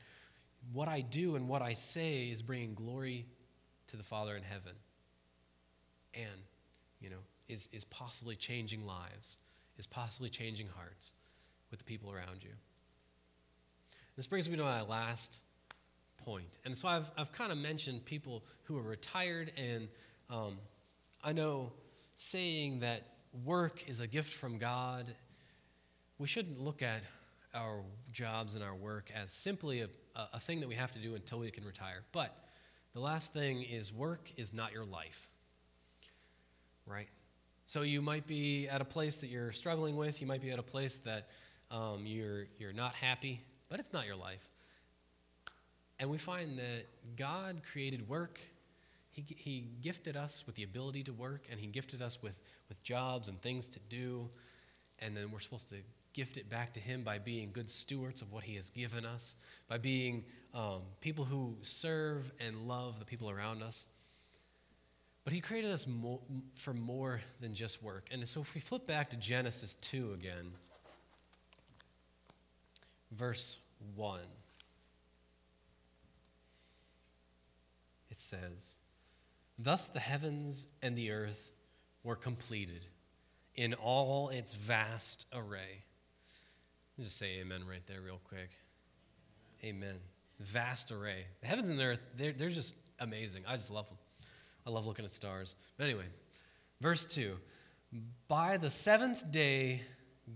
what 0.72 0.88
I 0.88 1.02
do 1.02 1.36
and 1.36 1.48
what 1.48 1.62
I 1.62 1.74
say 1.74 2.24
is 2.24 2.42
bringing 2.42 2.74
glory 2.74 3.26
to 3.86 3.96
the 3.96 4.02
Father 4.02 4.34
in 4.34 4.42
heaven. 4.42 4.72
And, 6.14 6.42
you 7.00 7.10
know, 7.10 7.22
is, 7.48 7.68
is 7.72 7.84
possibly 7.84 8.34
changing 8.34 8.84
lives, 8.84 9.38
is 9.78 9.86
possibly 9.86 10.30
changing 10.30 10.66
hearts 10.76 11.12
with 11.70 11.78
the 11.78 11.84
people 11.84 12.10
around 12.10 12.42
you. 12.42 12.50
This 14.16 14.26
brings 14.26 14.50
me 14.50 14.56
to 14.56 14.64
my 14.64 14.82
last 14.82 15.40
point. 16.16 16.58
And 16.64 16.76
so 16.76 16.88
I've, 16.88 17.08
I've 17.16 17.30
kind 17.30 17.52
of 17.52 17.58
mentioned 17.58 18.04
people 18.04 18.44
who 18.64 18.76
are 18.78 18.82
retired, 18.82 19.52
and 19.56 19.88
um, 20.28 20.56
I 21.22 21.32
know 21.32 21.72
saying 22.16 22.80
that 22.80 23.06
work 23.44 23.88
is 23.88 24.00
a 24.00 24.08
gift 24.08 24.32
from 24.32 24.58
God, 24.58 25.14
we 26.18 26.26
shouldn't 26.26 26.60
look 26.60 26.82
at 26.82 27.02
our 27.54 27.82
jobs 28.12 28.54
and 28.54 28.64
our 28.64 28.74
work 28.74 29.10
as 29.14 29.32
simply 29.32 29.80
a, 29.82 29.88
a 30.32 30.40
thing 30.40 30.60
that 30.60 30.68
we 30.68 30.74
have 30.74 30.92
to 30.92 30.98
do 30.98 31.14
until 31.14 31.38
we 31.38 31.50
can 31.50 31.64
retire. 31.64 32.02
But 32.12 32.36
the 32.92 33.00
last 33.00 33.32
thing 33.32 33.62
is 33.62 33.92
work 33.92 34.30
is 34.36 34.52
not 34.52 34.72
your 34.72 34.84
life, 34.84 35.28
right? 36.86 37.08
So 37.66 37.82
you 37.82 38.02
might 38.02 38.26
be 38.26 38.68
at 38.68 38.80
a 38.80 38.84
place 38.84 39.20
that 39.22 39.28
you're 39.28 39.52
struggling 39.52 39.96
with, 39.96 40.20
you 40.20 40.26
might 40.26 40.42
be 40.42 40.50
at 40.50 40.58
a 40.58 40.62
place 40.62 40.98
that 41.00 41.28
um, 41.70 42.04
you're, 42.04 42.44
you're 42.58 42.72
not 42.72 42.94
happy, 42.94 43.40
but 43.68 43.80
it's 43.80 43.92
not 43.92 44.06
your 44.06 44.16
life. 44.16 44.50
And 45.98 46.10
we 46.10 46.18
find 46.18 46.58
that 46.58 46.86
God 47.16 47.62
created 47.70 48.08
work. 48.08 48.40
He, 49.10 49.24
he 49.28 49.68
gifted 49.80 50.16
us 50.16 50.44
with 50.46 50.56
the 50.56 50.64
ability 50.64 51.04
to 51.04 51.12
work, 51.12 51.46
and 51.50 51.58
He 51.60 51.66
gifted 51.66 52.02
us 52.02 52.20
with, 52.20 52.40
with 52.68 52.82
jobs 52.82 53.28
and 53.28 53.40
things 53.40 53.68
to 53.68 53.80
do. 53.88 54.28
And 54.98 55.16
then 55.16 55.30
we're 55.30 55.40
supposed 55.40 55.68
to 55.70 55.76
gift 56.14 56.36
it 56.36 56.48
back 56.48 56.72
to 56.74 56.80
Him 56.80 57.02
by 57.02 57.18
being 57.18 57.50
good 57.52 57.68
stewards 57.68 58.22
of 58.22 58.32
what 58.32 58.44
He 58.44 58.54
has 58.54 58.70
given 58.70 59.04
us, 59.04 59.36
by 59.68 59.76
being 59.76 60.24
um, 60.54 60.82
people 61.00 61.24
who 61.24 61.56
serve 61.62 62.32
and 62.40 62.68
love 62.68 63.00
the 63.00 63.04
people 63.04 63.28
around 63.28 63.62
us. 63.62 63.86
But 65.24 65.32
He 65.32 65.40
created 65.40 65.72
us 65.72 65.86
for 66.54 66.72
more 66.72 67.20
than 67.40 67.52
just 67.52 67.82
work. 67.82 68.08
And 68.10 68.26
so 68.26 68.40
if 68.40 68.54
we 68.54 68.60
flip 68.60 68.86
back 68.86 69.10
to 69.10 69.16
Genesis 69.16 69.74
2 69.74 70.12
again, 70.12 70.52
verse 73.10 73.58
1, 73.96 74.20
it 78.10 78.16
says, 78.16 78.76
Thus 79.58 79.88
the 79.88 80.00
heavens 80.00 80.68
and 80.80 80.96
the 80.96 81.10
earth 81.10 81.50
were 82.04 82.16
completed 82.16 82.86
in 83.56 83.74
all 83.74 84.28
its 84.28 84.54
vast 84.54 85.26
array. 85.32 85.82
Just 86.98 87.16
say 87.16 87.40
amen 87.40 87.62
right 87.68 87.84
there, 87.86 88.00
real 88.00 88.20
quick. 88.22 88.50
Amen. 89.64 89.96
Vast 90.38 90.92
array. 90.92 91.26
The 91.40 91.46
heavens 91.48 91.68
and 91.68 91.78
the 91.78 91.84
earth, 91.84 92.00
they're, 92.16 92.32
they're 92.32 92.48
just 92.48 92.76
amazing. 93.00 93.42
I 93.48 93.56
just 93.56 93.70
love 93.70 93.88
them. 93.88 93.98
I 94.66 94.70
love 94.70 94.86
looking 94.86 95.04
at 95.04 95.10
stars. 95.10 95.56
But 95.76 95.84
anyway, 95.84 96.04
verse 96.80 97.06
2 97.14 97.36
By 98.28 98.56
the 98.58 98.70
seventh 98.70 99.30
day, 99.30 99.82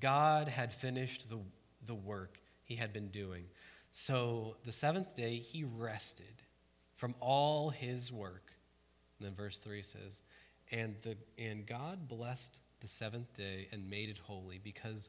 God 0.00 0.48
had 0.48 0.72
finished 0.72 1.30
the, 1.30 1.38
the 1.84 1.94
work 1.94 2.40
he 2.64 2.74
had 2.74 2.92
been 2.92 3.08
doing. 3.08 3.44
So 3.92 4.56
the 4.64 4.72
seventh 4.72 5.14
day, 5.14 5.36
he 5.36 5.64
rested 5.64 6.42
from 6.94 7.14
all 7.20 7.70
his 7.70 8.12
work. 8.12 8.52
And 9.18 9.26
then 9.26 9.34
verse 9.34 9.58
3 9.60 9.82
says, 9.82 10.22
and, 10.70 10.96
the, 11.02 11.16
and 11.38 11.66
God 11.66 12.08
blessed 12.08 12.60
the 12.80 12.88
seventh 12.88 13.34
day 13.34 13.68
and 13.72 13.88
made 13.88 14.08
it 14.08 14.18
holy 14.18 14.58
because 14.62 15.08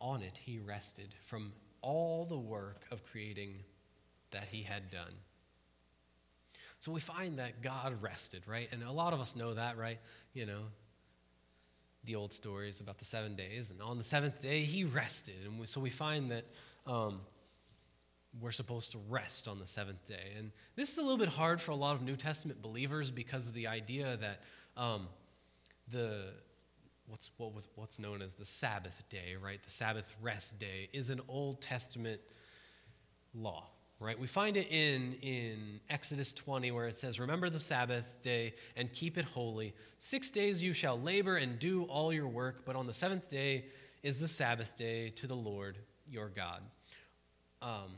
on 0.00 0.22
it 0.22 0.38
he 0.44 0.58
rested 0.58 1.14
from 1.22 1.52
all 1.82 2.24
the 2.24 2.38
work 2.38 2.84
of 2.90 3.04
creating 3.04 3.62
that 4.30 4.48
he 4.48 4.62
had 4.62 4.90
done. 4.90 5.12
So 6.78 6.92
we 6.92 7.00
find 7.00 7.38
that 7.38 7.62
God 7.62 8.02
rested, 8.02 8.42
right? 8.46 8.68
And 8.70 8.82
a 8.82 8.92
lot 8.92 9.12
of 9.12 9.20
us 9.20 9.34
know 9.34 9.54
that, 9.54 9.76
right? 9.76 9.98
You 10.34 10.46
know, 10.46 10.62
the 12.04 12.16
old 12.16 12.32
stories 12.32 12.80
about 12.80 12.98
the 12.98 13.04
seven 13.04 13.34
days. 13.34 13.70
And 13.70 13.80
on 13.80 13.98
the 13.98 14.04
seventh 14.04 14.40
day, 14.40 14.60
he 14.60 14.84
rested. 14.84 15.36
And 15.44 15.58
we, 15.58 15.66
so 15.66 15.80
we 15.80 15.90
find 15.90 16.30
that 16.30 16.44
um, 16.86 17.20
we're 18.40 18.50
supposed 18.50 18.92
to 18.92 18.98
rest 19.08 19.48
on 19.48 19.58
the 19.58 19.66
seventh 19.66 20.06
day. 20.06 20.32
And 20.38 20.52
this 20.76 20.92
is 20.92 20.98
a 20.98 21.02
little 21.02 21.18
bit 21.18 21.30
hard 21.30 21.60
for 21.60 21.72
a 21.72 21.76
lot 21.76 21.94
of 21.94 22.02
New 22.02 22.16
Testament 22.16 22.62
believers 22.62 23.10
because 23.10 23.48
of 23.48 23.54
the 23.54 23.66
idea 23.66 24.16
that 24.18 24.42
um, 24.76 25.08
the 25.88 26.32
what's 27.08 27.30
what 27.36 27.54
was 27.54 27.68
what's 27.74 27.98
known 27.98 28.22
as 28.22 28.34
the 28.34 28.44
Sabbath 28.44 29.02
day, 29.08 29.36
right? 29.40 29.62
The 29.62 29.70
Sabbath 29.70 30.14
rest 30.20 30.58
day 30.58 30.88
is 30.92 31.10
an 31.10 31.20
Old 31.28 31.60
Testament 31.60 32.20
law, 33.34 33.68
right? 34.00 34.18
We 34.18 34.26
find 34.26 34.56
it 34.56 34.70
in 34.70 35.14
in 35.22 35.80
Exodus 35.88 36.32
20 36.32 36.70
where 36.70 36.86
it 36.86 36.96
says, 36.96 37.20
"Remember 37.20 37.48
the 37.48 37.60
Sabbath 37.60 38.22
day 38.22 38.54
and 38.76 38.92
keep 38.92 39.16
it 39.18 39.24
holy. 39.24 39.74
6 39.98 40.30
days 40.30 40.62
you 40.62 40.72
shall 40.72 40.98
labor 41.00 41.36
and 41.36 41.58
do 41.58 41.84
all 41.84 42.12
your 42.12 42.28
work, 42.28 42.64
but 42.64 42.76
on 42.76 42.86
the 42.86 42.94
7th 42.94 43.30
day 43.30 43.66
is 44.02 44.20
the 44.20 44.28
Sabbath 44.28 44.76
day 44.76 45.10
to 45.10 45.26
the 45.26 45.36
Lord 45.36 45.78
your 46.08 46.28
God." 46.28 46.62
Um, 47.62 47.96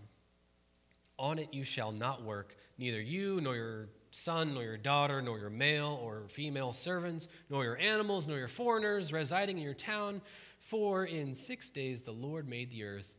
on 1.19 1.39
it 1.39 1.53
you 1.53 1.65
shall 1.65 1.91
not 1.91 2.23
work, 2.23 2.57
neither 2.79 3.01
you 3.01 3.41
nor 3.41 3.57
your 3.57 3.89
son, 4.19 4.55
nor 4.55 4.63
your 4.63 4.77
daughter, 4.77 5.23
nor 5.23 5.39
your 5.39 5.51
male 5.51 5.99
or 6.03 6.25
female 6.29 6.73
servants, 6.73 7.29
nor 7.49 7.65
your 7.65 7.79
animals, 7.79 8.29
nor 8.29 8.39
your 8.39 8.49
foreigners 8.49 9.13
residing 9.13 9.59
in 9.59 9.65
your 9.65 9.75
town. 9.75 10.21
For 10.59 11.05
in 11.05 11.35
six 11.35 11.71
days 11.71 12.03
the 12.03 12.13
Lord 12.13 12.49
made 12.49 12.71
the 12.71 12.85
earth, 12.85 13.13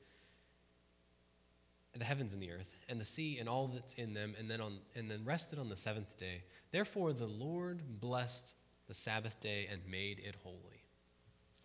the 1.97 2.05
heavens 2.05 2.33
and 2.33 2.41
the 2.43 2.51
earth, 2.51 2.73
and 2.87 2.99
the 2.99 3.05
sea 3.05 3.39
and 3.39 3.49
all 3.49 3.67
that's 3.67 3.93
in 3.93 4.13
them, 4.13 4.35
and 4.37 4.49
then, 4.49 4.61
on, 4.61 4.79
and 4.95 5.09
then 5.09 5.25
rested 5.25 5.59
on 5.59 5.69
the 5.69 5.75
seventh 5.75 6.17
day. 6.17 6.43
Therefore 6.71 7.13
the 7.13 7.27
Lord 7.27 7.81
blessed 7.99 8.55
the 8.87 8.93
Sabbath 8.93 9.39
day 9.39 9.67
and 9.71 9.81
made 9.89 10.19
it 10.19 10.35
holy. 10.43 10.83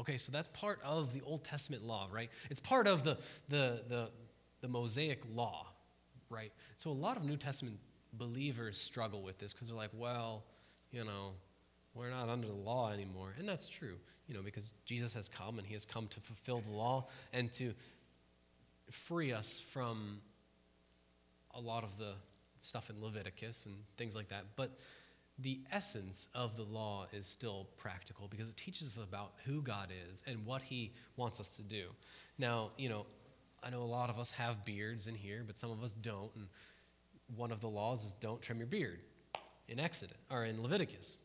Okay, 0.01 0.19
so 0.19 0.33
that's 0.33 0.49
part 0.49 0.81
of 0.85 1.13
the 1.13 1.21
Old 1.23 1.45
Testament 1.45 1.85
law, 1.85 2.09
right? 2.11 2.31
It's 2.51 2.61
part 2.61 2.87
of 2.87 3.05
the, 3.05 3.17
the, 3.49 3.83
the, 3.89 4.11
the 4.61 4.69
Mosaic 4.69 5.23
law 5.33 5.69
right? 6.35 6.53
So 6.77 6.91
a 6.91 6.93
lot 6.93 7.17
of 7.17 7.25
New 7.25 7.37
Testament 7.37 7.79
believers 8.17 8.79
struggle 8.79 9.23
with 9.23 9.39
this 9.39 9.53
because 9.53 9.69
they're 9.69 9.77
like, 9.77 9.91
well, 9.93 10.45
you 10.91 11.05
know, 11.05 11.33
we're 11.95 12.11
not 12.11 12.29
under 12.29 12.47
the 12.47 12.53
law 12.53 12.93
anymore. 12.93 13.35
And 13.39 13.49
that's 13.49 13.69
true, 13.69 13.97
you 14.27 14.35
know, 14.35 14.43
because 14.43 14.75
Jesus 14.85 15.15
has 15.15 15.29
come 15.29 15.59
and 15.59 15.67
he 15.67 15.75
has 15.75 15.85
come 15.85 16.07
to 16.09 16.21
fulfill 16.21 16.61
the 16.61 16.71
law 16.71 17.07
and 17.33 17.51
to 17.53 17.75
free 18.91 19.33
us 19.33 19.61
from 19.61 20.21
a 21.55 21.61
lot 21.61 21.85
of 21.85 21.97
the 21.99 22.13
stuff 22.61 22.91
in 22.91 23.03
Leviticus 23.03 23.67
and 23.67 23.75
things 23.97 24.17
like 24.17 24.29
that. 24.29 24.45
But 24.57 24.79
the 25.39 25.61
essence 25.73 26.29
of 26.35 26.57
the 26.57 26.63
law 26.63 27.07
is 27.13 27.27
still 27.27 27.69
practical 27.77 28.29
because 28.29 28.49
it 28.49 28.57
teaches 28.57 28.99
us 28.99 29.05
about 29.05 29.33
who 29.45 29.63
God 29.63 29.91
is 30.11 30.23
and 30.27 30.47
what 30.47 30.63
he 30.63 30.93
wants 31.17 31.41
us 31.41 31.57
to 31.57 31.63
do. 31.63 31.87
Now, 32.39 32.71
you 32.77 32.89
know, 32.89 33.07
I 33.63 33.71
know 33.71 33.83
a 33.83 33.85
lot 33.85 34.11
of 34.11 34.19
us 34.19 34.33
have 34.33 34.65
beards 34.65 35.07
in 35.07 35.15
here, 35.15 35.43
but 35.47 35.57
some 35.57 35.71
of 35.71 35.83
us 35.83 35.95
don't. 35.95 36.31
And 36.37 36.49
one 37.37 37.51
of 37.53 37.61
the 37.61 37.69
laws 37.69 38.05
is 38.05 38.13
don't 38.15 38.41
trim 38.41 38.59
your 38.59 38.67
beard 38.67 39.01
in 39.69 39.81
Exodus 39.81 40.17
or 40.31 40.45
in 40.45 40.63
Leviticus. 40.63 41.19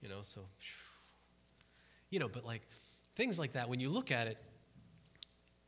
You 0.00 0.08
know, 0.08 0.22
so 0.22 0.42
you 2.10 2.18
know, 2.18 2.28
but 2.28 2.44
like 2.44 2.62
things 3.14 3.38
like 3.38 3.52
that, 3.52 3.68
when 3.68 3.80
you 3.80 3.88
look 3.88 4.10
at 4.10 4.26
it, 4.26 4.38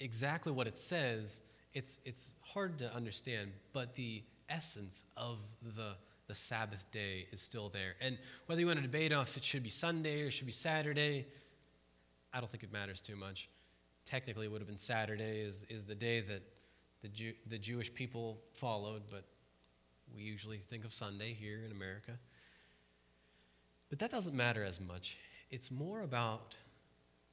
exactly 0.01 0.53
what 0.53 0.67
it 0.67 0.77
says, 0.77 1.41
it's 1.73 2.01
it's 2.05 2.35
hard 2.43 2.79
to 2.79 2.93
understand, 2.95 3.53
but 3.73 3.95
the 3.95 4.23
essence 4.49 5.05
of 5.17 5.39
the 5.77 5.95
the 6.27 6.35
Sabbath 6.35 6.91
day 6.91 7.27
is 7.33 7.41
still 7.41 7.69
there. 7.69 7.95
And 8.01 8.19
whether 8.47 8.61
you 8.61 8.67
want 8.67 8.79
to 8.79 8.83
debate 8.83 9.13
on 9.13 9.23
if 9.23 9.37
it 9.37 9.45
should 9.45 9.63
be 9.63 9.71
Sunday 9.71 10.23
or 10.23 10.31
should 10.31 10.47
be 10.47 10.53
Saturday, 10.53 11.27
I 12.33 12.41
don't 12.41 12.51
think 12.51 12.63
it 12.63 12.73
matters 12.73 13.03
too 13.03 13.15
much 13.15 13.49
technically 14.05 14.47
it 14.47 14.53
would 14.53 14.61
have 14.61 14.69
been 14.69 14.79
Saturday, 14.79 15.41
is, 15.41 15.65
is 15.69 15.85
the 15.85 15.95
day 15.95 16.21
that 16.21 16.43
the, 17.03 17.09
Jew, 17.09 17.33
the 17.47 17.59
Jewish 17.59 17.93
people 17.93 18.41
followed, 18.53 19.03
but 19.11 19.25
we 20.15 20.23
usually 20.23 20.59
think 20.59 20.85
of 20.85 20.93
Sunday 20.93 21.33
here 21.33 21.63
in 21.65 21.73
America. 21.73 22.13
But 23.91 23.99
that 23.99 24.11
doesn't 24.11 24.37
matter 24.37 24.65
as 24.65 24.81
much. 24.81 25.19
It's 25.51 25.71
more 25.71 26.03
about 26.03 26.57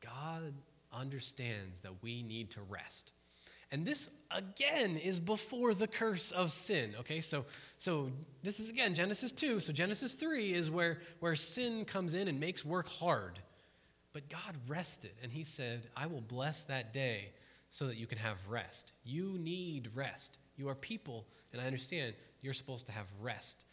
God 0.02 0.54
understands 0.94 1.82
that 1.82 2.02
we 2.02 2.24
need 2.24 2.52
to 2.52 2.62
rest. 2.62 3.14
And 3.72 3.86
this 3.86 4.10
again 4.30 4.98
is 4.98 5.20
before 5.20 5.74
the 5.74 5.88
curse 5.88 6.32
of 6.32 6.52
sin. 6.52 6.94
Okay, 7.00 7.22
so 7.22 7.46
so 7.78 8.12
this 8.44 8.60
is 8.60 8.70
again 8.70 8.94
Genesis 8.94 9.32
2. 9.32 9.62
So 9.62 9.72
Genesis 9.72 10.16
3 10.16 10.54
is 10.54 10.70
where, 10.70 11.00
where 11.20 11.36
sin 11.36 11.86
comes 11.86 12.14
in 12.14 12.28
and 12.28 12.40
makes 12.40 12.66
work 12.66 12.90
hard. 12.90 13.40
But 14.14 14.28
God 14.28 14.58
rested, 14.68 15.12
and 15.24 15.32
He 15.32 15.46
said, 15.46 15.88
I 15.96 16.08
will 16.08 16.22
bless 16.22 16.66
that 16.66 16.92
day 16.92 17.30
so 17.70 17.88
that 17.88 17.96
you 17.96 18.08
can 18.08 18.18
have 18.18 18.50
rest. 18.50 18.92
You 19.06 19.38
need 19.40 19.90
rest. 19.96 20.38
You 20.58 20.68
are 20.68 20.76
people, 20.76 21.26
and 21.54 21.62
I 21.62 21.66
understand 21.66 22.14
you're 22.44 22.54
supposed 22.54 22.86
to 22.88 22.92
have 22.92 23.08
rest. 23.22 23.66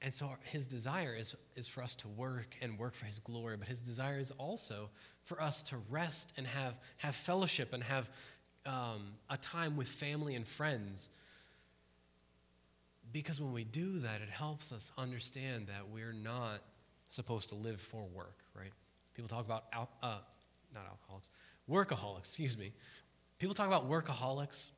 And 0.00 0.12
so 0.12 0.30
his 0.44 0.66
desire 0.66 1.14
is, 1.14 1.36
is 1.54 1.68
for 1.68 1.82
us 1.82 1.94
to 1.96 2.08
work 2.08 2.56
and 2.60 2.76
work 2.78 2.94
for 2.94 3.06
his 3.06 3.20
glory, 3.20 3.56
but 3.56 3.68
his 3.68 3.80
desire 3.80 4.18
is 4.18 4.32
also 4.32 4.90
for 5.24 5.40
us 5.40 5.62
to 5.64 5.76
rest 5.88 6.32
and 6.36 6.46
have, 6.46 6.78
have 6.98 7.14
fellowship 7.14 7.72
and 7.72 7.84
have 7.84 8.10
um, 8.66 9.14
a 9.30 9.36
time 9.36 9.76
with 9.76 9.86
family 9.86 10.34
and 10.34 10.46
friends. 10.46 11.08
Because 13.12 13.40
when 13.40 13.52
we 13.52 13.62
do 13.62 13.98
that, 13.98 14.22
it 14.22 14.28
helps 14.28 14.72
us 14.72 14.90
understand 14.98 15.68
that 15.68 15.88
we're 15.92 16.12
not 16.12 16.62
supposed 17.10 17.50
to 17.50 17.54
live 17.54 17.80
for 17.80 18.04
work, 18.12 18.38
right? 18.54 18.72
People 19.14 19.28
talk 19.28 19.44
about, 19.44 19.64
al- 19.72 19.90
uh, 20.02 20.18
not 20.74 20.84
alcoholics, 20.88 21.30
workaholics, 21.70 22.20
excuse 22.20 22.58
me. 22.58 22.72
People 23.38 23.54
talk 23.54 23.66
about 23.66 23.88
workaholics, 23.88 24.70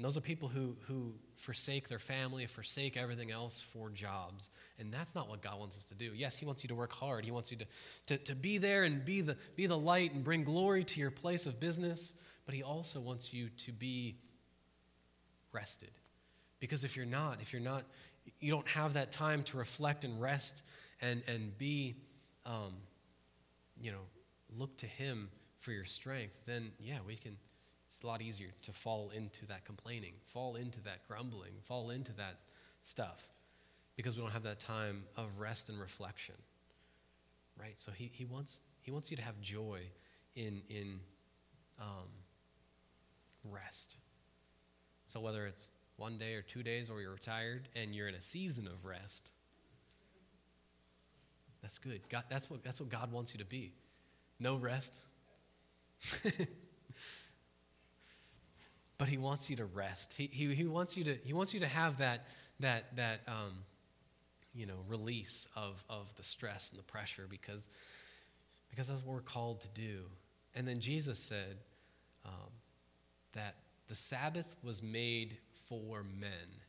and 0.00 0.04
those 0.06 0.16
are 0.16 0.22
people 0.22 0.48
who, 0.48 0.78
who 0.86 1.12
forsake 1.34 1.88
their 1.88 1.98
family, 1.98 2.46
forsake 2.46 2.96
everything 2.96 3.30
else 3.30 3.60
for 3.60 3.90
jobs. 3.90 4.48
And 4.78 4.90
that's 4.90 5.14
not 5.14 5.28
what 5.28 5.42
God 5.42 5.58
wants 5.58 5.76
us 5.76 5.84
to 5.90 5.94
do. 5.94 6.12
Yes, 6.14 6.38
He 6.38 6.46
wants 6.46 6.64
you 6.64 6.68
to 6.68 6.74
work 6.74 6.94
hard. 6.94 7.26
He 7.26 7.30
wants 7.30 7.52
you 7.52 7.58
to, 7.58 7.66
to, 8.06 8.16
to 8.16 8.34
be 8.34 8.56
there 8.56 8.84
and 8.84 9.04
be 9.04 9.20
the, 9.20 9.36
be 9.56 9.66
the 9.66 9.76
light 9.76 10.14
and 10.14 10.24
bring 10.24 10.42
glory 10.42 10.84
to 10.84 11.00
your 11.00 11.10
place 11.10 11.44
of 11.44 11.60
business. 11.60 12.14
But 12.46 12.54
He 12.54 12.62
also 12.62 12.98
wants 12.98 13.34
you 13.34 13.50
to 13.58 13.72
be 13.72 14.16
rested. 15.52 15.90
Because 16.60 16.82
if 16.82 16.96
you're 16.96 17.04
not, 17.04 17.42
if 17.42 17.52
you're 17.52 17.60
not, 17.60 17.84
you 18.38 18.50
don't 18.50 18.68
have 18.68 18.94
that 18.94 19.12
time 19.12 19.42
to 19.42 19.58
reflect 19.58 20.04
and 20.06 20.18
rest 20.18 20.64
and, 21.02 21.22
and 21.28 21.58
be, 21.58 21.96
um, 22.46 22.72
you 23.78 23.92
know, 23.92 24.06
look 24.56 24.78
to 24.78 24.86
Him 24.86 25.28
for 25.58 25.72
your 25.72 25.84
strength, 25.84 26.40
then 26.46 26.72
yeah, 26.78 27.00
we 27.06 27.16
can 27.16 27.36
it's 27.90 28.04
a 28.04 28.06
lot 28.06 28.22
easier 28.22 28.50
to 28.62 28.72
fall 28.72 29.10
into 29.12 29.44
that 29.46 29.64
complaining, 29.64 30.12
fall 30.24 30.54
into 30.54 30.80
that 30.82 31.08
grumbling, 31.08 31.54
fall 31.64 31.90
into 31.90 32.12
that 32.12 32.38
stuff 32.84 33.28
because 33.96 34.14
we 34.14 34.22
don't 34.22 34.30
have 34.30 34.44
that 34.44 34.60
time 34.60 35.02
of 35.16 35.40
rest 35.40 35.68
and 35.68 35.80
reflection. 35.80 36.36
Right? 37.58 37.76
So 37.80 37.90
he, 37.90 38.08
he, 38.14 38.24
wants, 38.24 38.60
he 38.80 38.92
wants 38.92 39.10
you 39.10 39.16
to 39.16 39.24
have 39.24 39.40
joy 39.40 39.80
in, 40.36 40.62
in 40.68 41.00
um, 41.80 42.06
rest. 43.42 43.96
So 45.06 45.18
whether 45.18 45.44
it's 45.46 45.66
one 45.96 46.16
day 46.16 46.34
or 46.34 46.42
two 46.42 46.62
days 46.62 46.90
or 46.90 47.00
you're 47.00 47.10
retired 47.10 47.68
and 47.74 47.92
you're 47.92 48.06
in 48.06 48.14
a 48.14 48.20
season 48.20 48.68
of 48.68 48.84
rest, 48.84 49.32
that's 51.60 51.78
good. 51.78 52.02
God, 52.08 52.22
that's, 52.30 52.48
what, 52.48 52.62
that's 52.62 52.80
what 52.80 52.88
God 52.88 53.10
wants 53.10 53.34
you 53.34 53.38
to 53.38 53.46
be. 53.46 53.72
No 54.38 54.54
rest. 54.54 55.00
but 59.00 59.08
he 59.08 59.16
wants 59.16 59.48
you 59.48 59.56
to 59.56 59.64
rest. 59.64 60.12
He, 60.12 60.26
he, 60.26 60.54
he, 60.54 60.66
wants, 60.66 60.94
you 60.94 61.04
to, 61.04 61.14
he 61.24 61.32
wants 61.32 61.54
you 61.54 61.60
to 61.60 61.66
have 61.66 61.96
that, 61.98 62.26
that, 62.60 62.94
that 62.96 63.22
um, 63.26 63.64
you 64.54 64.66
know, 64.66 64.74
release 64.88 65.48
of, 65.56 65.82
of 65.88 66.14
the 66.16 66.22
stress 66.22 66.68
and 66.68 66.78
the 66.78 66.84
pressure 66.84 67.26
because, 67.26 67.70
because 68.68 68.88
that's 68.88 69.02
what 69.02 69.14
we're 69.14 69.22
called 69.22 69.62
to 69.62 69.70
do. 69.70 70.02
And 70.54 70.68
then 70.68 70.80
Jesus 70.80 71.18
said 71.18 71.56
um, 72.26 72.50
that 73.32 73.54
the 73.88 73.94
Sabbath 73.94 74.54
was 74.62 74.82
made 74.82 75.38
for 75.54 76.02
men, 76.02 76.60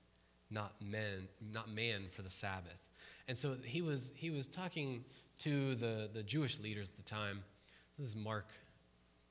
not 0.49 0.75
men, 0.81 1.27
not 1.51 1.69
man 1.69 2.03
for 2.11 2.21
the 2.21 2.29
Sabbath. 2.29 2.79
And 3.27 3.37
so 3.37 3.57
he 3.65 3.81
was, 3.81 4.13
he 4.15 4.29
was 4.29 4.47
talking 4.47 5.03
to 5.39 5.75
the, 5.75 6.09
the 6.13 6.23
Jewish 6.23 6.61
leaders 6.61 6.91
at 6.91 6.95
the 6.95 7.03
time. 7.03 7.43
This 7.97 8.07
is 8.07 8.15
Mark 8.15 8.47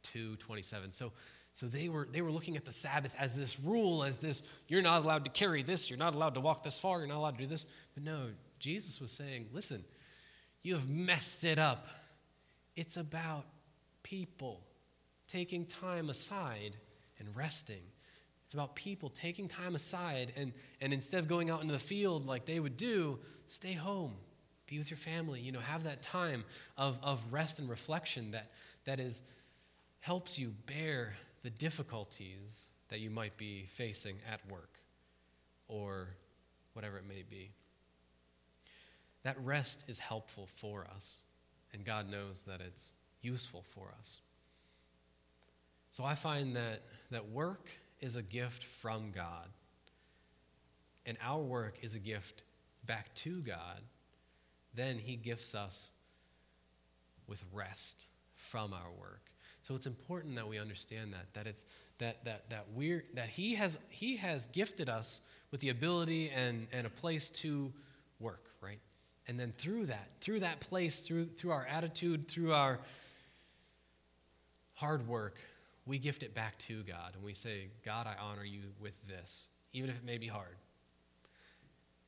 2 0.02 0.36
27. 0.36 0.92
So 0.92 1.12
so 1.52 1.66
they 1.66 1.88
were, 1.88 2.08
they 2.10 2.22
were 2.22 2.30
looking 2.30 2.56
at 2.56 2.64
the 2.64 2.72
Sabbath 2.72 3.14
as 3.18 3.36
this 3.36 3.58
rule, 3.60 4.04
as 4.04 4.18
this, 4.18 4.42
you're 4.68 4.82
not 4.82 5.04
allowed 5.04 5.24
to 5.24 5.30
carry 5.30 5.62
this, 5.62 5.90
you're 5.90 5.98
not 5.98 6.14
allowed 6.14 6.34
to 6.34 6.40
walk 6.40 6.62
this 6.62 6.78
far, 6.78 6.98
you're 6.98 7.08
not 7.08 7.18
allowed 7.18 7.36
to 7.36 7.42
do 7.42 7.46
this. 7.46 7.66
But 7.94 8.04
no, 8.04 8.28
Jesus 8.58 9.00
was 9.00 9.12
saying, 9.12 9.48
listen, 9.52 9.84
you 10.62 10.74
have 10.74 10.88
messed 10.88 11.44
it 11.44 11.58
up. 11.58 11.86
It's 12.76 12.96
about 12.96 13.46
people 14.02 14.62
taking 15.26 15.66
time 15.66 16.08
aside 16.08 16.76
and 17.18 17.34
resting. 17.36 17.82
It's 18.44 18.54
about 18.54 18.74
people 18.74 19.08
taking 19.08 19.46
time 19.46 19.74
aside 19.74 20.32
and, 20.36 20.52
and 20.80 20.92
instead 20.92 21.20
of 21.20 21.28
going 21.28 21.50
out 21.50 21.60
into 21.60 21.72
the 21.72 21.78
field 21.78 22.26
like 22.26 22.46
they 22.46 22.58
would 22.58 22.76
do, 22.76 23.18
stay 23.46 23.74
home, 23.74 24.14
be 24.66 24.78
with 24.78 24.90
your 24.90 24.98
family, 24.98 25.40
you 25.40 25.52
know, 25.52 25.60
have 25.60 25.84
that 25.84 26.02
time 26.02 26.44
of, 26.76 26.98
of 27.02 27.32
rest 27.32 27.60
and 27.60 27.68
reflection 27.68 28.32
that, 28.32 28.50
that 28.86 28.98
is 28.98 29.22
helps 30.00 30.38
you 30.38 30.54
bear 30.66 31.14
the 31.42 31.50
difficulties 31.50 32.66
that 32.88 33.00
you 33.00 33.10
might 33.10 33.36
be 33.36 33.64
facing 33.66 34.16
at 34.30 34.40
work 34.50 34.80
or 35.68 36.08
whatever 36.72 36.98
it 36.98 37.06
may 37.08 37.22
be. 37.28 37.52
That 39.22 39.36
rest 39.42 39.84
is 39.88 39.98
helpful 39.98 40.46
for 40.46 40.86
us, 40.92 41.18
and 41.72 41.84
God 41.84 42.10
knows 42.10 42.44
that 42.44 42.60
it's 42.60 42.92
useful 43.20 43.62
for 43.62 43.92
us. 43.98 44.20
So 45.90 46.04
I 46.04 46.14
find 46.14 46.56
that, 46.56 46.82
that 47.10 47.28
work 47.28 47.70
is 48.00 48.16
a 48.16 48.22
gift 48.22 48.64
from 48.64 49.10
God, 49.10 49.48
and 51.04 51.16
our 51.22 51.40
work 51.40 51.78
is 51.82 51.94
a 51.94 51.98
gift 51.98 52.42
back 52.84 53.14
to 53.16 53.40
God. 53.40 53.82
Then 54.74 54.98
He 54.98 55.16
gifts 55.16 55.54
us 55.54 55.90
with 57.26 57.44
rest 57.52 58.06
from 58.36 58.72
our 58.72 58.90
work. 58.98 59.29
So 59.70 59.76
it's 59.76 59.86
important 59.86 60.34
that 60.34 60.48
we 60.48 60.58
understand 60.58 61.12
that 61.12 61.32
that 61.34 61.46
it's 61.46 61.64
that 61.98 62.24
that 62.24 62.50
that 62.50 62.64
we're 62.74 63.04
that 63.14 63.28
he 63.28 63.54
has 63.54 63.78
he 63.88 64.16
has 64.16 64.48
gifted 64.48 64.88
us 64.88 65.20
with 65.52 65.60
the 65.60 65.68
ability 65.68 66.28
and 66.28 66.66
and 66.72 66.88
a 66.88 66.90
place 66.90 67.30
to 67.30 67.72
work, 68.18 68.46
right? 68.60 68.80
And 69.28 69.38
then 69.38 69.52
through 69.56 69.86
that, 69.86 70.08
through 70.20 70.40
that 70.40 70.58
place, 70.58 71.06
through 71.06 71.26
through 71.26 71.52
our 71.52 71.64
attitude, 71.66 72.26
through 72.26 72.52
our 72.52 72.80
hard 74.74 75.06
work, 75.06 75.38
we 75.86 76.00
gift 76.00 76.24
it 76.24 76.34
back 76.34 76.58
to 76.58 76.82
God 76.82 77.12
and 77.14 77.22
we 77.22 77.32
say, 77.32 77.68
God, 77.84 78.08
I 78.08 78.20
honor 78.20 78.44
you 78.44 78.72
with 78.80 79.00
this, 79.06 79.50
even 79.72 79.88
if 79.88 79.98
it 79.98 80.04
may 80.04 80.18
be 80.18 80.26
hard. 80.26 80.56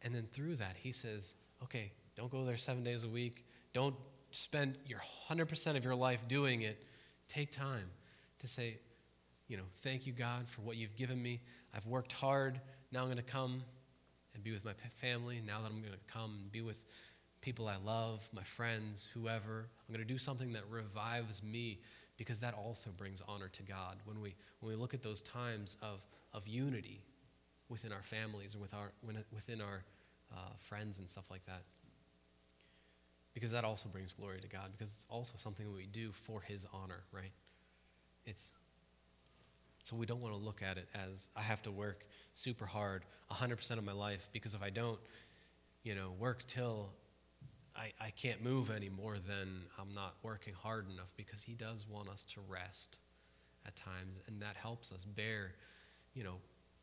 And 0.02 0.12
then 0.12 0.26
through 0.32 0.56
that, 0.56 0.74
he 0.80 0.90
says, 0.90 1.36
okay, 1.62 1.92
don't 2.16 2.28
go 2.28 2.44
there 2.44 2.56
seven 2.56 2.82
days 2.82 3.04
a 3.04 3.08
week. 3.08 3.46
Don't 3.72 3.94
spend 4.32 4.78
your 4.84 5.00
100% 5.30 5.76
of 5.76 5.84
your 5.84 5.94
life 5.94 6.26
doing 6.26 6.62
it 6.62 6.82
Take 7.32 7.50
time 7.50 7.88
to 8.40 8.46
say, 8.46 8.76
you 9.48 9.56
know, 9.56 9.62
thank 9.76 10.06
you, 10.06 10.12
God, 10.12 10.50
for 10.50 10.60
what 10.60 10.76
you've 10.76 10.94
given 10.96 11.22
me. 11.22 11.40
I've 11.74 11.86
worked 11.86 12.12
hard. 12.12 12.60
Now 12.90 13.00
I'm 13.00 13.06
going 13.06 13.16
to 13.16 13.22
come 13.22 13.62
and 14.34 14.44
be 14.44 14.52
with 14.52 14.66
my 14.66 14.72
family. 14.96 15.40
Now 15.46 15.62
that 15.62 15.70
I'm 15.70 15.80
going 15.80 15.94
to 15.94 16.12
come 16.12 16.40
and 16.42 16.52
be 16.52 16.60
with 16.60 16.82
people 17.40 17.68
I 17.68 17.76
love, 17.82 18.28
my 18.34 18.42
friends, 18.42 19.08
whoever, 19.14 19.66
I'm 19.88 19.94
going 19.94 20.06
to 20.06 20.12
do 20.12 20.18
something 20.18 20.52
that 20.52 20.64
revives 20.68 21.42
me 21.42 21.78
because 22.18 22.40
that 22.40 22.52
also 22.52 22.90
brings 22.90 23.22
honor 23.26 23.48
to 23.48 23.62
God. 23.62 23.96
When 24.04 24.20
we, 24.20 24.34
when 24.60 24.70
we 24.70 24.76
look 24.78 24.92
at 24.92 25.00
those 25.00 25.22
times 25.22 25.78
of, 25.80 26.04
of 26.34 26.46
unity 26.46 27.00
within 27.70 27.92
our 27.92 28.02
families 28.02 28.52
and 28.52 28.60
with 28.60 28.74
our, 28.74 28.92
within 29.32 29.62
our 29.62 29.84
uh, 30.30 30.36
friends 30.58 30.98
and 30.98 31.08
stuff 31.08 31.30
like 31.30 31.46
that 31.46 31.62
because 33.34 33.52
that 33.52 33.64
also 33.64 33.88
brings 33.88 34.12
glory 34.12 34.40
to 34.40 34.48
God 34.48 34.72
because 34.72 34.88
it's 34.88 35.06
also 35.10 35.34
something 35.36 35.72
we 35.72 35.86
do 35.86 36.12
for 36.12 36.40
his 36.42 36.66
honor, 36.72 37.02
right? 37.12 37.32
It's 38.26 38.52
so 39.82 39.96
we 39.96 40.06
don't 40.06 40.20
want 40.20 40.34
to 40.34 40.40
look 40.40 40.62
at 40.62 40.78
it 40.78 40.88
as 40.94 41.28
I 41.34 41.42
have 41.42 41.62
to 41.62 41.72
work 41.72 42.06
super 42.34 42.66
hard 42.66 43.04
100% 43.30 43.78
of 43.78 43.84
my 43.84 43.92
life 43.92 44.28
because 44.32 44.54
if 44.54 44.62
I 44.62 44.70
don't, 44.70 44.98
you 45.82 45.94
know, 45.94 46.12
work 46.18 46.46
till 46.46 46.90
I, 47.74 47.92
I 48.00 48.10
can't 48.10 48.44
move 48.44 48.70
anymore, 48.70 49.16
then 49.26 49.62
I'm 49.80 49.92
not 49.94 50.14
working 50.22 50.54
hard 50.54 50.88
enough 50.88 51.12
because 51.16 51.42
he 51.42 51.54
does 51.54 51.86
want 51.88 52.08
us 52.08 52.24
to 52.26 52.40
rest 52.48 52.98
at 53.66 53.74
times. 53.74 54.20
And 54.28 54.42
that 54.42 54.56
helps 54.56 54.92
us 54.92 55.04
bear, 55.04 55.54
you 56.14 56.22
know, 56.22 56.36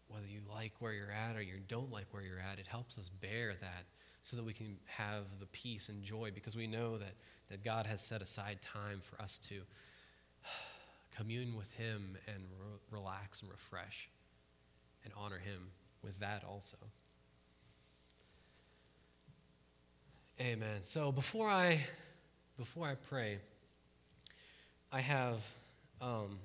whether 0.09 0.27
you 0.27 0.41
like 0.53 0.73
where 0.79 0.91
you're 0.91 1.11
at 1.11 1.37
or 1.37 1.41
you 1.41 1.53
don't 1.67 1.91
like 1.91 2.07
where 2.11 2.23
you're 2.23 2.39
at, 2.39 2.59
it 2.59 2.67
helps 2.67 2.97
us 2.97 3.07
bear 3.09 3.53
that 3.61 3.85
so 4.21 4.37
that 4.37 4.45
we 4.45 4.53
can 4.53 4.77
have 4.85 5.25
the 5.39 5.45
peace 5.47 5.89
and 5.89 6.03
joy 6.03 6.31
because 6.33 6.55
we 6.55 6.67
know 6.67 6.97
that, 6.97 7.13
that 7.49 7.63
God 7.63 7.85
has 7.87 8.01
set 8.01 8.21
aside 8.21 8.61
time 8.61 8.99
for 9.01 9.21
us 9.21 9.39
to 9.39 9.61
commune 11.15 11.55
with 11.55 11.71
Him 11.73 12.17
and 12.27 12.43
re- 12.59 12.79
relax 12.99 13.41
and 13.41 13.49
refresh 13.49 14.09
and 15.03 15.13
honor 15.17 15.39
Him 15.39 15.71
with 16.03 16.19
that 16.19 16.43
also. 16.43 16.77
Amen. 20.39 20.83
So 20.83 21.11
before 21.11 21.49
I 21.49 21.81
before 22.57 22.87
I 22.87 22.95
pray, 22.95 23.39
I 24.91 25.01
have 25.01 25.45
um, 26.01 26.39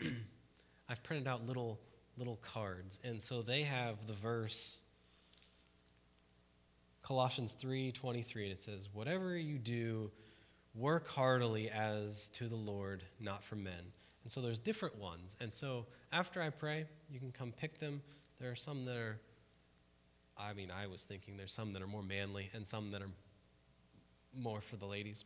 I've 0.88 1.02
printed 1.02 1.26
out 1.26 1.46
little 1.46 1.78
little 2.18 2.36
cards, 2.36 2.98
and 3.04 3.22
so 3.22 3.40
they 3.40 3.62
have 3.62 4.06
the 4.06 4.12
verse 4.12 4.78
Colossians 7.08 7.54
3:23 7.54 8.42
and 8.44 8.52
it 8.52 8.60
says, 8.60 8.90
"Whatever 8.92 9.34
you 9.34 9.58
do, 9.58 10.12
work 10.74 11.08
heartily 11.08 11.70
as 11.70 12.28
to 12.28 12.48
the 12.48 12.56
Lord, 12.56 13.02
not 13.18 13.42
for 13.42 13.56
men, 13.56 13.94
And 14.22 14.30
so 14.30 14.42
there's 14.42 14.58
different 14.58 14.96
ones. 14.98 15.38
And 15.40 15.50
so 15.50 15.86
after 16.12 16.42
I 16.42 16.50
pray, 16.50 16.84
you 17.08 17.18
can 17.18 17.32
come 17.32 17.50
pick 17.50 17.78
them. 17.78 18.02
There 18.38 18.50
are 18.50 18.56
some 18.56 18.84
that 18.84 18.96
are, 18.96 19.18
I 20.36 20.52
mean, 20.52 20.70
I 20.70 20.86
was 20.86 21.06
thinking 21.06 21.38
there's 21.38 21.54
some 21.54 21.72
that 21.72 21.80
are 21.80 21.86
more 21.86 22.02
manly 22.02 22.50
and 22.52 22.66
some 22.66 22.90
that 22.90 23.00
are 23.00 23.10
more 24.34 24.60
for 24.60 24.76
the 24.76 24.84
ladies. 24.84 25.24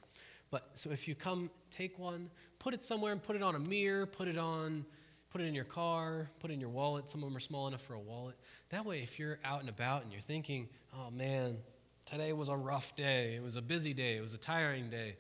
But 0.53 0.79
so 0.79 0.91
if 0.91 1.09
you 1.09 1.17
come, 1.17 1.51
take 1.69 1.99
one, 1.99 2.31
put 2.61 2.75
it 2.75 2.85
somewhere 2.85 3.11
and 3.11 3.21
put 3.21 3.35
it 3.35 3.43
on 3.43 3.57
a 3.57 3.59
mirror, 3.59 4.07
put 4.07 4.29
it 4.29 4.39
on, 4.39 4.87
put 5.31 5.41
it 5.41 5.47
in 5.47 5.55
your 5.55 5.65
car, 5.65 6.31
put 6.39 6.53
it 6.53 6.55
in 6.55 6.61
your 6.61 6.71
wallet. 6.71 7.09
Some 7.09 7.25
of 7.25 7.29
them 7.29 7.37
are 7.37 7.41
small 7.41 7.67
enough 7.67 7.83
for 7.83 7.95
a 7.95 8.01
wallet. 8.01 8.37
That 8.69 8.85
way, 8.85 9.01
if 9.01 9.19
you're 9.19 9.41
out 9.45 9.61
and 9.61 9.69
about 9.69 10.05
and 10.05 10.13
you're 10.13 10.21
thinking, 10.21 10.69
oh 10.95 11.11
man, 11.11 11.57
today 12.13 12.33
was 12.35 12.51
a 12.51 12.57
rough 12.57 12.95
day, 12.95 13.35
it 13.37 13.43
was 13.43 13.57
a 13.57 13.63
busy 13.63 13.95
day, 13.95 14.17
it 14.17 14.21
was 14.21 14.35
a 14.35 14.39
tiring 14.39 14.91
day, 14.91 15.17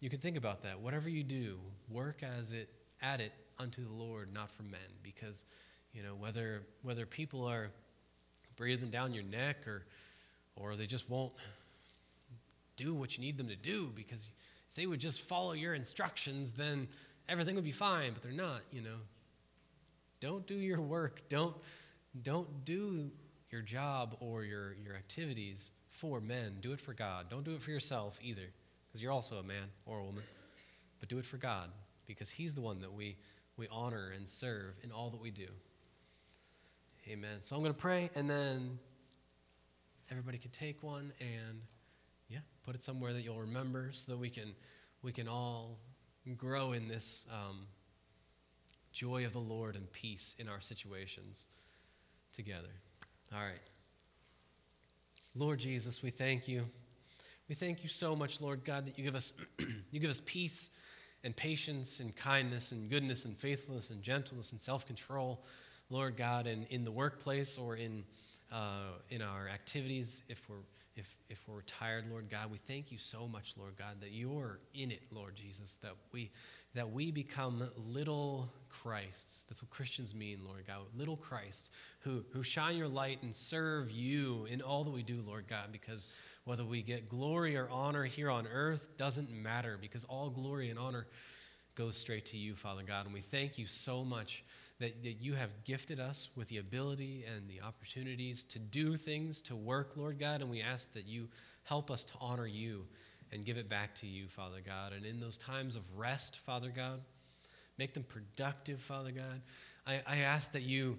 you 0.00 0.10
can 0.10 0.18
think 0.18 0.36
about 0.36 0.62
that. 0.62 0.80
Whatever 0.80 1.08
you 1.08 1.22
do, 1.22 1.60
work 1.88 2.22
as 2.22 2.52
it 2.52 2.68
at 3.00 3.20
it 3.20 3.32
unto 3.58 3.84
the 3.84 3.92
Lord, 3.92 4.34
not 4.34 4.50
for 4.50 4.64
men, 4.64 4.80
because 5.02 5.44
you 5.92 6.02
know 6.02 6.14
whether 6.18 6.62
whether 6.82 7.06
people 7.06 7.46
are 7.46 7.70
breathing 8.56 8.90
down 8.90 9.14
your 9.14 9.22
neck 9.22 9.66
or 9.66 9.84
or 10.56 10.74
they 10.74 10.86
just 10.86 11.08
won't 11.08 11.32
do 12.74 12.92
what 12.92 13.16
you 13.16 13.22
need 13.22 13.38
them 13.38 13.48
to 13.48 13.56
do 13.56 13.90
because 13.94 14.28
if 14.68 14.74
they 14.74 14.86
would 14.86 15.00
just 15.00 15.20
follow 15.20 15.52
your 15.52 15.72
instructions 15.72 16.54
then 16.54 16.88
everything 17.28 17.54
would 17.54 17.64
be 17.64 17.70
fine 17.70 18.12
but 18.12 18.22
they're 18.22 18.32
not 18.32 18.60
you 18.72 18.82
know. 18.82 18.98
Don't 20.18 20.46
do 20.46 20.54
your 20.54 20.80
work. 20.80 21.22
Don't 21.28 21.54
don't 22.20 22.64
do 22.64 23.10
your 23.50 23.62
job 23.62 24.16
or 24.20 24.44
your 24.44 24.74
your 24.84 24.94
activities 24.94 25.70
for 25.96 26.20
men. 26.20 26.58
Do 26.60 26.72
it 26.72 26.80
for 26.80 26.92
god. 26.92 27.28
Don't 27.28 27.44
do 27.44 27.54
it 27.54 27.62
for 27.62 27.70
yourself 27.70 28.18
either 28.22 28.48
because 28.86 29.02
you're 29.02 29.12
also 29.12 29.36
a 29.36 29.42
man 29.42 29.68
or 29.86 29.98
a 29.98 30.04
woman. 30.04 30.22
But 31.00 31.08
do 31.08 31.18
it 31.18 31.24
for 31.24 31.36
god 31.36 31.70
because 32.06 32.30
he's 32.30 32.54
the 32.54 32.60
one 32.60 32.80
that 32.80 32.92
we 32.92 33.16
we 33.56 33.66
honor 33.70 34.12
and 34.14 34.28
serve 34.28 34.74
in 34.82 34.92
all 34.92 35.10
that 35.10 35.20
we 35.20 35.30
do. 35.30 35.48
Amen. 37.08 37.40
So 37.40 37.56
i'm 37.56 37.62
going 37.62 37.72
to 37.72 37.80
pray 37.80 38.10
and 38.14 38.28
then 38.28 38.78
everybody 40.10 40.38
can 40.38 40.50
take 40.50 40.82
one 40.82 41.12
and 41.20 41.60
yeah, 42.28 42.40
put 42.64 42.74
it 42.74 42.82
somewhere 42.82 43.12
that 43.12 43.22
you'll 43.22 43.40
remember 43.40 43.88
so 43.92 44.12
that 44.12 44.18
we 44.18 44.28
can, 44.28 44.54
we 45.02 45.12
can 45.12 45.28
all 45.28 45.78
grow 46.36 46.72
in 46.72 46.88
this 46.88 47.24
um, 47.32 47.66
joy 48.92 49.24
of 49.24 49.32
the 49.32 49.40
Lord 49.40 49.76
and 49.76 49.90
peace 49.92 50.34
in 50.38 50.48
our 50.48 50.60
situations 50.60 51.46
together. 52.32 52.72
All 53.32 53.40
right. 53.40 53.60
Lord 55.38 55.58
Jesus, 55.58 56.02
we 56.02 56.08
thank 56.08 56.48
you. 56.48 56.66
We 57.46 57.54
thank 57.54 57.82
you 57.82 57.90
so 57.90 58.16
much, 58.16 58.40
Lord 58.40 58.64
God, 58.64 58.86
that 58.86 58.96
you 58.96 59.04
give 59.04 59.14
us, 59.14 59.34
you 59.90 60.00
give 60.00 60.08
us 60.08 60.22
peace 60.24 60.70
and 61.24 61.36
patience 61.36 62.00
and 62.00 62.16
kindness 62.16 62.72
and 62.72 62.88
goodness 62.88 63.26
and 63.26 63.36
faithfulness 63.36 63.90
and 63.90 64.02
gentleness 64.02 64.52
and 64.52 64.60
self 64.60 64.86
control, 64.86 65.44
Lord 65.90 66.16
God, 66.16 66.46
and 66.46 66.66
in 66.70 66.84
the 66.84 66.90
workplace 66.90 67.58
or 67.58 67.76
in, 67.76 68.04
uh, 68.50 68.92
in 69.10 69.20
our 69.20 69.46
activities 69.48 70.22
if 70.30 70.48
we're 70.48 70.56
if, 70.96 71.14
if 71.28 71.46
we're 71.46 71.60
tired, 71.60 72.06
Lord 72.10 72.30
God, 72.30 72.50
we 72.50 72.56
thank 72.56 72.90
you 72.90 72.96
so 72.96 73.28
much, 73.28 73.54
Lord 73.58 73.76
God, 73.76 74.00
that 74.00 74.12
you're 74.12 74.60
in 74.72 74.90
it, 74.90 75.02
Lord 75.10 75.36
Jesus, 75.36 75.76
that 75.82 75.92
we, 76.10 76.30
that 76.74 76.90
we 76.90 77.10
become 77.10 77.68
little 77.76 78.50
Christs. 78.82 79.44
That's 79.44 79.62
what 79.62 79.70
Christians 79.70 80.14
mean, 80.14 80.40
Lord 80.44 80.66
God, 80.66 80.78
little 80.96 81.16
Christs 81.16 81.70
who, 82.00 82.24
who 82.32 82.42
shine 82.42 82.76
your 82.76 82.88
light 82.88 83.22
and 83.22 83.34
serve 83.34 83.90
you 83.90 84.46
in 84.50 84.60
all 84.62 84.84
that 84.84 84.90
we 84.90 85.02
do, 85.02 85.22
Lord 85.26 85.46
God, 85.48 85.72
because 85.72 86.08
whether 86.44 86.64
we 86.64 86.82
get 86.82 87.08
glory 87.08 87.56
or 87.56 87.68
honor 87.70 88.04
here 88.04 88.30
on 88.30 88.46
earth 88.46 88.96
doesn't 88.96 89.30
matter, 89.30 89.78
because 89.80 90.04
all 90.04 90.30
glory 90.30 90.70
and 90.70 90.78
honor 90.78 91.06
goes 91.74 91.96
straight 91.96 92.26
to 92.26 92.36
you, 92.36 92.54
Father 92.54 92.82
God. 92.86 93.04
And 93.04 93.14
we 93.14 93.20
thank 93.20 93.58
you 93.58 93.66
so 93.66 94.04
much 94.04 94.44
that, 94.78 95.02
that 95.02 95.20
you 95.20 95.34
have 95.34 95.64
gifted 95.64 95.98
us 95.98 96.28
with 96.36 96.48
the 96.48 96.58
ability 96.58 97.24
and 97.34 97.48
the 97.48 97.62
opportunities 97.62 98.44
to 98.46 98.58
do 98.58 98.96
things, 98.96 99.42
to 99.42 99.56
work, 99.56 99.96
Lord 99.96 100.18
God, 100.18 100.40
and 100.40 100.50
we 100.50 100.62
ask 100.62 100.92
that 100.92 101.06
you 101.06 101.28
help 101.64 101.90
us 101.90 102.04
to 102.04 102.12
honor 102.20 102.46
you 102.46 102.86
and 103.32 103.44
give 103.44 103.56
it 103.56 103.68
back 103.68 103.94
to 103.96 104.06
you, 104.06 104.28
Father 104.28 104.60
God. 104.64 104.92
And 104.92 105.04
in 105.04 105.18
those 105.20 105.38
times 105.38 105.76
of 105.76 105.82
rest, 105.96 106.38
Father 106.38 106.68
God, 106.74 107.00
make 107.78 107.92
them 107.92 108.04
productive, 108.04 108.80
Father 108.80 109.10
God. 109.10 109.40
I, 109.86 110.02
I 110.06 110.16
ask 110.18 110.52
that 110.52 110.62
you, 110.62 110.98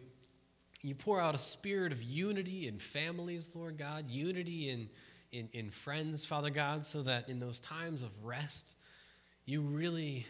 you 0.81 0.95
pour 0.95 1.19
out 1.19 1.35
a 1.35 1.39
spirit 1.39 1.91
of 1.91 2.01
unity 2.01 2.67
in 2.67 2.79
families, 2.79 3.55
Lord 3.55 3.77
God, 3.77 4.09
unity 4.09 4.69
in, 4.69 4.89
in, 5.31 5.49
in 5.53 5.69
friends, 5.69 6.23
Father 6.23 6.49
God, 6.49 6.83
so 6.83 7.03
that 7.03 7.29
in 7.29 7.39
those 7.39 7.59
times 7.59 8.01
of 8.01 8.11
rest, 8.23 8.75
you 9.45 9.61
really 9.61 10.25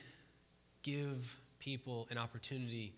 give 0.84 1.38
people 1.60 2.08
an 2.10 2.18
opportunity 2.18 2.94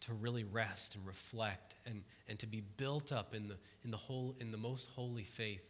to 0.00 0.14
really 0.14 0.44
rest 0.44 0.94
and 0.94 1.06
reflect 1.06 1.74
and, 1.86 2.02
and 2.28 2.38
to 2.38 2.46
be 2.46 2.62
built 2.76 3.12
up 3.12 3.34
in 3.34 3.48
the, 3.48 3.56
in, 3.84 3.90
the 3.90 3.96
whole, 3.96 4.34
in 4.40 4.50
the 4.50 4.56
most 4.56 4.90
holy 4.90 5.24
faith 5.24 5.68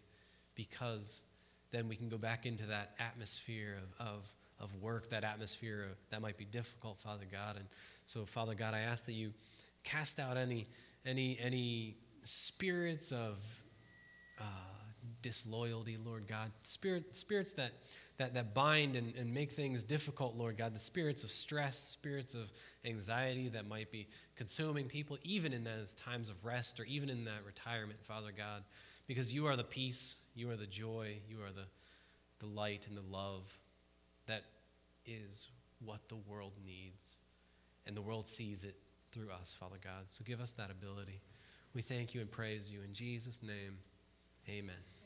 because 0.54 1.22
then 1.70 1.88
we 1.88 1.96
can 1.96 2.08
go 2.08 2.18
back 2.18 2.46
into 2.46 2.66
that 2.66 2.92
atmosphere 2.98 3.76
of, 3.98 4.06
of, 4.06 4.34
of 4.60 4.74
work, 4.82 5.08
that 5.10 5.24
atmosphere 5.24 5.86
of, 5.90 5.96
that 6.10 6.20
might 6.20 6.36
be 6.36 6.44
difficult, 6.44 6.98
Father 6.98 7.26
God. 7.30 7.56
And 7.56 7.66
so, 8.06 8.24
Father 8.24 8.54
God, 8.54 8.74
I 8.74 8.80
ask 8.80 9.06
that 9.06 9.12
you 9.12 9.32
cast 9.84 10.18
out 10.18 10.36
any, 10.36 10.66
any, 11.06 11.38
any 11.40 11.96
spirits 12.22 13.12
of 13.12 13.38
uh, 14.40 14.44
disloyalty, 15.22 15.96
Lord 16.02 16.26
God, 16.26 16.50
Spirit, 16.62 17.14
spirits 17.14 17.52
that, 17.54 17.72
that, 18.18 18.34
that 18.34 18.54
bind 18.54 18.96
and, 18.96 19.14
and 19.14 19.32
make 19.32 19.52
things 19.52 19.84
difficult, 19.84 20.36
Lord 20.36 20.56
God, 20.56 20.74
the 20.74 20.80
spirits 20.80 21.22
of 21.22 21.30
stress, 21.30 21.78
spirits 21.78 22.34
of 22.34 22.50
anxiety 22.84 23.48
that 23.48 23.66
might 23.68 23.90
be 23.90 24.08
consuming 24.36 24.86
people, 24.86 25.18
even 25.22 25.52
in 25.52 25.64
those 25.64 25.94
times 25.94 26.28
of 26.28 26.44
rest 26.44 26.80
or 26.80 26.84
even 26.84 27.10
in 27.10 27.24
that 27.24 27.44
retirement, 27.46 28.02
Father 28.02 28.32
God, 28.36 28.64
because 29.06 29.34
you 29.34 29.46
are 29.46 29.56
the 29.56 29.64
peace, 29.64 30.16
you 30.34 30.50
are 30.50 30.56
the 30.56 30.66
joy, 30.66 31.18
you 31.28 31.38
are 31.42 31.50
the, 31.50 31.66
the 32.40 32.46
light 32.46 32.86
and 32.88 32.96
the 32.96 33.16
love 33.16 33.58
that 34.28 34.44
is 35.04 35.48
what 35.84 36.08
the 36.08 36.16
world 36.16 36.52
needs. 36.64 37.18
And 37.86 37.96
the 37.96 38.02
world 38.02 38.26
sees 38.26 38.64
it 38.64 38.76
through 39.10 39.30
us, 39.30 39.56
Father 39.58 39.76
God. 39.82 40.04
So 40.06 40.24
give 40.24 40.40
us 40.40 40.52
that 40.54 40.70
ability. 40.70 41.20
We 41.74 41.82
thank 41.82 42.14
you 42.14 42.20
and 42.20 42.30
praise 42.30 42.70
you. 42.70 42.80
In 42.82 42.92
Jesus' 42.92 43.42
name, 43.42 43.78
amen. 44.48 44.97